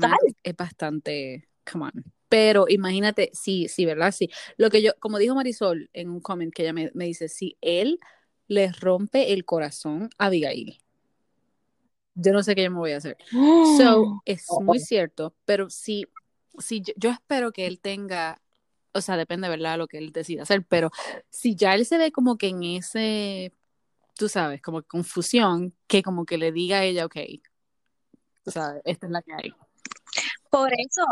es 0.44 0.56
bastante. 0.58 1.48
Come 1.72 1.86
on. 1.86 2.14
Pero 2.30 2.66
imagínate, 2.68 3.32
sí, 3.34 3.70
sí, 3.70 3.86
¿verdad? 3.86 4.12
Sí. 4.12 4.30
Lo 4.58 4.70
que 4.70 4.82
yo, 4.82 4.92
como 5.00 5.18
dijo 5.18 5.34
Marisol 5.34 5.90
en 5.94 6.10
un 6.10 6.20
comment 6.20 6.54
que 6.54 6.64
ella 6.64 6.74
me, 6.74 6.92
me 6.94 7.06
dice, 7.06 7.30
si 7.30 7.58
él 7.62 8.00
le 8.48 8.72
rompe 8.74 9.32
el 9.32 9.46
corazón 9.46 10.10
a 10.18 10.26
Abigail, 10.26 10.78
yo 12.18 12.34
no 12.34 12.44
sé 12.44 12.56
qué 12.56 12.64
yo 12.64 12.72
me 12.72 12.78
voy 12.78 12.92
a 12.92 12.98
hacer. 12.98 13.18
So, 13.78 14.22
es 14.26 14.46
muy 14.62 14.80
cierto, 14.80 15.36
pero 15.46 15.70
sí, 15.70 16.06
sí 16.58 16.84
yo, 16.96 17.12
espero 17.12 17.52
que 17.52 17.68
él 17.68 17.80
tenga, 17.80 18.42
o 18.92 19.02
sea, 19.02 19.18
depende, 19.18 19.48
¿verdad?, 19.50 19.78
lo 19.78 19.88
que 19.88 20.00
él 20.00 20.12
decida 20.12 20.44
hacer, 20.44 20.66
pero 20.66 20.90
si 21.30 21.56
ya 21.56 21.76
él 21.76 21.86
se 21.86 21.98
ve 21.98 22.12
como 22.12 22.38
que 22.38 22.48
en 22.50 22.64
ese, 22.64 23.54
tú 24.16 24.30
sabes, 24.30 24.62
como 24.62 24.82
confusión, 24.84 25.74
que 25.88 26.02
como 26.02 26.26
que 26.26 26.38
le 26.38 26.52
diga 26.52 26.80
a 26.80 26.84
ella, 26.84 27.06
ok, 27.06 27.18
o 28.46 28.52
sea, 28.52 28.76
esta 28.84 29.06
es 29.06 29.12
la 29.12 29.22
que 29.22 29.34
hay. 29.34 29.54
Por 30.50 30.72
eso, 30.74 31.04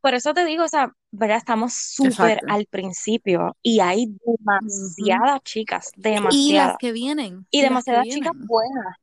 por 0.00 0.14
eso 0.14 0.32
te 0.32 0.44
digo, 0.44 0.64
o 0.64 0.68
sea, 0.68 0.92
¿verdad? 1.10 1.38
Estamos 1.38 1.74
súper 1.74 2.40
al 2.48 2.66
principio 2.66 3.56
y 3.60 3.80
hay 3.80 4.06
demasiadas 4.24 5.42
chicas, 5.42 5.90
demasiadas. 5.96 6.34
Y 6.34 6.52
las 6.52 6.76
que 6.78 6.92
vienen. 6.92 7.46
Y, 7.50 7.60
demasiadas 7.60 8.06
chicas 8.06 8.32
buenas. 8.36 8.96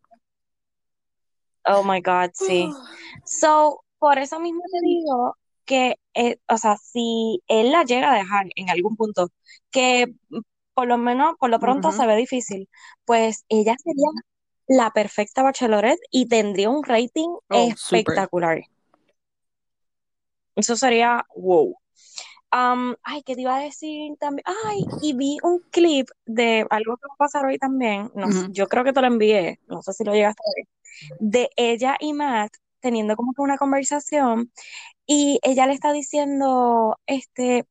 Oh 1.66 1.84
my 1.84 2.02
God, 2.02 2.32
sí. 2.34 2.70
So, 3.26 3.84
por 4.00 4.18
eso 4.18 4.40
mismo 4.40 4.62
te 4.72 4.80
digo 4.84 5.36
que, 5.66 5.96
eh, 6.14 6.38
o 6.48 6.58
sea, 6.58 6.76
si 6.78 7.42
él 7.48 7.72
la 7.72 7.84
llega 7.84 8.12
a 8.12 8.18
dejar 8.18 8.48
en 8.56 8.70
algún 8.70 8.96
punto, 8.96 9.30
que 9.70 10.14
por 10.74 10.88
lo 10.88 10.98
menos, 10.98 11.36
por 11.40 11.50
lo 11.50 11.60
pronto 11.60 11.92
se 11.92 12.08
ve 12.08 12.16
difícil, 12.16 12.68
pues 13.06 13.46
ella 13.50 13.76
sería 13.84 14.08
la 14.68 14.92
perfecta 14.92 15.44
bachelorette 15.44 16.02
y 16.10 16.28
tendría 16.28 16.70
un 16.70 16.84
rating 16.84 17.30
oh, 17.50 17.70
espectacular. 17.70 18.62
Eso 20.56 20.76
sería 20.76 21.26
wow. 21.36 21.76
ay, 22.52 23.22
¿qué 23.24 23.36
te 23.36 23.42
iba 23.42 23.58
a 23.58 23.62
decir 23.62 24.18
también? 24.20 24.44
Ay, 24.66 24.84
y 25.02 25.14
vi 25.14 25.38
un 25.44 25.60
clip 25.72 26.10
de 26.26 26.66
algo 26.70 26.98
que 26.98 27.08
va 27.08 27.14
a 27.14 27.18
pasar 27.18 27.46
hoy 27.46 27.58
también. 27.58 28.12
No, 28.16 28.28
Yo 28.52 28.68
creo 28.68 28.84
que 28.84 28.94
te 28.94 29.02
lo 29.02 29.08
envié, 29.08 29.60
no 29.68 29.82
sé 29.82 29.94
si 29.94 30.04
lo 30.04 30.14
llegaste 30.14 30.42
a 30.42 30.52
ver 30.56 30.68
de 31.20 31.50
ella 31.56 31.98
y 32.00 32.14
Matt 32.14 32.52
teniendo 32.82 33.16
como 33.16 33.34
que 33.34 33.42
una 33.42 33.58
conversación 33.58 34.52
y 35.06 35.40
ella 35.44 35.68
le 35.68 35.74
está 35.74 35.92
diciendo, 35.94 36.98
este, 37.06 37.66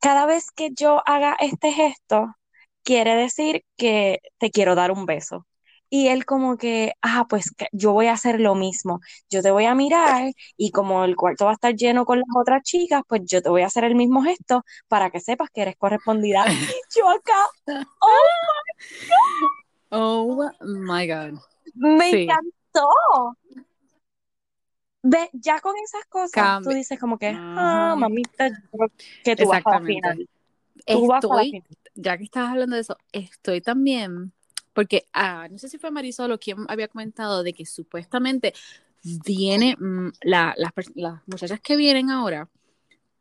cada 0.00 0.26
vez 0.26 0.50
que 0.52 0.70
yo 0.74 1.02
haga 1.06 1.36
este 1.40 1.72
gesto, 1.72 2.36
quiere 2.82 3.16
decir 3.16 3.64
que 3.76 4.20
te 4.38 4.50
quiero 4.50 4.74
dar 4.74 4.92
un 4.92 5.06
beso. 5.06 5.46
Y 5.88 6.08
él 6.08 6.26
como 6.26 6.56
que, 6.58 6.92
ah, 7.02 7.26
pues 7.28 7.52
yo 7.72 7.92
voy 7.92 8.06
a 8.08 8.14
hacer 8.14 8.40
lo 8.40 8.54
mismo. 8.56 9.00
Yo 9.30 9.40
te 9.42 9.50
voy 9.52 9.66
a 9.66 9.74
mirar 9.74 10.32
y 10.56 10.70
como 10.72 11.04
el 11.04 11.16
cuarto 11.16 11.44
va 11.46 11.52
a 11.52 11.54
estar 11.54 11.74
lleno 11.74 12.04
con 12.04 12.18
las 12.18 12.28
otras 12.36 12.62
chicas, 12.62 13.02
pues 13.08 13.22
yo 13.24 13.40
te 13.40 13.48
voy 13.50 13.62
a 13.62 13.66
hacer 13.66 13.84
el 13.84 13.94
mismo 13.94 14.22
gesto 14.22 14.64
para 14.88 15.10
que 15.10 15.20
sepas 15.20 15.48
que 15.50 15.62
eres 15.62 15.76
correspondida. 15.76 16.44
yo 16.96 17.08
acá, 17.08 17.46
oh 18.00 18.18
my 18.90 19.06
God. 19.08 19.90
Oh 19.90 20.50
my 20.60 21.06
God. 21.06 21.40
Me 21.76 22.22
encantó. 22.22 22.88
Ve, 25.02 25.30
ya 25.32 25.60
con 25.60 25.74
esas 25.76 26.04
cosas, 26.06 26.62
tú 26.62 26.70
dices 26.70 26.98
como 26.98 27.16
que, 27.16 27.28
ah, 27.28 27.94
mamita, 27.96 28.50
que 29.22 29.36
tú 29.36 29.46
vas 29.46 29.62
a 29.64 29.78
la 29.78 29.80
final. 29.80 30.28
estoy, 30.84 31.62
ya 31.94 32.18
que 32.18 32.24
estabas 32.24 32.50
hablando 32.50 32.74
de 32.74 32.82
eso, 32.82 32.96
estoy 33.12 33.60
también, 33.60 34.32
porque 34.72 35.06
ah, 35.12 35.46
no 35.48 35.58
sé 35.58 35.68
si 35.68 35.78
fue 35.78 35.92
Marisol 35.92 36.32
o 36.32 36.38
quien 36.38 36.58
había 36.68 36.88
comentado 36.88 37.44
de 37.44 37.52
que 37.52 37.64
supuestamente 37.66 38.52
viene 39.24 39.76
mm, 39.78 40.08
la, 40.22 40.54
las, 40.56 40.72
muchachas 41.26 41.60
que 41.60 41.76
vienen 41.76 42.10
ahora, 42.10 42.48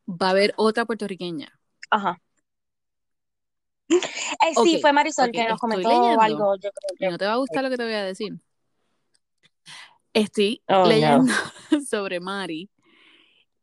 va 0.07 0.27
a 0.27 0.31
haber 0.31 0.53
otra 0.57 0.85
puertorriqueña. 0.85 1.59
Ajá. 1.91 2.19
Eh, 3.87 4.53
sí, 4.63 4.79
fue 4.81 4.93
Marisol 4.93 5.31
que 5.31 5.47
nos 5.47 5.59
comentó 5.59 5.89
algo. 6.19 6.55
Yo 6.55 6.69
creo 6.71 6.97
que... 6.97 7.09
no 7.09 7.17
te 7.17 7.25
va 7.25 7.33
a 7.33 7.37
gustar 7.37 7.63
lo 7.63 7.69
que 7.69 7.77
te 7.77 7.83
voy 7.83 7.93
a 7.93 8.03
decir. 8.03 8.33
Estoy 10.13 10.63
oh, 10.67 10.85
leyendo 10.85 11.33
sobre 11.89 12.19
Mari 12.19 12.69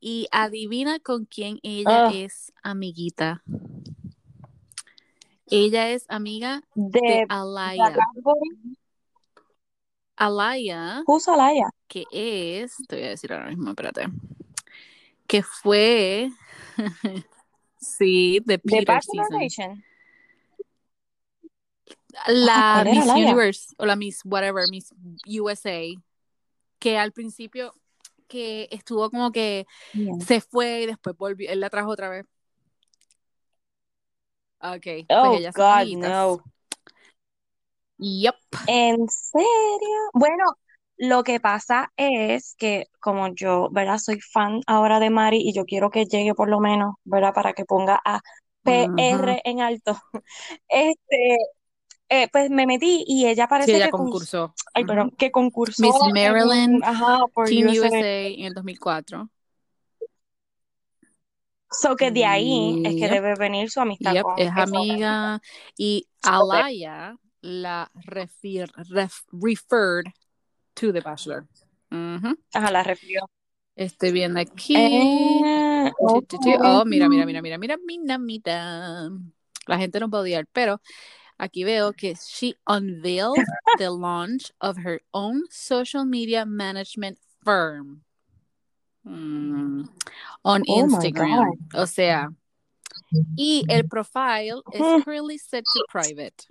y 0.01 0.27
adivina 0.31 0.99
con 0.99 1.25
quién 1.25 1.59
ella 1.63 2.09
ah. 2.09 2.13
es 2.13 2.53
amiguita. 2.63 3.43
Ella 5.47 5.91
es 5.91 6.07
amiga 6.09 6.63
de, 6.75 7.25
Alaya. 7.29 7.97
Alaya. 10.17 11.03
Who's 11.07 11.29
Alaya? 11.29 11.69
Que 11.89 12.05
es, 12.11 12.77
te 12.89 12.97
voy 12.97 13.05
a 13.05 13.09
decir 13.11 13.33
ahora 13.33 13.49
mismo, 13.49 13.71
espérate. 13.71 14.07
Que 15.27 15.43
fue, 15.43 16.31
sí, 17.81 18.41
de 18.45 18.59
Peter 18.59 19.01
Season. 19.03 19.83
La 22.27 22.81
ah, 22.81 22.85
Miss 22.85 23.07
Universe 23.07 23.75
o 23.79 23.87
la 23.87 23.97
Miss 23.97 24.21
whatever, 24.25 24.65
Miss 24.71 24.93
USA 25.27 25.83
que 26.79 26.99
al 26.99 27.13
principio 27.13 27.73
que 28.27 28.67
estuvo 28.73 29.09
como 29.09 29.31
que 29.31 29.67
se 30.27 30.41
fue 30.41 30.81
y 30.81 30.87
después 30.87 31.17
volvió, 31.17 31.51
él 31.51 31.61
la 31.61 31.71
trajo 31.71 31.91
otra 31.91 32.09
vez. 32.09 32.27
Ok. 34.59 35.07
Pues 35.07 35.09
oh, 35.11 35.39
God, 35.55 35.99
no. 35.99 36.43
Yep. 37.99 38.35
¿En 38.67 39.09
serio? 39.09 40.11
Bueno, 40.13 40.45
lo 40.97 41.23
que 41.23 41.39
pasa 41.39 41.93
es 41.97 42.57
que 42.57 42.87
como 43.01 43.29
yo, 43.35 43.69
¿verdad? 43.71 43.99
Soy 43.99 44.21
fan 44.21 44.61
ahora 44.67 44.99
de 44.99 45.11
Mari 45.11 45.39
y 45.41 45.53
yo 45.53 45.65
quiero 45.65 45.91
que 45.91 46.07
llegue 46.07 46.35
por 46.35 46.49
lo 46.49 46.59
menos, 46.59 46.95
¿verdad? 47.05 47.33
Para 47.33 47.53
que 47.53 47.65
ponga 47.65 48.01
a 48.05 48.23
PR 48.63 49.43
en 49.45 49.61
alto. 49.61 49.97
Este, 50.69 51.37
eh, 52.15 52.29
pues 52.31 52.51
me 52.51 52.67
metí 52.67 53.05
y 53.07 53.27
ella 53.27 53.49
parece 53.49 53.71
sí, 53.71 53.77
ella 53.77 53.87
que 53.87 53.93
concursó. 53.93 54.55
Ay, 54.75 54.85
perdón, 54.85 55.13
que 55.13 55.33
concursó. 55.33 55.83
Miss 55.83 55.95
Maryland, 56.13 56.83
Team 57.47 57.69
USA. 57.71 58.27
en 58.27 58.45
el 58.45 58.53
2004. 58.53 59.31
So 61.71 61.97
que 61.97 62.11
de 62.11 62.27
ahí 62.27 62.83
es 62.85 62.97
que 62.97 63.09
debe 63.09 63.35
venir 63.35 63.71
su 63.71 63.81
amistad 63.81 64.15
con 64.21 64.39
es 64.39 64.51
amiga 64.55 65.41
y 65.79 66.07
Alaya 66.23 67.17
la 67.41 67.91
refer, 67.95 68.71
referred 69.33 70.13
to 70.75 70.93
The 70.93 71.01
Bachelor. 71.01 71.47
Ajá, 71.91 72.71
la 72.71 72.83
refirió. 72.83 73.29
Estoy 73.75 74.13
viendo 74.13 74.39
aquí. 74.39 74.77
Eh, 74.77 75.91
oh, 75.99 76.85
mira, 76.85 77.09
mira, 77.09 77.25
mira, 77.25 77.41
mira, 77.41 77.59
mira, 77.59 77.79
mira, 77.79 78.19
mira. 78.19 79.09
La 79.67 79.79
gente 79.79 79.99
no 79.99 80.11
puede 80.11 80.25
odiar, 80.25 80.47
pero 80.53 80.83
Aquí 81.43 81.65
veo 81.65 81.93
que 81.93 82.15
she 82.15 82.55
unveiled 82.69 83.37
the 83.79 83.91
launch 83.91 84.53
of 84.61 84.77
her 84.79 85.01
own 85.13 85.43
social 85.51 86.05
media 86.05 86.47
management 86.47 87.19
firm 87.45 88.03
mm, 89.05 89.89
on 90.45 90.63
oh 90.69 90.87
Instagram. 90.87 91.51
O 91.75 91.87
sea, 91.87 92.29
y 93.37 93.65
el 93.69 93.83
profile 93.89 94.63
is 94.73 94.81
currently 95.05 95.37
set 95.37 95.65
to 95.65 95.85
private. 95.89 96.47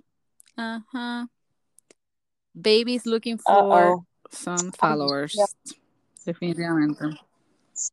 Uh-huh. 0.58 1.26
Baby's 2.60 3.06
looking 3.06 3.38
for 3.38 4.04
some 4.30 4.72
followers. 4.78 5.34
Definitivamente. 6.26 7.18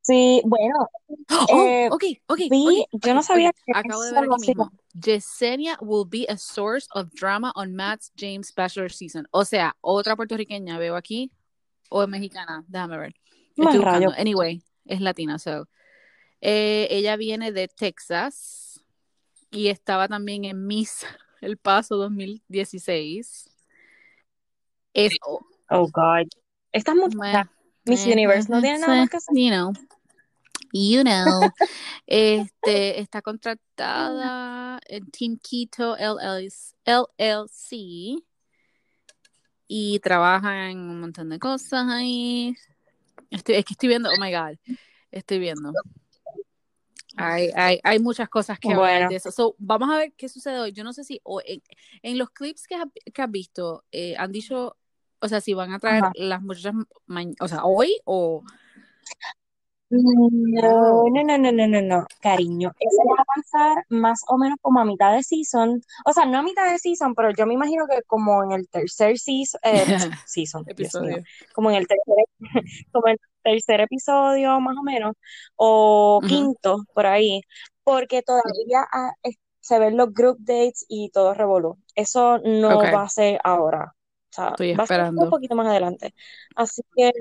Sí, 0.01 0.41
bueno. 0.45 0.89
Oh, 1.29 1.67
eh, 1.67 1.89
ok, 1.91 2.03
ok. 2.27 2.39
yo 2.91 3.13
no 3.13 3.23
sabía 3.23 3.51
que 3.51 3.71
acabo 3.73 4.03
de 4.03 4.11
ver 4.11 4.23
aquí 4.23 4.47
mismo. 4.47 4.71
Yesenia 4.93 5.77
will 5.81 6.05
be 6.07 6.25
a 6.29 6.37
source 6.37 6.87
of 6.93 7.09
drama 7.13 7.51
on 7.55 7.75
Matt's 7.75 8.11
James 8.15 8.53
Bachelor 8.53 8.91
season. 8.91 9.27
O 9.31 9.45
sea, 9.45 9.75
otra 9.81 10.15
puertorriqueña 10.15 10.77
veo 10.77 10.95
aquí 10.95 11.31
o 11.89 12.05
mexicana, 12.07 12.63
déjame 12.67 12.97
ver. 12.97 13.15
Estoy 13.55 13.77
buscando. 13.77 14.11
Anyway, 14.17 14.61
es 14.85 15.01
latina, 15.01 15.39
so. 15.39 15.67
Eh, 16.41 16.87
ella 16.89 17.17
viene 17.17 17.51
de 17.51 17.67
Texas 17.67 18.83
y 19.51 19.67
estaba 19.67 20.07
también 20.07 20.45
en 20.45 20.65
Miss 20.65 21.05
El 21.41 21.57
Paso 21.57 21.95
2016. 21.97 23.49
Es, 24.93 25.17
oh, 25.69 25.87
God. 25.91 26.27
Esta 26.71 26.93
mujer 26.93 27.47
Miss 27.85 28.05
Universe 28.05 28.49
no 28.49 28.61
tiene 28.61 28.79
nada 28.79 28.97
más 28.97 29.09
que 29.09 29.17
hacer. 29.17 29.35
You 29.35 29.49
know. 29.49 29.73
You 30.71 31.03
know. 31.03 31.51
este, 32.07 32.99
está 32.99 33.21
contratada 33.21 34.79
en 34.87 35.09
Team 35.11 35.37
Keto 35.37 35.95
LLC 35.97 38.23
y 39.67 39.99
trabaja 39.99 40.69
en 40.69 40.79
un 40.79 40.99
montón 40.99 41.29
de 41.29 41.39
cosas 41.39 41.87
ahí. 41.89 42.55
Estoy, 43.29 43.55
es 43.55 43.65
que 43.65 43.73
estoy 43.73 43.89
viendo, 43.89 44.09
oh 44.09 44.19
my 44.19 44.31
god, 44.31 44.57
estoy 45.11 45.39
viendo. 45.39 45.71
Hay, 47.15 47.51
hay, 47.55 47.79
hay 47.83 47.99
muchas 47.99 48.29
cosas 48.29 48.59
que 48.59 48.71
hablar 48.71 49.09
de 49.09 49.17
eso. 49.17 49.55
vamos 49.57 49.89
a 49.89 49.97
ver 49.97 50.13
qué 50.13 50.29
sucede 50.29 50.59
hoy. 50.59 50.71
Yo 50.71 50.83
no 50.83 50.93
sé 50.93 51.03
si 51.03 51.21
en, 52.01 52.17
los 52.17 52.29
clips 52.31 52.65
que, 52.65 52.77
que 53.11 53.21
has 53.21 53.29
visto 53.29 53.83
eh, 53.91 54.15
han 54.17 54.31
dicho, 54.31 54.77
o 55.21 55.27
sea, 55.27 55.41
si 55.41 55.53
van 55.53 55.73
a 55.73 55.79
traer 55.79 56.03
las 56.15 56.41
muchachas, 56.41 56.75
o 57.39 57.47
sea, 57.47 57.63
hoy 57.63 57.95
o 58.05 58.43
no, 59.91 61.23
no, 61.23 61.37
no, 61.37 61.51
no, 61.51 61.67
no, 61.67 61.81
no, 61.81 62.05
cariño. 62.21 62.71
Eso 62.79 63.01
va 63.09 63.23
a 63.23 63.25
pasar 63.25 63.85
más 63.89 64.21
o 64.27 64.37
menos 64.37 64.57
como 64.61 64.79
a 64.79 64.85
mitad 64.85 65.15
de 65.15 65.23
season. 65.23 65.81
O 66.05 66.13
sea, 66.13 66.25
no 66.25 66.37
a 66.37 66.43
mitad 66.43 66.71
de 66.71 66.77
season, 66.77 67.15
pero 67.15 67.31
yo 67.31 67.47
me 67.47 67.55
imagino 67.55 67.87
que 67.87 68.01
como 68.03 68.43
en 68.43 68.51
el 68.51 68.69
tercer 68.69 69.17
season, 69.19 69.59
eh, 69.63 69.85
season 70.27 70.63
episodio. 70.67 71.23
como 71.53 71.71
en 71.71 71.77
el 71.77 71.87
tercer, 71.87 72.25
como 72.91 73.07
el 73.07 73.17
tercer 73.43 73.81
episodio 73.81 74.59
más 74.59 74.77
o 74.77 74.83
menos, 74.83 75.15
o 75.55 76.21
quinto, 76.27 76.83
por 76.93 77.07
ahí, 77.07 77.41
porque 77.83 78.21
todavía 78.21 78.85
ah, 78.91 79.13
se 79.59 79.79
ven 79.79 79.97
los 79.97 80.13
group 80.13 80.37
dates 80.39 80.85
y 80.87 81.09
todo 81.09 81.33
revolú. 81.33 81.77
Eso 81.95 82.37
no 82.39 82.77
va 82.77 83.03
a 83.03 83.09
ser 83.09 83.39
ahora. 83.43 83.95
O 84.31 84.33
sea, 84.33 84.55
va 84.77 84.83
a 84.83 84.87
ser 84.87 85.01
un 85.01 85.29
poquito 85.29 85.55
más 85.55 85.67
adelante. 85.67 86.13
Así 86.55 86.81
que 86.95 87.11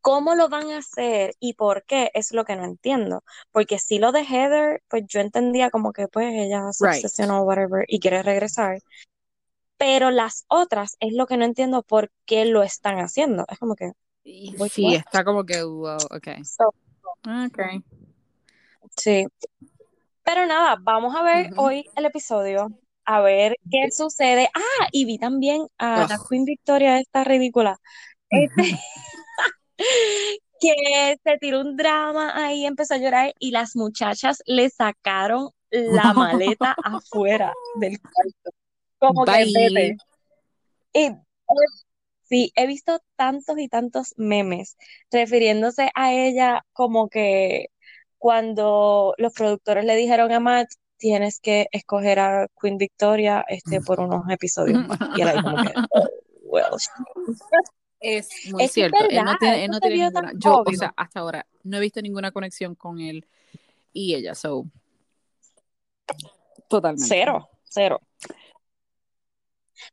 ¿Cómo 0.00 0.34
lo 0.34 0.48
van 0.48 0.70
a 0.70 0.78
hacer 0.78 1.34
y 1.40 1.54
por 1.54 1.84
qué? 1.84 2.10
Es 2.14 2.32
lo 2.32 2.44
que 2.44 2.56
no 2.56 2.64
entiendo. 2.64 3.24
Porque 3.50 3.78
si 3.78 3.98
lo 3.98 4.12
de 4.12 4.24
Heather, 4.24 4.82
pues 4.88 5.04
yo 5.06 5.20
entendía 5.20 5.70
como 5.70 5.92
que 5.92 6.08
pues 6.08 6.32
ella 6.32 6.72
se 6.72 6.86
obsesionó 6.86 7.40
o 7.40 7.44
whatever 7.44 7.84
y 7.88 8.00
quiere 8.00 8.22
regresar. 8.22 8.80
Pero 9.76 10.10
las 10.10 10.44
otras 10.48 10.96
es 11.00 11.14
lo 11.14 11.26
que 11.26 11.36
no 11.36 11.44
entiendo 11.44 11.82
por 11.82 12.10
qué 12.26 12.44
lo 12.44 12.62
están 12.62 12.98
haciendo. 12.98 13.44
Es 13.48 13.58
como 13.58 13.74
que. 13.74 13.92
Sí, 14.22 14.94
está 14.94 15.24
como 15.24 15.44
que, 15.44 15.62
wow, 15.62 15.96
ok. 16.10 16.28
ok. 17.46 17.58
Sí. 18.96 19.26
Pero 20.22 20.46
nada, 20.46 20.76
vamos 20.80 21.16
a 21.16 21.22
ver 21.22 21.50
hoy 21.56 21.86
el 21.96 22.04
episodio, 22.04 22.70
a 23.10 23.20
ver 23.22 23.56
qué 23.68 23.90
sucede. 23.90 24.48
Ah, 24.54 24.86
y 24.92 25.04
vi 25.04 25.18
también 25.18 25.66
a 25.78 26.06
la 26.08 26.20
Queen 26.28 26.44
Victoria, 26.44 27.00
esta 27.00 27.24
ridícula. 27.24 27.76
Este, 28.28 28.78
que 30.60 31.18
se 31.24 31.38
tiró 31.38 31.60
un 31.60 31.76
drama 31.76 32.32
ahí, 32.36 32.64
empezó 32.64 32.94
a 32.94 32.98
llorar 32.98 33.34
y 33.40 33.50
las 33.50 33.74
muchachas 33.74 34.42
le 34.46 34.70
sacaron 34.70 35.50
la 35.70 36.12
maleta 36.14 36.76
afuera 36.84 37.52
del 37.80 37.98
cuarto. 38.00 38.50
Como 38.98 39.24
que 39.24 39.96
Y 40.92 41.10
sí, 42.28 42.52
he 42.54 42.66
visto 42.68 43.00
tantos 43.16 43.58
y 43.58 43.68
tantos 43.68 44.14
memes 44.18 44.76
refiriéndose 45.10 45.90
a 45.96 46.12
ella 46.12 46.64
como 46.72 47.08
que 47.08 47.70
cuando 48.18 49.14
los 49.18 49.32
productores 49.32 49.84
le 49.84 49.96
dijeron 49.96 50.30
a 50.30 50.38
Matt, 50.38 50.68
tienes 51.00 51.40
que 51.40 51.66
escoger 51.72 52.20
a 52.20 52.46
Queen 52.60 52.76
Victoria 52.76 53.44
este, 53.48 53.80
por 53.80 53.98
unos 54.00 54.28
episodios 54.30 54.86
más. 54.88 54.98
Y 55.16 55.22
él 55.22 55.28
ahí 55.28 55.42
como 55.42 55.56
que, 55.64 55.72
oh, 55.90 56.08
well. 56.44 56.64
Es 58.02 58.30
muy 58.50 58.66
cierto. 58.66 58.96
él 59.10 59.22
no 59.22 59.36
tiene, 59.36 59.64
él 59.66 59.70
no 59.70 59.78
tiene 59.78 59.96
ninguna. 59.96 60.32
Yo, 60.34 60.62
o 60.66 60.72
sea, 60.72 60.90
hasta 60.96 61.20
ahora 61.20 61.46
no 61.64 61.76
he 61.76 61.80
visto 61.80 62.00
ninguna 62.00 62.30
conexión 62.30 62.74
con 62.74 62.98
él 62.98 63.26
y 63.92 64.14
ella, 64.14 64.34
so. 64.34 64.64
Totalmente. 66.66 67.06
Cero, 67.06 67.50
cero. 67.64 68.00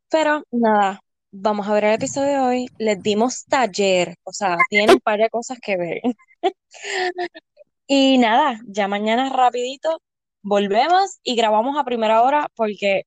Pero 0.07 0.43
nada, 0.51 1.01
vamos 1.31 1.67
a 1.67 1.73
ver 1.73 1.83
el 1.83 1.93
episodio 1.95 2.29
de 2.29 2.39
hoy. 2.39 2.65
Les 2.77 3.03
dimos 3.03 3.43
taller, 3.43 4.15
o 4.23 4.31
sea, 4.31 4.57
tienen 4.69 4.91
un 4.91 5.01
par 5.01 5.19
de 5.19 5.29
cosas 5.29 5.57
que 5.61 5.75
ver. 5.75 6.01
y 7.87 8.17
nada, 8.19 8.61
ya 8.67 8.87
mañana 8.87 9.27
rapidito 9.27 10.01
volvemos 10.47 11.19
y 11.23 11.35
grabamos 11.35 11.77
a 11.77 11.83
primera 11.83 12.23
hora 12.23 12.47
porque 12.55 13.03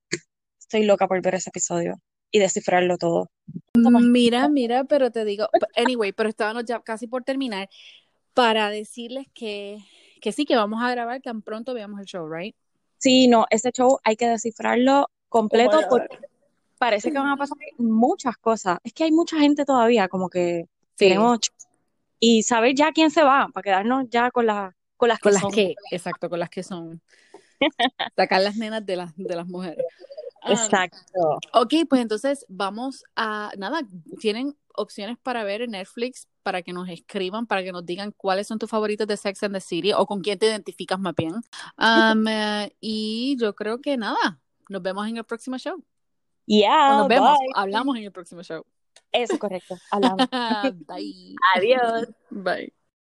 estoy 0.59 0.85
loca 0.85 1.09
por 1.09 1.21
ver 1.23 1.37
ese 1.37 1.51
episodio 1.51 1.97
y 2.31 2.39
descifrarlo 2.39 2.99
todo. 2.99 3.31
Mira, 3.75 4.49
mira, 4.49 4.85
pero 4.85 5.11
te 5.11 5.25
digo, 5.25 5.49
anyway, 5.75 6.13
pero 6.13 6.29
estábamos 6.29 6.65
ya 6.67 6.81
casi 6.81 7.07
por 7.07 7.25
terminar 7.25 7.69
para 8.35 8.71
decirles 8.71 9.27
que, 9.35 9.79
que 10.21 10.33
sí, 10.33 10.45
que 10.45 10.55
vamos 10.55 10.83
a 10.83 10.91
grabar 10.91 11.21
tan 11.23 11.43
pronto 11.43 11.75
veamos 11.75 11.99
el 12.01 12.07
show, 12.07 12.29
¿right? 12.29 12.55
Sí, 12.99 13.27
no, 13.27 13.47
este 13.51 13.73
show 13.73 13.99
hay 14.05 14.17
que 14.17 14.29
descifrarlo 14.29 15.09
completo 15.29 15.79
oh 15.79 15.89
porque 15.89 16.19
parece 16.79 17.11
que 17.11 17.19
van 17.19 17.29
a 17.31 17.37
pasar 17.37 17.57
muchas 17.79 18.37
cosas. 18.37 18.79
Es 18.85 18.93
que 18.93 19.05
hay 19.05 19.13
mucha 19.13 19.39
gente 19.39 19.65
todavía, 19.65 20.09
como 20.09 20.29
que 20.29 20.67
tenemos 20.97 21.41
y 22.19 22.43
saber 22.43 22.75
ya 22.75 22.93
quién 22.93 23.11
se 23.11 23.23
va, 23.23 23.49
para 23.53 23.63
quedarnos 23.63 24.05
ya 24.11 24.31
con, 24.31 24.47
la, 24.47 24.77
con 25.01 25.09
las 25.09 25.19
con 25.19 25.33
que 25.33 25.39
las 25.41 25.55
que, 25.55 25.75
exacto, 25.91 26.29
con 26.29 26.39
las 26.39 26.51
que 26.51 26.63
son. 26.63 27.01
Sacar 28.17 28.43
las 28.43 28.57
nenas 28.57 28.85
de 28.85 28.97
las, 28.97 29.17
de 29.17 29.35
las 29.35 29.47
mujeres. 29.47 29.85
Exacto. 30.47 31.39
ok, 31.53 31.75
pues 31.89 32.01
entonces 32.01 32.47
vamos 32.49 33.05
a, 33.17 33.51
nada, 33.57 33.83
tienen 34.21 34.57
opciones 34.75 35.19
para 35.23 35.43
ver 35.45 35.63
en 35.63 35.73
Netflix 35.73 36.29
para 36.43 36.63
que 36.63 36.73
nos 36.73 36.89
escriban, 36.89 37.47
para 37.47 37.63
que 37.63 37.73
nos 37.73 37.85
digan 37.85 38.13
cuáles 38.13 38.47
son 38.47 38.59
tus 38.59 38.71
favoritos 38.71 39.07
de 39.07 39.17
Sex 39.17 39.43
and 39.43 39.55
the 39.55 39.61
City 39.61 39.93
o 39.93 40.07
con 40.07 40.21
quién 40.21 40.39
te 40.39 40.47
identificas 40.47 40.99
más 40.99 41.15
bien. 41.15 41.35
Eh, 41.79 42.77
y 42.81 43.37
yo 43.39 43.55
creo 43.55 43.81
que 43.81 43.97
nada, 43.97 44.41
nos 44.69 44.83
vemos 44.83 45.07
en 45.09 45.17
el 45.17 45.25
próximo 45.25 45.59
show. 45.59 45.83
Yeah, 46.47 46.97
nos 46.97 47.09
vemos, 47.09 47.39
hablamos 47.55 47.97
en 47.97 48.05
el 48.05 48.13
próximo 48.13 48.43
show. 48.43 48.65
Eso 49.13 49.35
es 49.35 49.39
correcto, 49.39 49.77
hablamos. 49.91 50.27
Bye. 50.87 51.37
Adiós. 51.55 52.09
Bye. 52.31 52.80